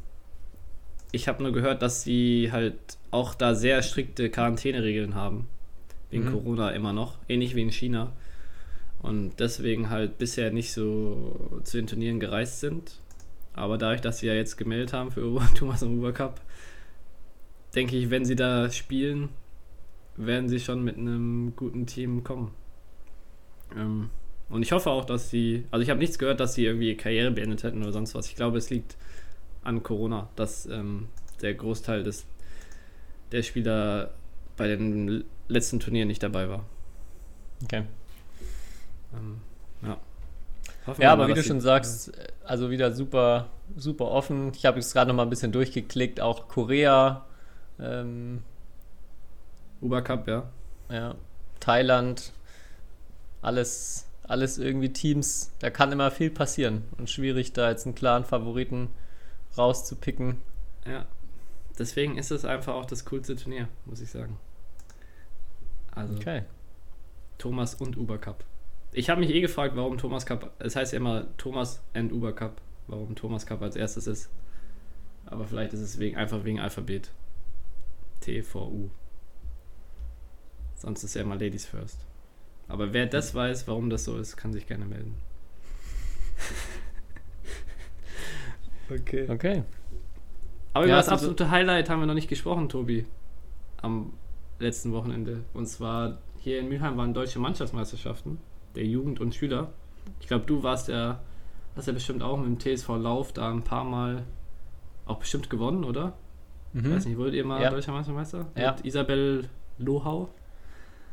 ich 1.12 1.28
habe 1.28 1.44
nur 1.44 1.54
gehört, 1.54 1.82
dass 1.82 2.04
sie 2.04 2.52
halt 2.52 2.76
auch 3.12 3.36
da 3.36 3.54
sehr 3.54 3.84
strikte 3.84 4.30
Quarantäneregeln 4.30 5.16
haben. 5.16 5.48
Wegen 6.14 6.26
Mhm. 6.26 6.32
Corona 6.32 6.70
immer 6.72 6.94
noch, 6.94 7.18
ähnlich 7.28 7.56
wie 7.56 7.62
in 7.62 7.72
China. 7.72 8.14
Und 9.02 9.40
deswegen 9.40 9.90
halt 9.90 10.18
bisher 10.18 10.52
nicht 10.52 10.72
so 10.72 11.60
zu 11.64 11.78
den 11.78 11.88
Turnieren 11.88 12.20
gereist 12.20 12.60
sind. 12.62 13.00
Aber 13.54 13.78
dadurch, 13.78 14.02
dass 14.02 14.20
sie 14.20 14.28
ja 14.28 14.34
jetzt 14.34 14.58
gemeldet 14.58 14.94
haben 14.94 15.12
für 15.12 15.42
Thomas 15.56 15.84
und 15.84 15.98
Uber 15.98 16.14
Cup, 16.14 16.40
denke 17.76 17.98
ich, 17.98 18.10
wenn 18.10 18.26
sie 18.26 18.36
da 18.36 18.70
spielen, 18.72 19.30
werden 20.16 20.48
sie 20.48 20.60
schon 20.60 20.84
mit 20.84 20.98
einem 20.98 21.54
guten 21.56 21.86
Team 21.86 22.24
kommen. 22.24 22.52
Ähm, 23.76 24.10
und 24.50 24.62
ich 24.62 24.72
hoffe 24.72 24.92
auch, 24.92 25.06
dass 25.06 25.30
sie, 25.32 25.66
also 25.72 25.82
ich 25.82 25.90
habe 25.90 26.00
nichts 26.00 26.20
gehört, 26.20 26.40
dass 26.40 26.54
sie 26.54 26.66
irgendwie 26.66 26.96
Karriere 26.96 27.32
beendet 27.32 27.64
hätten 27.64 27.82
oder 27.82 27.92
sonst 27.92 28.14
was. 28.14 28.28
Ich 28.28 28.36
glaube, 28.36 28.58
es 28.60 28.70
liegt 28.70 28.96
an 29.64 29.82
Corona, 29.82 30.30
dass 30.36 30.68
ähm, 30.68 31.08
der 31.42 31.56
Großteil 31.56 32.04
des, 32.04 32.26
der 33.32 33.42
Spieler 33.42 34.14
bei 34.56 34.68
den 34.68 35.24
letzten 35.48 35.80
Turnieren 35.80 36.08
nicht 36.08 36.24
dabei 36.24 36.50
war. 36.50 36.66
Okay. 37.64 37.84
Ähm, 39.14 39.42
ja. 39.82 39.98
Hoffen 40.88 41.02
Ja, 41.02 41.14
aber 41.14 41.24
mal, 41.24 41.30
wie 41.30 41.34
du 41.34 41.44
schon 41.44 41.62
sagst, 41.62 42.12
also 42.44 42.70
wieder 42.70 42.94
super, 42.94 43.50
super 43.76 44.06
offen. 44.06 44.52
Ich 44.54 44.66
habe 44.66 44.80
jetzt 44.80 44.94
gerade 44.94 45.10
noch 45.10 45.16
mal 45.16 45.24
ein 45.24 45.30
bisschen 45.30 45.52
durchgeklickt, 45.52 46.20
auch 46.20 46.48
Korea, 46.48 47.26
ähm, 47.80 48.44
Uber 49.82 50.02
Cup, 50.02 50.28
ja. 50.28 50.50
ja, 50.90 51.16
Thailand, 51.60 52.34
alles, 53.42 54.08
alles 54.24 54.58
irgendwie 54.58 54.92
Teams. 54.92 55.52
Da 55.60 55.70
kann 55.70 55.92
immer 55.92 56.12
viel 56.12 56.30
passieren 56.30 56.84
und 56.98 57.10
schwierig, 57.10 57.54
da 57.54 57.70
jetzt 57.70 57.86
einen 57.86 57.96
klaren 57.96 58.26
Favoriten 58.26 58.90
rauszupicken. 59.58 60.42
Ja. 60.86 61.06
Deswegen 61.78 62.18
ist 62.18 62.32
es 62.32 62.46
einfach 62.46 62.76
auch 62.76 62.86
das 62.86 63.06
coolste 63.06 63.36
Turnier, 63.36 63.68
muss 63.86 64.02
ich 64.02 64.12
sagen. 64.12 64.38
Also 65.96 66.16
Okay. 66.16 66.44
Thomas 67.38 67.76
und 67.76 67.98
Uber 67.98 68.18
Cup. 68.18 68.44
Ich 68.92 69.10
habe 69.10 69.20
mich 69.20 69.32
eh 69.32 69.42
gefragt, 69.42 69.76
warum 69.76 69.98
Thomas 69.98 70.26
Cup. 70.26 70.52
Es 70.60 70.76
heißt 70.76 70.94
ja 70.94 70.98
immer 70.98 71.26
Thomas 71.38 71.82
and 71.94 72.12
Uber 72.12 72.34
Cup. 72.34 72.62
Warum 72.88 73.16
Thomas 73.16 73.46
Cup 73.46 73.62
als 73.62 73.76
erstes 73.76 74.08
ist. 74.08 74.30
Aber 75.26 75.46
vielleicht 75.46 75.74
ist 75.74 75.82
es 75.82 76.00
wegen, 76.00 76.16
einfach 76.18 76.44
wegen 76.44 76.60
Alphabet. 76.60 77.10
T, 78.20 78.42
V, 78.42 78.68
U. 78.68 78.90
Sonst 80.76 81.04
ist 81.04 81.16
ja 81.16 81.22
immer 81.22 81.36
Ladies 81.36 81.66
First. 81.66 82.06
Aber 82.68 82.94
wer 82.94 83.06
das 83.06 83.34
weiß, 83.34 83.68
warum 83.68 83.90
das 83.90 84.04
so 84.06 84.18
ist, 84.18 84.38
kann 84.38 84.54
sich 84.54 84.68
gerne 84.68 84.86
melden. 84.86 85.16
okay. 88.90 89.28
Okay. 89.30 89.64
Aber 90.74 90.86
Ja, 90.86 90.94
über 90.94 90.98
das 90.98 91.10
absolute 91.10 91.50
Highlight 91.52 91.90
haben 91.90 92.00
wir 92.00 92.06
noch 92.06 92.14
nicht 92.14 92.30
gesprochen, 92.30 92.70
Tobi. 92.70 93.06
Am 93.78 94.14
letzten 94.60 94.94
Wochenende. 94.94 95.44
Und 95.54 95.68
zwar 95.68 96.18
hier 96.40 96.60
in 96.60 96.70
Mülheim 96.70 96.98
waren 96.98 97.14
deutsche 97.14 97.40
Mannschaftsmeisterschaften 97.40 98.40
der 98.76 98.86
Jugend 98.86 99.20
und 99.20 99.36
Schüler. 99.36 99.70
Ich 100.20 100.28
glaube, 100.28 100.46
du 100.46 100.64
warst 100.64 100.88
ja, 100.88 101.20
hast 101.76 101.88
ja 101.88 101.94
bestimmt 101.94 102.24
auch 102.24 102.38
mit 102.38 102.46
dem 102.48 102.60
TSV 102.60 102.90
Lauf 102.98 103.32
da 103.34 103.52
ein 103.52 103.64
paar 103.64 103.84
Mal 103.84 104.24
auch 105.06 105.20
bestimmt 105.20 105.50
gewonnen, 105.50 105.84
oder? 105.84 106.14
Mhm. 106.74 106.96
Weiß 106.96 107.06
nicht, 107.06 107.18
wurdet 107.18 107.36
ihr 107.36 107.46
mal 107.46 107.62
Ja. 107.62 107.70
deutscher 107.70 107.92
Meistermeister? 107.92 108.48
Ja. 108.56 108.72
Mit 108.72 108.86
Isabel 108.86 109.50
Lohau? 109.78 110.30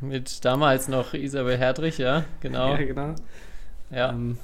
Mit 0.00 0.44
damals 0.44 0.88
noch 0.88 1.12
Isabel 1.12 1.58
Herdrich, 1.58 1.98
ja, 1.98 2.24
genau. 2.40 2.68
Ja, 2.74 2.76
genau. 2.84 3.14
Ja. 3.90 4.10
Ähm, 4.10 4.38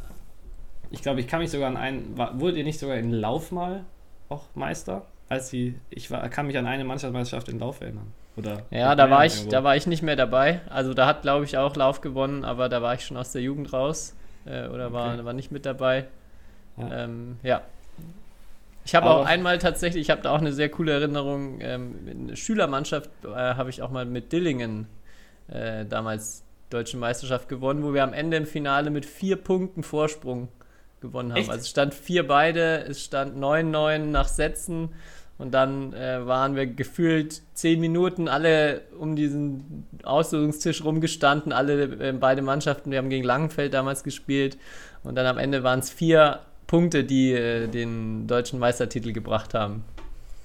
ich 0.90 1.02
glaube, 1.02 1.20
ich 1.20 1.26
kann 1.26 1.40
mich 1.40 1.50
sogar 1.50 1.68
an 1.68 1.76
einen. 1.76 2.16
War, 2.18 2.38
wurdet 2.38 2.58
ihr 2.58 2.64
nicht 2.64 2.78
sogar 2.78 2.96
in 2.96 3.10
Lauf 3.12 3.50
mal 3.52 3.84
auch 4.28 4.44
Meister? 4.54 5.06
Als 5.28 5.50
die, 5.50 5.74
ich 5.90 6.10
war, 6.10 6.28
kann 6.28 6.46
mich 6.46 6.56
an 6.58 6.66
eine 6.66 6.84
Mannschaftsmeisterschaft 6.84 7.48
in 7.48 7.58
Lauf 7.58 7.80
erinnern. 7.80 8.12
Oder 8.36 8.62
Ja, 8.70 8.94
da 8.94 9.10
war 9.10 9.24
ich, 9.24 9.34
irgendwo. 9.36 9.50
da 9.50 9.64
war 9.64 9.76
ich 9.76 9.86
nicht 9.86 10.02
mehr 10.02 10.16
dabei. 10.16 10.60
Also 10.68 10.92
da 10.94 11.06
hat, 11.06 11.22
glaube 11.22 11.44
ich, 11.44 11.56
auch 11.56 11.74
Lauf 11.76 12.00
gewonnen, 12.00 12.44
aber 12.44 12.68
da 12.68 12.82
war 12.82 12.94
ich 12.94 13.04
schon 13.04 13.16
aus 13.16 13.32
der 13.32 13.42
Jugend 13.42 13.72
raus. 13.72 14.14
Äh, 14.44 14.68
oder 14.68 14.92
war, 14.92 15.14
Okay. 15.14 15.24
war 15.24 15.32
nicht 15.32 15.50
mit 15.52 15.64
dabei. 15.66 16.06
Ja. 16.76 17.04
Ähm, 17.04 17.36
ja. 17.42 17.62
Ich 18.84 18.94
habe 18.94 19.06
auch 19.10 19.26
einmal 19.26 19.58
tatsächlich, 19.58 20.02
ich 20.02 20.10
habe 20.10 20.22
da 20.22 20.30
auch 20.30 20.38
eine 20.38 20.52
sehr 20.52 20.68
coole 20.68 20.92
Erinnerung. 20.92 21.58
Ähm, 21.60 21.96
eine 22.08 22.36
Schülermannschaft 22.36 23.10
äh, 23.24 23.28
habe 23.34 23.70
ich 23.70 23.82
auch 23.82 23.90
mal 23.90 24.04
mit 24.04 24.32
Dillingen 24.32 24.86
äh, 25.48 25.84
damals 25.84 26.44
deutsche 26.70 26.96
Meisterschaft 26.96 27.48
gewonnen, 27.48 27.82
wo 27.82 27.94
wir 27.94 28.04
am 28.04 28.12
Ende 28.12 28.36
im 28.36 28.46
Finale 28.46 28.90
mit 28.90 29.04
vier 29.06 29.36
Punkten 29.36 29.82
Vorsprung 29.82 30.48
gewonnen 31.00 31.32
haben. 31.32 31.38
Echt? 31.40 31.50
Also 31.50 31.62
es 31.62 31.68
stand 31.70 31.94
vier 31.94 32.26
beide, 32.28 32.84
es 32.86 33.02
stand 33.04 33.36
9-9 33.36 33.98
nach 33.98 34.28
Sätzen 34.28 34.90
und 35.38 35.52
dann 35.52 35.92
äh, 35.92 36.26
waren 36.26 36.56
wir 36.56 36.66
gefühlt 36.66 37.42
zehn 37.54 37.78
Minuten 37.80 38.28
alle 38.28 38.82
um 38.98 39.16
diesen 39.16 39.86
Auslosungstisch 40.02 40.82
rumgestanden, 40.82 41.52
alle 41.52 41.84
äh, 41.84 42.12
beide 42.12 42.42
Mannschaften. 42.42 42.90
Wir 42.90 42.98
haben 42.98 43.10
gegen 43.10 43.24
Langenfeld 43.24 43.74
damals 43.74 44.02
gespielt 44.02 44.56
und 45.04 45.14
dann 45.14 45.26
am 45.26 45.38
Ende 45.38 45.62
waren 45.62 45.80
es 45.80 45.90
vier 45.90 46.40
Punkte, 46.66 47.04
die 47.04 47.32
äh, 47.32 47.68
den 47.68 48.26
deutschen 48.26 48.58
Meistertitel 48.58 49.12
gebracht 49.12 49.52
haben. 49.52 49.84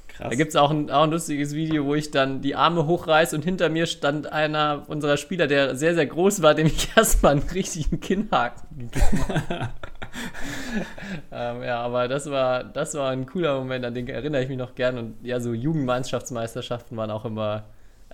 Krass. 0.10 0.30
Da 0.30 0.36
gibt 0.36 0.50
es 0.50 0.56
auch 0.58 0.72
ein, 0.72 0.92
auch 0.92 1.04
ein 1.04 1.12
lustiges 1.12 1.56
Video, 1.56 1.86
wo 1.86 1.96
ich 1.96 2.12
dann 2.12 2.42
die 2.42 2.56
Arme 2.56 2.86
hochreiß 2.86 3.34
und 3.34 3.46
hinter 3.46 3.70
mir 3.70 3.86
stand 3.86 4.32
einer 4.32 4.84
unserer 4.88 5.16
Spieler, 5.16 5.48
der 5.48 5.76
sehr, 5.78 5.96
sehr 5.96 6.06
groß 6.06 6.42
war, 6.42 6.54
dem 6.54 6.68
ich 6.68 6.90
erstmal 6.98 7.34
einen 7.34 7.50
richtigen 7.50 8.02
Kinnhaken 8.02 8.92
gegeben 8.92 9.26
habe. 9.28 9.70
ähm, 11.32 11.64
ja, 11.64 11.82
aber 11.82 12.08
das 12.08 12.30
war, 12.30 12.64
das 12.64 12.96
war 12.96 13.12
ein 13.12 13.26
cooler 13.26 13.58
Moment, 13.60 13.86
an 13.86 13.94
den 13.94 14.08
erinnere 14.08 14.44
ich 14.44 14.50
mich 14.50 14.58
noch 14.58 14.76
gern. 14.76 14.98
Und 14.98 15.16
ja, 15.24 15.40
so 15.40 15.54
Jugendmannschaftsmeisterschaften 15.54 16.98
waren 16.98 17.12
auch 17.12 17.26
immer 17.26 17.66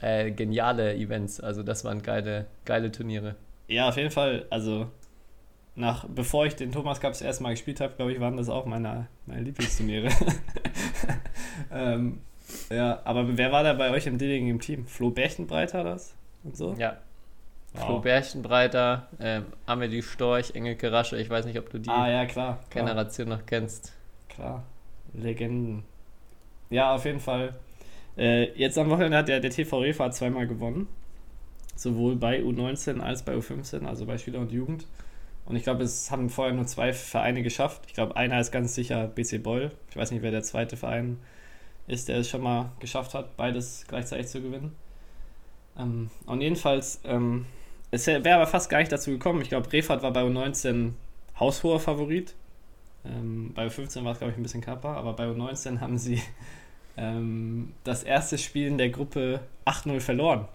äh, 0.01 0.31
geniale 0.31 0.95
Events. 0.95 1.39
Also 1.39 1.63
das 1.63 1.83
waren 1.83 2.01
geile, 2.01 2.45
geile 2.65 2.91
Turniere. 2.91 3.35
Ja, 3.67 3.89
auf 3.89 3.97
jeden 3.97 4.11
Fall. 4.11 4.45
Also, 4.49 4.87
nach, 5.75 6.05
bevor 6.07 6.45
ich 6.45 6.55
den 6.55 6.71
Thomas 6.71 6.99
Cup 6.99 7.11
das 7.11 7.21
erste 7.21 7.43
Mal 7.43 7.51
gespielt 7.51 7.81
habe, 7.81 7.93
glaube 7.95 8.13
ich, 8.13 8.19
waren 8.19 8.37
das 8.37 8.49
auch 8.49 8.65
meine, 8.65 9.07
meine 9.25 9.41
Lieblingsturniere. 9.41 10.09
ähm, 11.71 12.19
ja, 12.69 13.01
aber 13.03 13.37
wer 13.37 13.51
war 13.51 13.63
da 13.63 13.73
bei 13.73 13.91
euch 13.91 14.07
im 14.07 14.17
Dilling 14.17 14.47
im 14.47 14.59
Team? 14.59 14.85
Flo 14.85 15.11
Berchtenbreiter 15.11 15.83
das? 15.83 16.15
Und 16.43 16.55
so? 16.55 16.73
Ja. 16.77 16.97
Flo 17.85 17.99
Berchenbreiter, 17.99 19.07
ähm, 19.19 19.45
Amelie 19.65 20.01
Storch, 20.01 20.55
Engelke 20.55 20.91
Rasche. 20.91 21.17
Ich 21.19 21.29
weiß 21.29 21.45
nicht, 21.45 21.57
ob 21.59 21.69
du 21.69 21.79
die 21.79 21.89
Ah, 21.89 22.09
ja, 22.09 22.25
klar. 22.25 22.59
klar. 22.69 22.85
Generation 22.85 23.29
noch 23.29 23.45
kennst. 23.45 23.93
Klar, 24.29 24.63
Legenden. 25.13 25.83
Ja, 26.69 26.93
auf 26.95 27.05
jeden 27.05 27.19
Fall. 27.19 27.55
Äh, 28.17 28.51
jetzt 28.57 28.77
am 28.77 28.89
Wochenende 28.89 29.17
hat 29.17 29.27
der, 29.27 29.39
der 29.39 29.51
TV 29.51 29.79
Refa 29.79 30.11
zweimal 30.11 30.47
gewonnen. 30.47 30.87
Sowohl 31.75 32.15
bei 32.15 32.41
U19 32.41 32.99
als 32.99 33.23
bei 33.23 33.33
U15, 33.35 33.85
also 33.85 34.05
bei 34.05 34.17
Schüler 34.17 34.39
und 34.39 34.51
Jugend. 34.51 34.87
Und 35.45 35.55
ich 35.55 35.63
glaube, 35.63 35.83
es 35.83 36.11
haben 36.11 36.29
vorher 36.29 36.53
nur 36.53 36.65
zwei 36.65 36.91
Vereine 36.91 37.41
geschafft. 37.43 37.83
Ich 37.87 37.93
glaube, 37.93 38.15
einer 38.17 38.39
ist 38.39 38.51
ganz 38.51 38.75
sicher 38.75 39.07
BC 39.07 39.37
Beul. 39.43 39.71
Ich 39.89 39.95
weiß 39.95 40.11
nicht, 40.11 40.21
wer 40.23 40.31
der 40.31 40.43
zweite 40.43 40.75
Verein 40.75 41.19
ist, 41.85 42.09
der 42.09 42.17
es 42.17 42.29
schon 42.29 42.41
mal 42.41 42.71
geschafft 42.79 43.13
hat, 43.13 43.37
beides 43.37 43.85
gleichzeitig 43.87 44.27
zu 44.27 44.41
gewinnen. 44.41 44.75
Ähm, 45.77 46.09
und 46.25 46.41
jedenfalls, 46.41 46.99
ähm, 47.05 47.45
es 47.91 48.07
wäre 48.07 48.35
aber 48.35 48.47
fast 48.47 48.69
gar 48.69 48.79
nicht 48.79 48.91
dazu 48.91 49.11
gekommen. 49.11 49.41
Ich 49.41 49.49
glaube, 49.49 49.71
Refat 49.71 50.01
war 50.03 50.11
bei 50.11 50.23
U19 50.23 50.91
haushoher 51.39 51.79
Favorit. 51.79 52.35
Ähm, 53.05 53.51
bei 53.53 53.67
U15 53.67 54.03
war 54.03 54.11
es, 54.11 54.17
glaube 54.17 54.31
ich, 54.31 54.37
ein 54.37 54.43
bisschen 54.43 54.61
knapper, 54.61 54.89
aber 54.89 55.13
bei 55.13 55.25
U19 55.25 55.79
haben 55.79 55.97
sie 55.97 56.21
ähm, 56.97 57.73
das 57.83 58.03
erste 58.03 58.37
Spiel 58.37 58.67
in 58.67 58.77
der 58.77 58.89
Gruppe 58.89 59.39
8-0 59.65 59.99
verloren. 59.99 60.47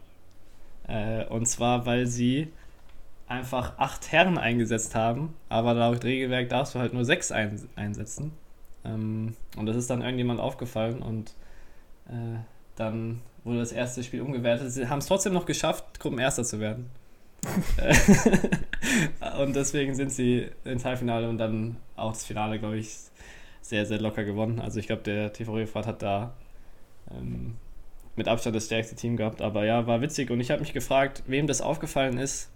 Äh, 0.88 1.24
und 1.26 1.46
zwar, 1.46 1.86
weil 1.86 2.06
sie 2.06 2.48
einfach 3.28 3.78
acht 3.78 4.12
Herren 4.12 4.36
eingesetzt 4.36 4.94
haben, 4.94 5.34
aber 5.48 5.72
laut 5.72 6.04
Regelwerk 6.04 6.50
darfst 6.50 6.74
du 6.74 6.80
halt 6.80 6.92
nur 6.92 7.04
sechs 7.04 7.32
ein, 7.32 7.66
einsetzen. 7.76 8.32
Ähm, 8.84 9.36
und 9.56 9.66
das 9.66 9.76
ist 9.76 9.88
dann 9.88 10.02
irgendjemand 10.02 10.40
aufgefallen 10.40 11.00
und 11.00 11.32
äh, 12.08 12.38
dann 12.76 13.20
wurde 13.44 13.60
das 13.60 13.72
erste 13.72 14.02
Spiel 14.02 14.20
umgewertet. 14.20 14.70
Sie 14.70 14.88
haben 14.88 14.98
es 14.98 15.06
trotzdem 15.06 15.32
noch 15.32 15.46
geschafft, 15.46 15.98
Gruppenerster 15.98 16.44
zu 16.44 16.60
werden. 16.60 16.90
und 19.40 19.56
deswegen 19.56 19.94
sind 19.94 20.12
sie 20.12 20.48
ins 20.64 20.84
Halbfinale 20.84 21.28
und 21.28 21.38
dann 21.38 21.76
auch 21.96 22.12
das 22.12 22.24
Finale, 22.24 22.58
glaube 22.58 22.78
ich, 22.78 22.96
sehr, 23.60 23.86
sehr 23.86 24.00
locker 24.00 24.24
gewonnen. 24.24 24.60
Also 24.60 24.78
ich 24.78 24.86
glaube, 24.86 25.02
der 25.02 25.32
TV 25.32 25.54
Refrat 25.54 25.86
hat 25.86 26.02
da 26.02 26.34
ähm, 27.10 27.56
mit 28.16 28.28
Abstand 28.28 28.54
das 28.54 28.66
stärkste 28.66 28.94
Team 28.94 29.16
gehabt. 29.16 29.40
Aber 29.40 29.64
ja, 29.64 29.86
war 29.86 30.00
witzig. 30.00 30.30
Und 30.30 30.40
ich 30.40 30.50
habe 30.50 30.60
mich 30.60 30.72
gefragt, 30.72 31.22
wem 31.26 31.46
das 31.46 31.60
aufgefallen 31.60 32.18
ist. 32.18 32.50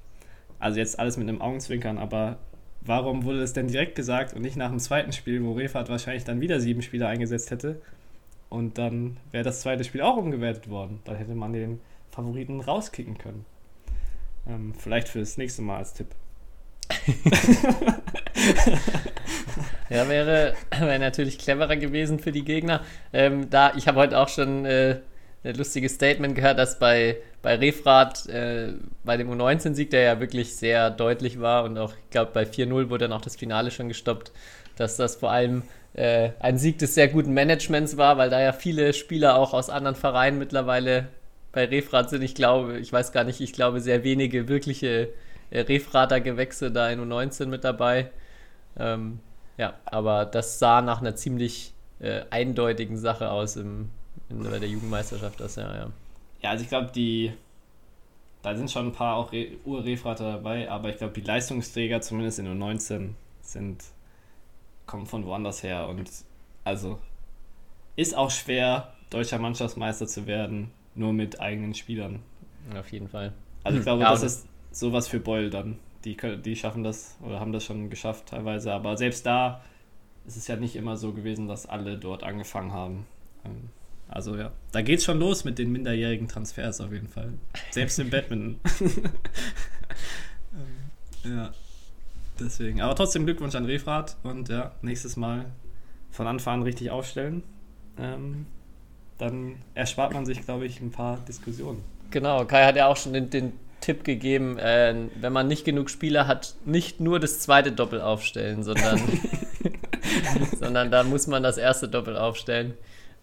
Also 0.59 0.79
jetzt 0.79 0.99
alles 0.99 1.17
mit 1.17 1.29
einem 1.29 1.43
Augenzwinkern, 1.43 1.99
aber 1.99 2.39
warum 2.81 3.25
wurde 3.25 3.43
es 3.43 3.53
denn 3.53 3.69
direkt 3.69 3.95
gesagt 3.95 4.33
und 4.35 4.41
nicht 4.41 4.57
nach 4.57 4.71
dem 4.71 4.79
zweiten 4.79 5.13
Spiel, 5.13 5.45
wo 5.45 5.53
Refat 5.53 5.91
wahrscheinlich 5.91 6.25
dann 6.25 6.41
wieder 6.41 6.61
sieben 6.61 6.81
Spieler 6.81 7.09
eingesetzt 7.09 7.51
hätte? 7.51 7.81
Und 8.49 8.79
dann 8.79 9.19
wäre 9.33 9.45
das 9.45 9.61
zweite 9.61 9.85
Spiel 9.85 10.01
auch 10.01 10.17
umgewertet 10.17 10.71
worden. 10.71 11.01
Dann 11.05 11.17
hätte 11.17 11.35
man 11.35 11.53
den 11.53 11.81
Favoriten 12.11 12.61
rauskicken 12.61 13.19
können. 13.19 13.45
Ähm, 14.49 14.75
vielleicht 14.79 15.09
fürs 15.09 15.37
nächste 15.39 15.63
Mal 15.63 15.79
als 15.79 15.95
Tipp. 15.95 16.09
ja, 19.91 20.09
wäre, 20.09 20.55
wäre 20.79 20.99
natürlich 20.99 21.39
cleverer 21.39 21.77
gewesen 21.77 22.19
für 22.19 22.33
die 22.33 22.45
Gegner. 22.45 22.83
Ähm, 23.13 23.51
da, 23.51 23.75
ich 23.75 23.89
habe 23.89 23.99
heute 23.99 24.19
auch 24.19 24.29
schon 24.29 24.65
äh, 24.65 25.01
ein 25.45 25.55
lustiges 25.55 25.95
Statement 25.95 26.35
gehört, 26.35 26.59
dass 26.59 26.79
bei, 26.79 27.17
bei 27.43 27.57
Refrat, 27.57 28.27
äh, 28.27 28.75
bei 29.05 29.17
dem 29.17 29.31
U19-Sieg, 29.31 29.91
der 29.91 30.03
ja 30.03 30.21
wirklich 30.21 30.57
sehr 30.57 30.91
deutlich 30.91 31.41
war 31.41 31.65
und 31.65 31.79
auch, 31.79 31.93
ich 31.93 32.11
glaube, 32.11 32.31
bei 32.33 32.45
4-0 32.45 32.91
wurde 32.91 33.09
dann 33.09 33.13
auch 33.13 33.23
das 33.23 33.37
Finale 33.37 33.71
schon 33.71 33.89
gestoppt, 33.89 34.33
dass 34.77 34.97
das 34.97 35.17
vor 35.17 35.31
allem 35.31 35.63
äh, 35.95 36.31
ein 36.41 36.59
Sieg 36.59 36.79
des 36.79 36.95
sehr 36.95 37.09
guten 37.09 37.35
Managements 37.35 37.97
war, 37.97 38.19
weil 38.19 38.31
da 38.31 38.41
ja 38.41 38.53
viele 38.53 38.93
Spieler 38.93 39.37
auch 39.37 39.55
aus 39.55 39.71
anderen 39.71 39.97
Vereinen 39.97 40.39
mittlerweile 40.39 41.09
bei 41.57 41.65
Refrat 41.65 42.11
sind. 42.11 42.21
Ich 42.21 42.35
glaube, 42.35 42.79
ich 42.79 42.93
weiß 42.93 43.13
gar 43.13 43.25
nicht, 43.25 43.41
ich 43.41 43.55
glaube, 43.55 43.81
sehr 43.81 44.05
wenige 44.05 44.47
wirkliche 44.47 45.09
äh, 45.49 45.61
Refrater-Gewächse 45.61 46.71
da 46.71 46.91
in 46.91 47.01
U19 47.01 47.47
mit 47.47 47.65
dabei. 47.65 48.11
Ähm, 48.79 49.21
ja, 49.57 49.73
aber 49.87 50.27
das 50.27 50.59
sah 50.59 50.83
nach 50.83 51.01
einer 51.01 51.17
ziemlich 51.17 51.73
äh, 51.99 52.25
eindeutigen 52.29 52.99
Sache 52.99 53.31
aus 53.31 53.57
im, 53.57 53.89
in, 54.29 54.43
bei 54.43 54.59
der 54.59 54.69
Jugendmeisterschaft, 54.69 55.41
das 55.41 55.57
ja, 55.57 55.75
ja. 55.75 55.91
Ja, 56.43 56.51
also 56.51 56.63
ich 56.63 56.69
glaube, 56.69 56.91
die, 56.95 57.33
da 58.43 58.55
sind 58.55 58.71
schon 58.71 58.89
ein 58.89 58.93
paar 58.93 59.17
auch 59.17 59.33
Re 59.33 59.53
Ur-Refrater 59.65 60.33
dabei, 60.33 60.71
aber 60.71 60.91
ich 60.91 60.99
glaube, 60.99 61.15
die 61.15 61.23
Leistungsträger, 61.23 62.03
zumindest 62.03 62.39
in 62.39 62.49
U19, 62.49 63.13
sind, 63.41 63.83
kommen 64.85 65.07
von 65.07 65.25
woanders 65.25 65.63
her 65.63 65.89
und 65.89 66.11
also 66.65 66.99
ist 67.97 68.15
auch 68.15 68.31
schwer, 68.31 68.93
deutscher 69.09 69.39
Mannschaftsmeister 69.39 70.07
zu 70.07 70.27
werden, 70.27 70.71
nur 70.97 71.13
mit 71.13 71.41
eigenen 71.41 71.75
Spielern. 71.75 72.21
Auf 72.77 72.91
jeden 72.93 73.09
Fall. 73.09 73.33
Also 73.63 73.79
ich 73.79 73.85
glaube, 73.85 74.03
ja, 74.03 74.11
das 74.11 74.23
ist 74.23 74.47
sowas 74.71 75.09
für 75.09 75.21
Beul 75.21 75.51
dann. 75.51 75.79
Die, 76.05 76.17
die 76.17 76.57
schaffen 76.57 76.85
das 76.85 77.17
oder 77.21 77.41
haben 77.41 77.53
das 77.53 77.65
schon 77.65 77.91
geschafft 77.91 78.27
teilweise, 78.29 78.73
aber 78.73 78.97
selbst 78.97 79.27
da 79.27 79.61
ist 80.27 80.37
es 80.37 80.47
ja 80.47 80.57
nicht 80.57 80.77
immer 80.77 80.97
so 80.97 81.13
gewesen, 81.13 81.49
dass 81.49 81.67
alle 81.67 81.99
dort 81.99 82.23
angefangen 82.23 82.73
haben. 82.73 83.07
Ähm, 83.45 83.71
also 84.09 84.37
ja, 84.37 84.53
da 84.73 84.83
geht's 84.83 85.05
schon 85.05 85.19
los 85.19 85.45
mit 85.45 85.59
den 85.59 85.73
minderjährigen 85.73 86.29
Transfers 86.29 86.81
auf 86.81 86.93
jeden 86.93 87.09
Fall. 87.09 87.33
Selbst 87.71 87.99
im 87.99 88.11
Badminton. 88.11 88.61
Ähm, 91.25 91.37
ja, 91.37 91.53
deswegen. 92.41 92.81
Aber 92.81 92.95
trotzdem 92.95 93.27
Glückwunsch 93.27 93.55
an 93.55 93.67
Refrat 93.67 94.17
und 94.23 94.49
ja, 94.49 94.73
nächstes 94.81 95.17
Mal 95.17 95.45
von 96.11 96.27
Anfang 96.27 96.61
an 96.61 96.63
richtig 96.63 96.91
aufstellen. 96.91 97.43
Ähm, 97.99 98.47
dann 99.19 99.57
erspart 99.75 100.13
man 100.13 100.27
sich, 100.27 100.43
glaube 100.45 100.67
ich, 100.67 100.81
ein 100.81 100.91
paar 100.91 101.19
Diskussionen. 101.29 101.83
Genau, 102.11 102.45
Kai 102.45 102.65
hat 102.65 102.77
ja 102.77 102.87
auch 102.87 102.97
schon 102.97 103.13
den, 103.13 103.31
den 103.31 103.53
Tipp 103.81 104.05
gegeben, 104.05 104.59
äh, 104.59 104.95
wenn 105.21 105.33
man 105.33 105.49
nicht 105.49 105.65
genug 105.65 105.91
Spieler 105.91 106.27
hat, 106.27 106.55
nicht 106.65 107.01
nur 107.01 107.21
das 107.21 107.41
zweite 107.41 107.73
Doppel 107.73 108.01
aufstellen, 108.01 108.63
sondern, 108.63 109.01
sondern 110.61 110.91
da 110.91 111.03
muss 111.05 111.27
man 111.27 111.43
das 111.43 111.59
erste 111.59 111.89
Doppel 111.89 112.17
aufstellen. 112.17 112.75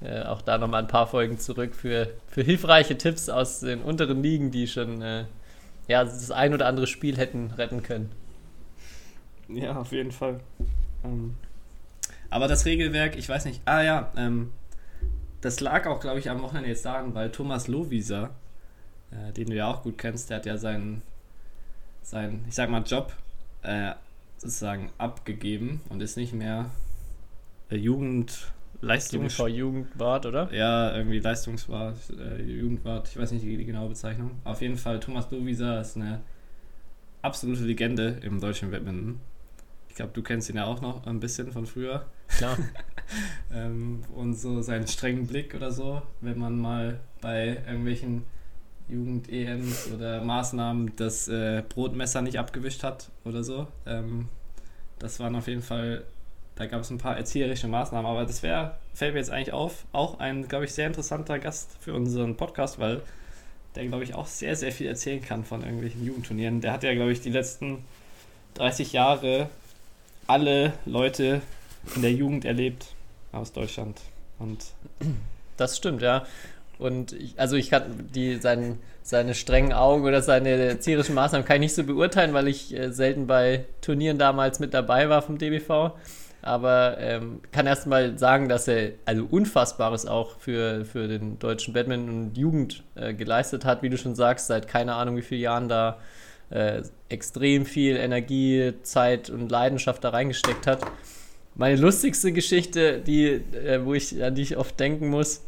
Äh, 0.01 0.23
auch 0.23 0.41
da 0.41 0.57
nochmal 0.57 0.81
ein 0.81 0.87
paar 0.87 1.07
Folgen 1.07 1.37
zurück 1.37 1.75
für, 1.75 2.09
für 2.27 2.43
hilfreiche 2.43 2.97
Tipps 2.97 3.29
aus 3.29 3.61
den 3.61 3.81
unteren 3.81 4.21
Ligen, 4.21 4.51
die 4.51 4.67
schon 4.67 5.01
äh, 5.01 5.25
ja, 5.87 6.03
das 6.03 6.31
ein 6.31 6.53
oder 6.53 6.67
andere 6.67 6.87
Spiel 6.87 7.17
hätten 7.17 7.51
retten 7.57 7.83
können. 7.83 8.11
Ja, 9.47 9.77
auf 9.77 9.91
jeden 9.91 10.11
Fall. 10.11 10.39
Ähm, 11.03 11.35
aber 12.29 12.47
das 12.47 12.65
Regelwerk, 12.65 13.15
ich 13.17 13.29
weiß 13.29 13.45
nicht, 13.45 13.61
ah 13.65 13.81
ja, 13.81 14.11
ähm, 14.17 14.51
das 15.43 15.59
lag 15.59 15.85
auch, 15.87 15.99
glaube 15.99 16.19
ich, 16.19 16.29
am 16.29 16.41
Wochenende 16.41 16.69
jetzt 16.69 16.85
daran, 16.85 17.13
weil 17.13 17.29
Thomas 17.29 17.67
Lohwieser, 17.67 18.29
äh, 19.11 19.33
den 19.33 19.49
du 19.49 19.55
ja 19.55 19.67
auch 19.67 19.83
gut 19.83 19.97
kennst, 19.97 20.29
der 20.29 20.37
hat 20.37 20.45
ja 20.45 20.57
seinen, 20.57 21.01
seinen 22.01 22.45
ich 22.47 22.55
sag 22.55 22.69
mal, 22.69 22.83
Job 22.83 23.13
äh, 23.61 23.91
sozusagen 24.37 24.89
abgegeben 24.97 25.81
und 25.89 26.01
ist 26.01 26.15
nicht 26.15 26.33
mehr 26.33 26.69
äh, 27.69 27.75
Jugend 27.75 28.53
Leistungs 28.79 29.37
Jugendwart, 29.37 30.25
oder? 30.25 30.53
Ja, 30.53 30.95
irgendwie 30.95 31.19
Leistungswart, 31.19 31.97
äh, 32.17 32.41
Jugendwart, 32.41 33.09
ich 33.09 33.17
weiß 33.17 33.31
nicht 33.31 33.43
die, 33.43 33.57
die, 33.57 33.65
genaue 33.65 33.89
Bezeichnung. 33.89 34.31
Auf 34.45 34.61
jeden 34.61 34.77
Fall, 34.77 34.99
Thomas 34.99 35.29
Lohwieser 35.29 35.81
ist 35.81 35.97
eine 35.97 36.21
absolute 37.21 37.63
Legende 37.63 38.19
im 38.21 38.39
deutschen 38.39 38.71
Badminton. 38.71 39.19
Ich 39.93 39.97
glaube, 39.97 40.11
du 40.11 40.23
kennst 40.23 40.49
ihn 40.49 40.55
ja 40.55 40.65
auch 40.65 40.81
noch 40.81 41.05
ein 41.05 41.19
bisschen 41.19 41.51
von 41.51 41.67
früher. 41.67 42.07
Klar. 42.27 42.57
ähm, 43.53 44.01
und 44.15 44.33
so 44.33 44.59
seinen 44.63 44.87
strengen 44.87 45.27
Blick 45.27 45.53
oder 45.53 45.71
so, 45.71 46.01
wenn 46.19 46.39
man 46.39 46.57
mal 46.57 46.99
bei 47.21 47.61
irgendwelchen 47.67 48.23
Jugend-EMs 48.89 49.91
oder 49.93 50.23
Maßnahmen 50.23 50.95
das 50.95 51.27
äh, 51.27 51.61
Brotmesser 51.69 52.23
nicht 52.23 52.39
abgewischt 52.39 52.81
hat 52.81 53.11
oder 53.23 53.43
so. 53.43 53.67
Ähm, 53.85 54.29
das 54.97 55.19
waren 55.19 55.35
auf 55.35 55.47
jeden 55.47 55.61
Fall, 55.61 56.05
da 56.55 56.65
gab 56.65 56.81
es 56.81 56.89
ein 56.89 56.97
paar 56.97 57.15
erzieherische 57.15 57.67
Maßnahmen, 57.67 58.09
aber 58.09 58.25
das 58.25 58.41
wäre, 58.41 58.79
fällt 58.95 59.13
mir 59.13 59.19
jetzt 59.19 59.29
eigentlich 59.29 59.53
auf, 59.53 59.85
auch 59.91 60.17
ein, 60.17 60.47
glaube 60.47 60.65
ich, 60.65 60.73
sehr 60.73 60.87
interessanter 60.87 61.37
Gast 61.37 61.77
für 61.81 61.93
unseren 61.93 62.35
Podcast, 62.35 62.79
weil 62.79 63.03
der, 63.75 63.85
glaube 63.85 64.05
ich, 64.05 64.15
auch 64.15 64.25
sehr, 64.25 64.55
sehr 64.55 64.71
viel 64.71 64.87
erzählen 64.87 65.21
kann 65.21 65.43
von 65.43 65.61
irgendwelchen 65.61 66.03
Jugendturnieren. 66.03 66.61
Der 66.61 66.73
hat 66.73 66.81
ja, 66.81 66.95
glaube 66.95 67.11
ich, 67.11 67.21
die 67.21 67.29
letzten 67.29 67.85
30 68.55 68.91
Jahre 68.93 69.51
alle 70.27 70.73
Leute 70.85 71.41
in 71.95 72.01
der 72.01 72.11
Jugend 72.11 72.45
erlebt 72.45 72.87
aus 73.31 73.51
Deutschland. 73.51 73.99
Und 74.39 74.65
das 75.57 75.77
stimmt, 75.77 76.01
ja. 76.01 76.25
Und 76.79 77.13
ich, 77.13 77.39
also 77.39 77.55
ich 77.55 77.69
kann 77.69 78.09
die, 78.13 78.37
sein, 78.37 78.79
seine 79.03 79.35
strengen 79.35 79.73
Augen 79.73 80.03
oder 80.03 80.21
seine 80.21 80.49
erzieherischen 80.49 81.15
Maßnahmen 81.15 81.45
kann 81.45 81.57
ich 81.57 81.61
nicht 81.61 81.75
so 81.75 81.83
beurteilen, 81.83 82.33
weil 82.33 82.47
ich 82.47 82.75
äh, 82.75 82.91
selten 82.91 83.27
bei 83.27 83.65
Turnieren 83.81 84.17
damals 84.17 84.59
mit 84.59 84.73
dabei 84.73 85.09
war 85.09 85.21
vom 85.21 85.37
DBV. 85.37 85.91
Aber 86.41 86.97
ähm, 86.99 87.39
kann 87.53 87.67
erstmal 87.67 88.17
sagen, 88.17 88.49
dass 88.49 88.67
er 88.67 88.91
also 89.05 89.25
Unfassbares 89.29 90.05
auch 90.05 90.39
für, 90.39 90.83
für 90.83 91.07
den 91.07 91.39
deutschen 91.39 91.73
Badminton 91.73 92.25
und 92.25 92.37
Jugend 92.37 92.83
äh, 92.95 93.13
geleistet 93.13 93.63
hat, 93.63 93.81
wie 93.81 93.89
du 93.89 93.97
schon 93.97 94.15
sagst, 94.15 94.47
seit 94.47 94.67
keine 94.67 94.95
Ahnung 94.95 95.15
wie 95.15 95.21
vielen 95.21 95.41
Jahren 95.41 95.69
da 95.69 95.99
äh, 96.49 96.81
extrem 97.09 97.65
viel 97.65 97.95
Energie, 97.95 98.73
Zeit 98.83 99.29
und 99.29 99.51
Leidenschaft 99.51 100.03
da 100.03 100.09
reingesteckt 100.09 100.67
hat. 100.67 100.79
Meine 101.55 101.75
lustigste 101.75 102.31
Geschichte, 102.31 102.99
die, 102.99 103.27
äh, 103.27 103.85
wo 103.85 103.93
ich, 103.93 104.23
an 104.23 104.35
die 104.35 104.41
ich 104.41 104.57
oft 104.57 104.79
denken 104.79 105.09
muss, 105.09 105.43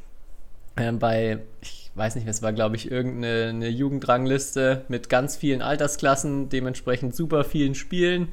äh, 0.76 0.92
bei, 0.92 1.40
ich 1.62 1.92
weiß 1.96 2.16
nicht, 2.16 2.28
es 2.28 2.42
war, 2.42 2.54
glaube 2.54 2.76
ich, 2.76 2.92
irgendeine 2.92 3.70
Jugendrangliste 3.70 4.84
mit 4.88 5.10
ganz 5.10 5.36
vielen 5.36 5.62
Altersklassen, 5.62 6.50
dementsprechend 6.50 7.16
super 7.16 7.44
vielen 7.44 7.76
Spielen 7.76 8.28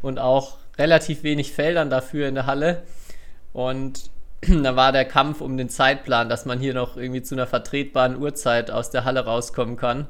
und 0.00 0.18
auch 0.18 0.58
relativ 0.78 1.22
wenig 1.22 1.52
Feldern 1.52 1.90
dafür 1.90 2.28
in 2.28 2.34
der 2.34 2.46
Halle. 2.46 2.82
Und 3.52 4.10
da 4.40 4.76
war 4.76 4.92
der 4.92 5.04
Kampf 5.04 5.40
um 5.40 5.56
den 5.56 5.68
Zeitplan, 5.68 6.28
dass 6.28 6.46
man 6.46 6.58
hier 6.58 6.74
noch 6.74 6.96
irgendwie 6.96 7.22
zu 7.22 7.34
einer 7.34 7.46
vertretbaren 7.46 8.16
Uhrzeit 8.16 8.70
aus 8.70 8.90
der 8.90 9.04
Halle 9.04 9.24
rauskommen 9.24 9.76
kann. 9.76 10.06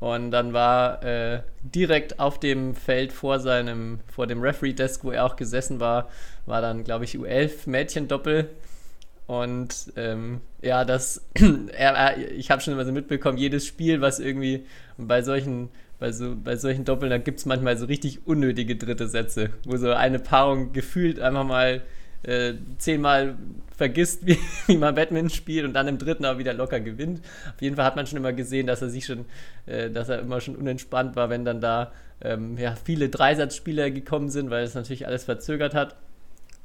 Und 0.00 0.30
dann 0.30 0.54
war 0.54 1.02
äh, 1.04 1.42
direkt 1.62 2.18
auf 2.18 2.40
dem 2.40 2.74
Feld 2.74 3.12
vor 3.12 3.38
seinem, 3.38 4.00
vor 4.10 4.26
dem 4.26 4.40
Referee-Desk, 4.40 5.04
wo 5.04 5.10
er 5.10 5.26
auch 5.26 5.36
gesessen 5.36 5.78
war, 5.78 6.08
war 6.46 6.62
dann, 6.62 6.84
glaube 6.84 7.04
ich, 7.04 7.16
U11 7.16 7.68
Mädchendoppel. 7.68 8.48
Und 9.26 9.92
ähm, 9.96 10.40
ja, 10.62 10.86
das, 10.86 11.24
er, 11.76 12.16
ich 12.32 12.50
habe 12.50 12.62
schon 12.62 12.72
immer 12.72 12.86
so 12.86 12.92
mitbekommen, 12.92 13.36
jedes 13.36 13.66
Spiel, 13.66 14.00
was 14.00 14.20
irgendwie 14.20 14.64
bei 14.96 15.20
solchen, 15.22 15.68
bei 15.98 16.12
so, 16.12 16.34
bei 16.34 16.56
solchen 16.56 16.86
Doppeln, 16.86 17.10
da 17.10 17.18
gibt 17.18 17.38
es 17.38 17.46
manchmal 17.46 17.76
so 17.76 17.84
richtig 17.84 18.26
unnötige 18.26 18.76
dritte 18.76 19.06
Sätze, 19.06 19.50
wo 19.66 19.76
so 19.76 19.92
eine 19.92 20.18
Paarung 20.18 20.72
gefühlt 20.72 21.20
einfach 21.20 21.44
mal 21.44 21.82
äh, 22.22 22.54
zehnmal 22.78 23.36
vergisst, 23.76 24.26
wie, 24.26 24.38
wie 24.66 24.76
man 24.76 24.94
Badminton 24.94 25.30
spielt 25.30 25.64
und 25.64 25.72
dann 25.72 25.88
im 25.88 25.98
dritten 25.98 26.24
aber 26.24 26.38
wieder 26.38 26.54
locker 26.54 26.80
gewinnt. 26.80 27.20
Auf 27.54 27.62
jeden 27.62 27.76
Fall 27.76 27.84
hat 27.84 27.96
man 27.96 28.06
schon 28.06 28.18
immer 28.18 28.32
gesehen, 28.32 28.66
dass 28.66 28.82
er 28.82 28.90
sich 28.90 29.06
schon, 29.06 29.24
äh, 29.66 29.90
dass 29.90 30.08
er 30.08 30.20
immer 30.20 30.40
schon 30.40 30.56
unentspannt 30.56 31.16
war, 31.16 31.30
wenn 31.30 31.44
dann 31.44 31.60
da 31.60 31.92
ähm, 32.22 32.58
ja, 32.58 32.74
viele 32.76 33.08
Dreisatzspieler 33.08 33.90
gekommen 33.90 34.28
sind, 34.30 34.50
weil 34.50 34.64
es 34.64 34.74
natürlich 34.74 35.06
alles 35.06 35.24
verzögert 35.24 35.74
hat. 35.74 35.96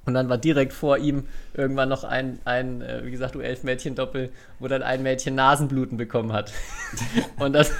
Und 0.06 0.14
dann 0.14 0.30
war 0.30 0.38
direkt 0.38 0.74
vor 0.74 0.99
ihm 0.99 1.26
irgendwann 1.56 1.89
noch 1.89 2.03
ein, 2.03 2.39
ein 2.45 2.82
äh, 2.82 3.03
wie 3.06 3.12
gesagt, 3.12 3.36
U11-Mädchen-Doppel, 3.36 4.30
wo 4.60 4.68
dann 4.68 4.84
ein 4.84 5.01
Mädchen 5.01 5.34
Nasenbluten 5.34 5.97
bekommen 5.97 6.32
hat. 6.32 6.51
und 7.39 7.53
das, 7.53 7.72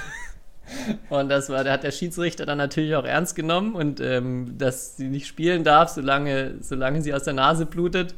und 1.10 1.28
das 1.28 1.48
war, 1.48 1.64
da 1.64 1.72
hat 1.72 1.82
der 1.82 1.90
Schiedsrichter 1.90 2.46
dann 2.46 2.58
natürlich 2.58 2.94
auch 2.96 3.04
ernst 3.04 3.36
genommen 3.36 3.74
und 3.74 4.00
ähm, 4.00 4.58
dass 4.58 4.96
sie 4.96 5.08
nicht 5.08 5.26
spielen 5.26 5.64
darf, 5.64 5.90
solange, 5.90 6.54
solange 6.60 7.02
sie 7.02 7.14
aus 7.14 7.24
der 7.24 7.34
Nase 7.34 7.66
blutet. 7.66 8.14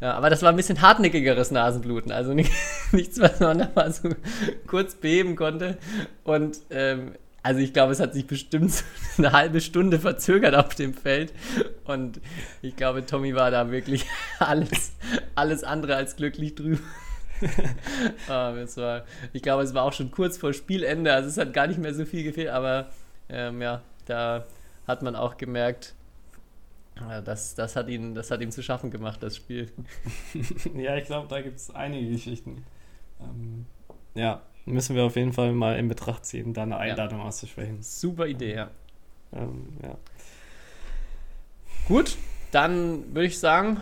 Ja, 0.00 0.12
aber 0.14 0.30
das 0.30 0.42
war 0.42 0.50
ein 0.50 0.56
bisschen 0.56 0.80
hartnäckigeres 0.80 1.50
Nasenbluten, 1.50 2.12
also 2.12 2.32
nicht, 2.34 2.52
nichts, 2.92 3.18
was 3.20 3.40
man 3.40 3.58
da 3.58 3.70
mal 3.74 3.92
so 3.92 4.10
kurz 4.66 4.94
beheben 4.94 5.34
konnte. 5.34 5.76
Und 6.24 6.58
ähm, 6.70 7.12
also 7.42 7.60
ich 7.60 7.72
glaube, 7.72 7.92
es 7.92 8.00
hat 8.00 8.14
sich 8.14 8.26
bestimmt 8.26 8.84
eine 9.16 9.32
halbe 9.32 9.60
Stunde 9.60 9.98
verzögert 9.98 10.54
auf 10.54 10.74
dem 10.74 10.94
Feld. 10.94 11.32
Und 11.84 12.20
ich 12.62 12.76
glaube, 12.76 13.06
Tommy 13.06 13.34
war 13.34 13.50
da 13.50 13.70
wirklich 13.70 14.04
alles, 14.38 14.92
alles 15.34 15.64
andere 15.64 15.96
als 15.96 16.16
glücklich 16.16 16.54
drüber. 16.54 16.78
ah, 18.28 18.54
war, 18.54 19.04
ich 19.32 19.42
glaube, 19.42 19.62
es 19.62 19.74
war 19.74 19.84
auch 19.84 19.92
schon 19.92 20.10
kurz 20.10 20.38
vor 20.38 20.52
Spielende, 20.52 21.12
also 21.12 21.28
es 21.28 21.38
hat 21.38 21.52
gar 21.52 21.66
nicht 21.66 21.78
mehr 21.78 21.94
so 21.94 22.04
viel 22.04 22.24
gefehlt, 22.24 22.48
aber 22.48 22.90
ähm, 23.28 23.62
ja, 23.62 23.82
da 24.06 24.46
hat 24.86 25.02
man 25.02 25.16
auch 25.16 25.36
gemerkt, 25.36 25.94
das, 27.24 27.54
das, 27.54 27.76
hat 27.76 27.88
ihn, 27.88 28.14
das 28.14 28.30
hat 28.30 28.40
ihm 28.40 28.50
zu 28.50 28.62
schaffen 28.62 28.90
gemacht, 28.90 29.22
das 29.22 29.36
Spiel. 29.36 29.70
ja, 30.74 30.96
ich 30.96 31.04
glaube, 31.04 31.28
da 31.28 31.40
gibt 31.40 31.56
es 31.56 31.72
einige 31.74 32.10
Geschichten. 32.10 32.64
Ähm, 33.20 33.66
ja, 34.14 34.42
müssen 34.64 34.96
wir 34.96 35.04
auf 35.04 35.16
jeden 35.16 35.32
Fall 35.32 35.52
mal 35.52 35.78
in 35.78 35.88
Betracht 35.88 36.24
ziehen, 36.24 36.54
da 36.54 36.62
eine 36.62 36.76
Einladung 36.76 37.20
ja. 37.20 37.24
auszusprechen. 37.26 37.82
Super 37.82 38.26
Idee, 38.26 38.54
ja. 38.54 38.70
Ähm, 39.32 39.68
ja. 39.82 39.96
Gut, 41.86 42.16
dann 42.50 43.14
würde 43.14 43.26
ich 43.26 43.38
sagen, 43.38 43.80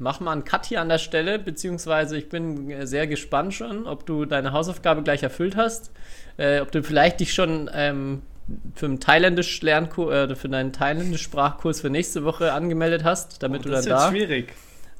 mach 0.00 0.18
mal 0.18 0.32
einen 0.32 0.44
Cut 0.44 0.66
hier 0.66 0.80
an 0.80 0.88
der 0.88 0.98
Stelle, 0.98 1.38
beziehungsweise 1.38 2.16
ich 2.16 2.28
bin 2.28 2.86
sehr 2.86 3.06
gespannt 3.06 3.54
schon, 3.54 3.86
ob 3.86 4.06
du 4.06 4.24
deine 4.24 4.52
Hausaufgabe 4.52 5.02
gleich 5.02 5.22
erfüllt 5.22 5.56
hast, 5.56 5.92
äh, 6.38 6.60
ob 6.60 6.72
du 6.72 6.82
vielleicht 6.82 7.20
dich 7.20 7.32
schon 7.32 7.70
ähm, 7.72 8.22
für 8.74 8.86
einen 8.86 8.98
thailändisch 8.98 9.60
Lernkurs 9.62 10.30
äh, 10.30 10.34
für 10.34 10.48
deinen 10.48 10.72
thailändisch 10.72 11.22
Sprachkurs 11.22 11.82
für 11.82 11.90
nächste 11.90 12.24
Woche 12.24 12.52
angemeldet 12.52 13.04
hast, 13.04 13.42
damit 13.42 13.60
oh, 13.60 13.64
du 13.64 13.70
dann 13.70 13.84
da, 13.84 14.08
schwierig. 14.10 14.54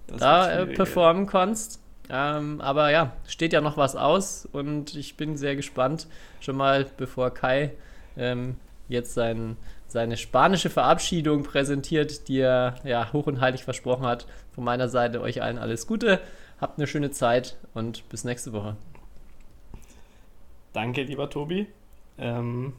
da 0.07 0.53
äh, 0.53 0.67
performen 0.67 1.27
kannst. 1.27 1.81
Ähm, 2.11 2.61
aber 2.61 2.91
ja, 2.91 3.13
steht 3.27 3.53
ja 3.53 3.61
noch 3.61 3.77
was 3.77 3.97
aus 3.97 4.47
und 4.51 4.97
ich 4.97 5.17
bin 5.17 5.37
sehr 5.37 5.57
gespannt, 5.57 6.09
schon 6.41 6.57
mal 6.57 6.87
bevor 6.97 7.33
Kai 7.33 7.73
ähm, 8.17 8.57
jetzt 8.91 9.15
sein, 9.15 9.57
seine 9.87 10.17
spanische 10.17 10.71
Verabschiedung 10.71 11.43
präsentiert, 11.43 12.29
die 12.29 12.41
er 12.41 12.77
ja 12.85 13.13
hoch 13.13 13.27
und 13.27 13.41
heilig 13.41 13.65
versprochen 13.65 14.07
hat. 14.07 14.27
Von 14.53 14.65
meiner 14.65 14.89
Seite 14.89 15.21
euch 15.21 15.43
allen 15.43 15.59
alles 15.59 15.87
Gute, 15.87 16.21
habt 16.61 16.79
eine 16.79 16.87
schöne 16.87 17.11
Zeit 17.11 17.57
und 17.75 18.09
bis 18.09 18.25
nächste 18.25 18.53
Woche. 18.53 18.77
Danke, 20.73 21.03
lieber 21.03 21.31
Tobi. 21.31 21.67
Ähm, 22.19 22.75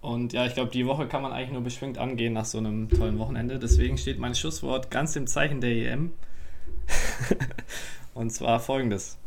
und 0.00 0.32
ja, 0.32 0.46
ich 0.46 0.54
glaube, 0.54 0.70
die 0.70 0.86
Woche 0.86 1.06
kann 1.08 1.22
man 1.22 1.32
eigentlich 1.32 1.52
nur 1.52 1.62
beschwingt 1.62 1.98
angehen 1.98 2.32
nach 2.32 2.44
so 2.44 2.58
einem 2.58 2.88
tollen 2.88 3.18
Wochenende. 3.18 3.58
Deswegen 3.58 3.98
steht 3.98 4.18
mein 4.18 4.34
Schusswort 4.34 4.90
ganz 4.90 5.16
im 5.16 5.26
Zeichen 5.26 5.60
der 5.60 5.70
EM. 5.70 6.12
Und 8.14 8.30
zwar 8.30 8.60
folgendes. 8.60 9.18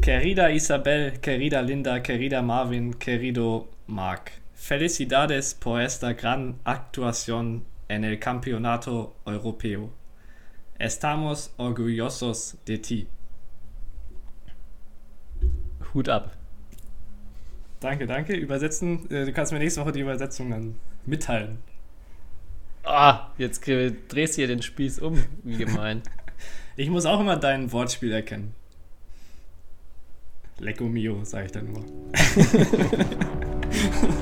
Querida 0.00 0.48
Isabel, 0.48 1.12
querida 1.20 1.60
Linda, 1.60 2.00
querida 2.00 2.42
Marvin, 2.42 2.98
querido 2.98 3.68
Marc. 3.86 4.32
Felicidades 4.62 5.54
por 5.54 5.80
esta 5.80 6.12
gran 6.12 6.60
actuación 6.62 7.64
en 7.88 8.04
el 8.04 8.20
Campeonato 8.20 9.16
Europeo. 9.26 9.90
Estamos 10.78 11.52
orgullosos 11.56 12.56
de 12.64 12.78
ti. 12.78 13.08
Hut 15.92 16.08
ab. 16.08 16.30
Danke, 17.80 18.06
danke. 18.06 18.34
Übersetzen, 18.36 19.10
äh, 19.10 19.24
du 19.24 19.32
kannst 19.32 19.50
mir 19.50 19.58
nächste 19.58 19.80
Woche 19.80 19.90
die 19.90 19.98
Übersetzung 19.98 20.50
dann 20.50 20.76
mitteilen. 21.06 21.58
Ah, 22.84 23.32
jetzt 23.38 23.66
drehst 23.66 24.34
du 24.34 24.42
hier 24.42 24.46
den 24.46 24.62
Spieß 24.62 25.00
um, 25.00 25.24
wie 25.42 25.56
gemein. 25.56 26.02
Ich 26.76 26.88
muss 26.88 27.04
auch 27.04 27.20
immer 27.20 27.36
dein 27.36 27.70
Wortspiel 27.70 28.12
erkennen. 28.12 28.54
Lecco 30.58 30.84
mio, 30.84 31.24
sage 31.24 31.46
ich 31.46 31.52
dann 31.52 31.70
nur. 31.70 31.84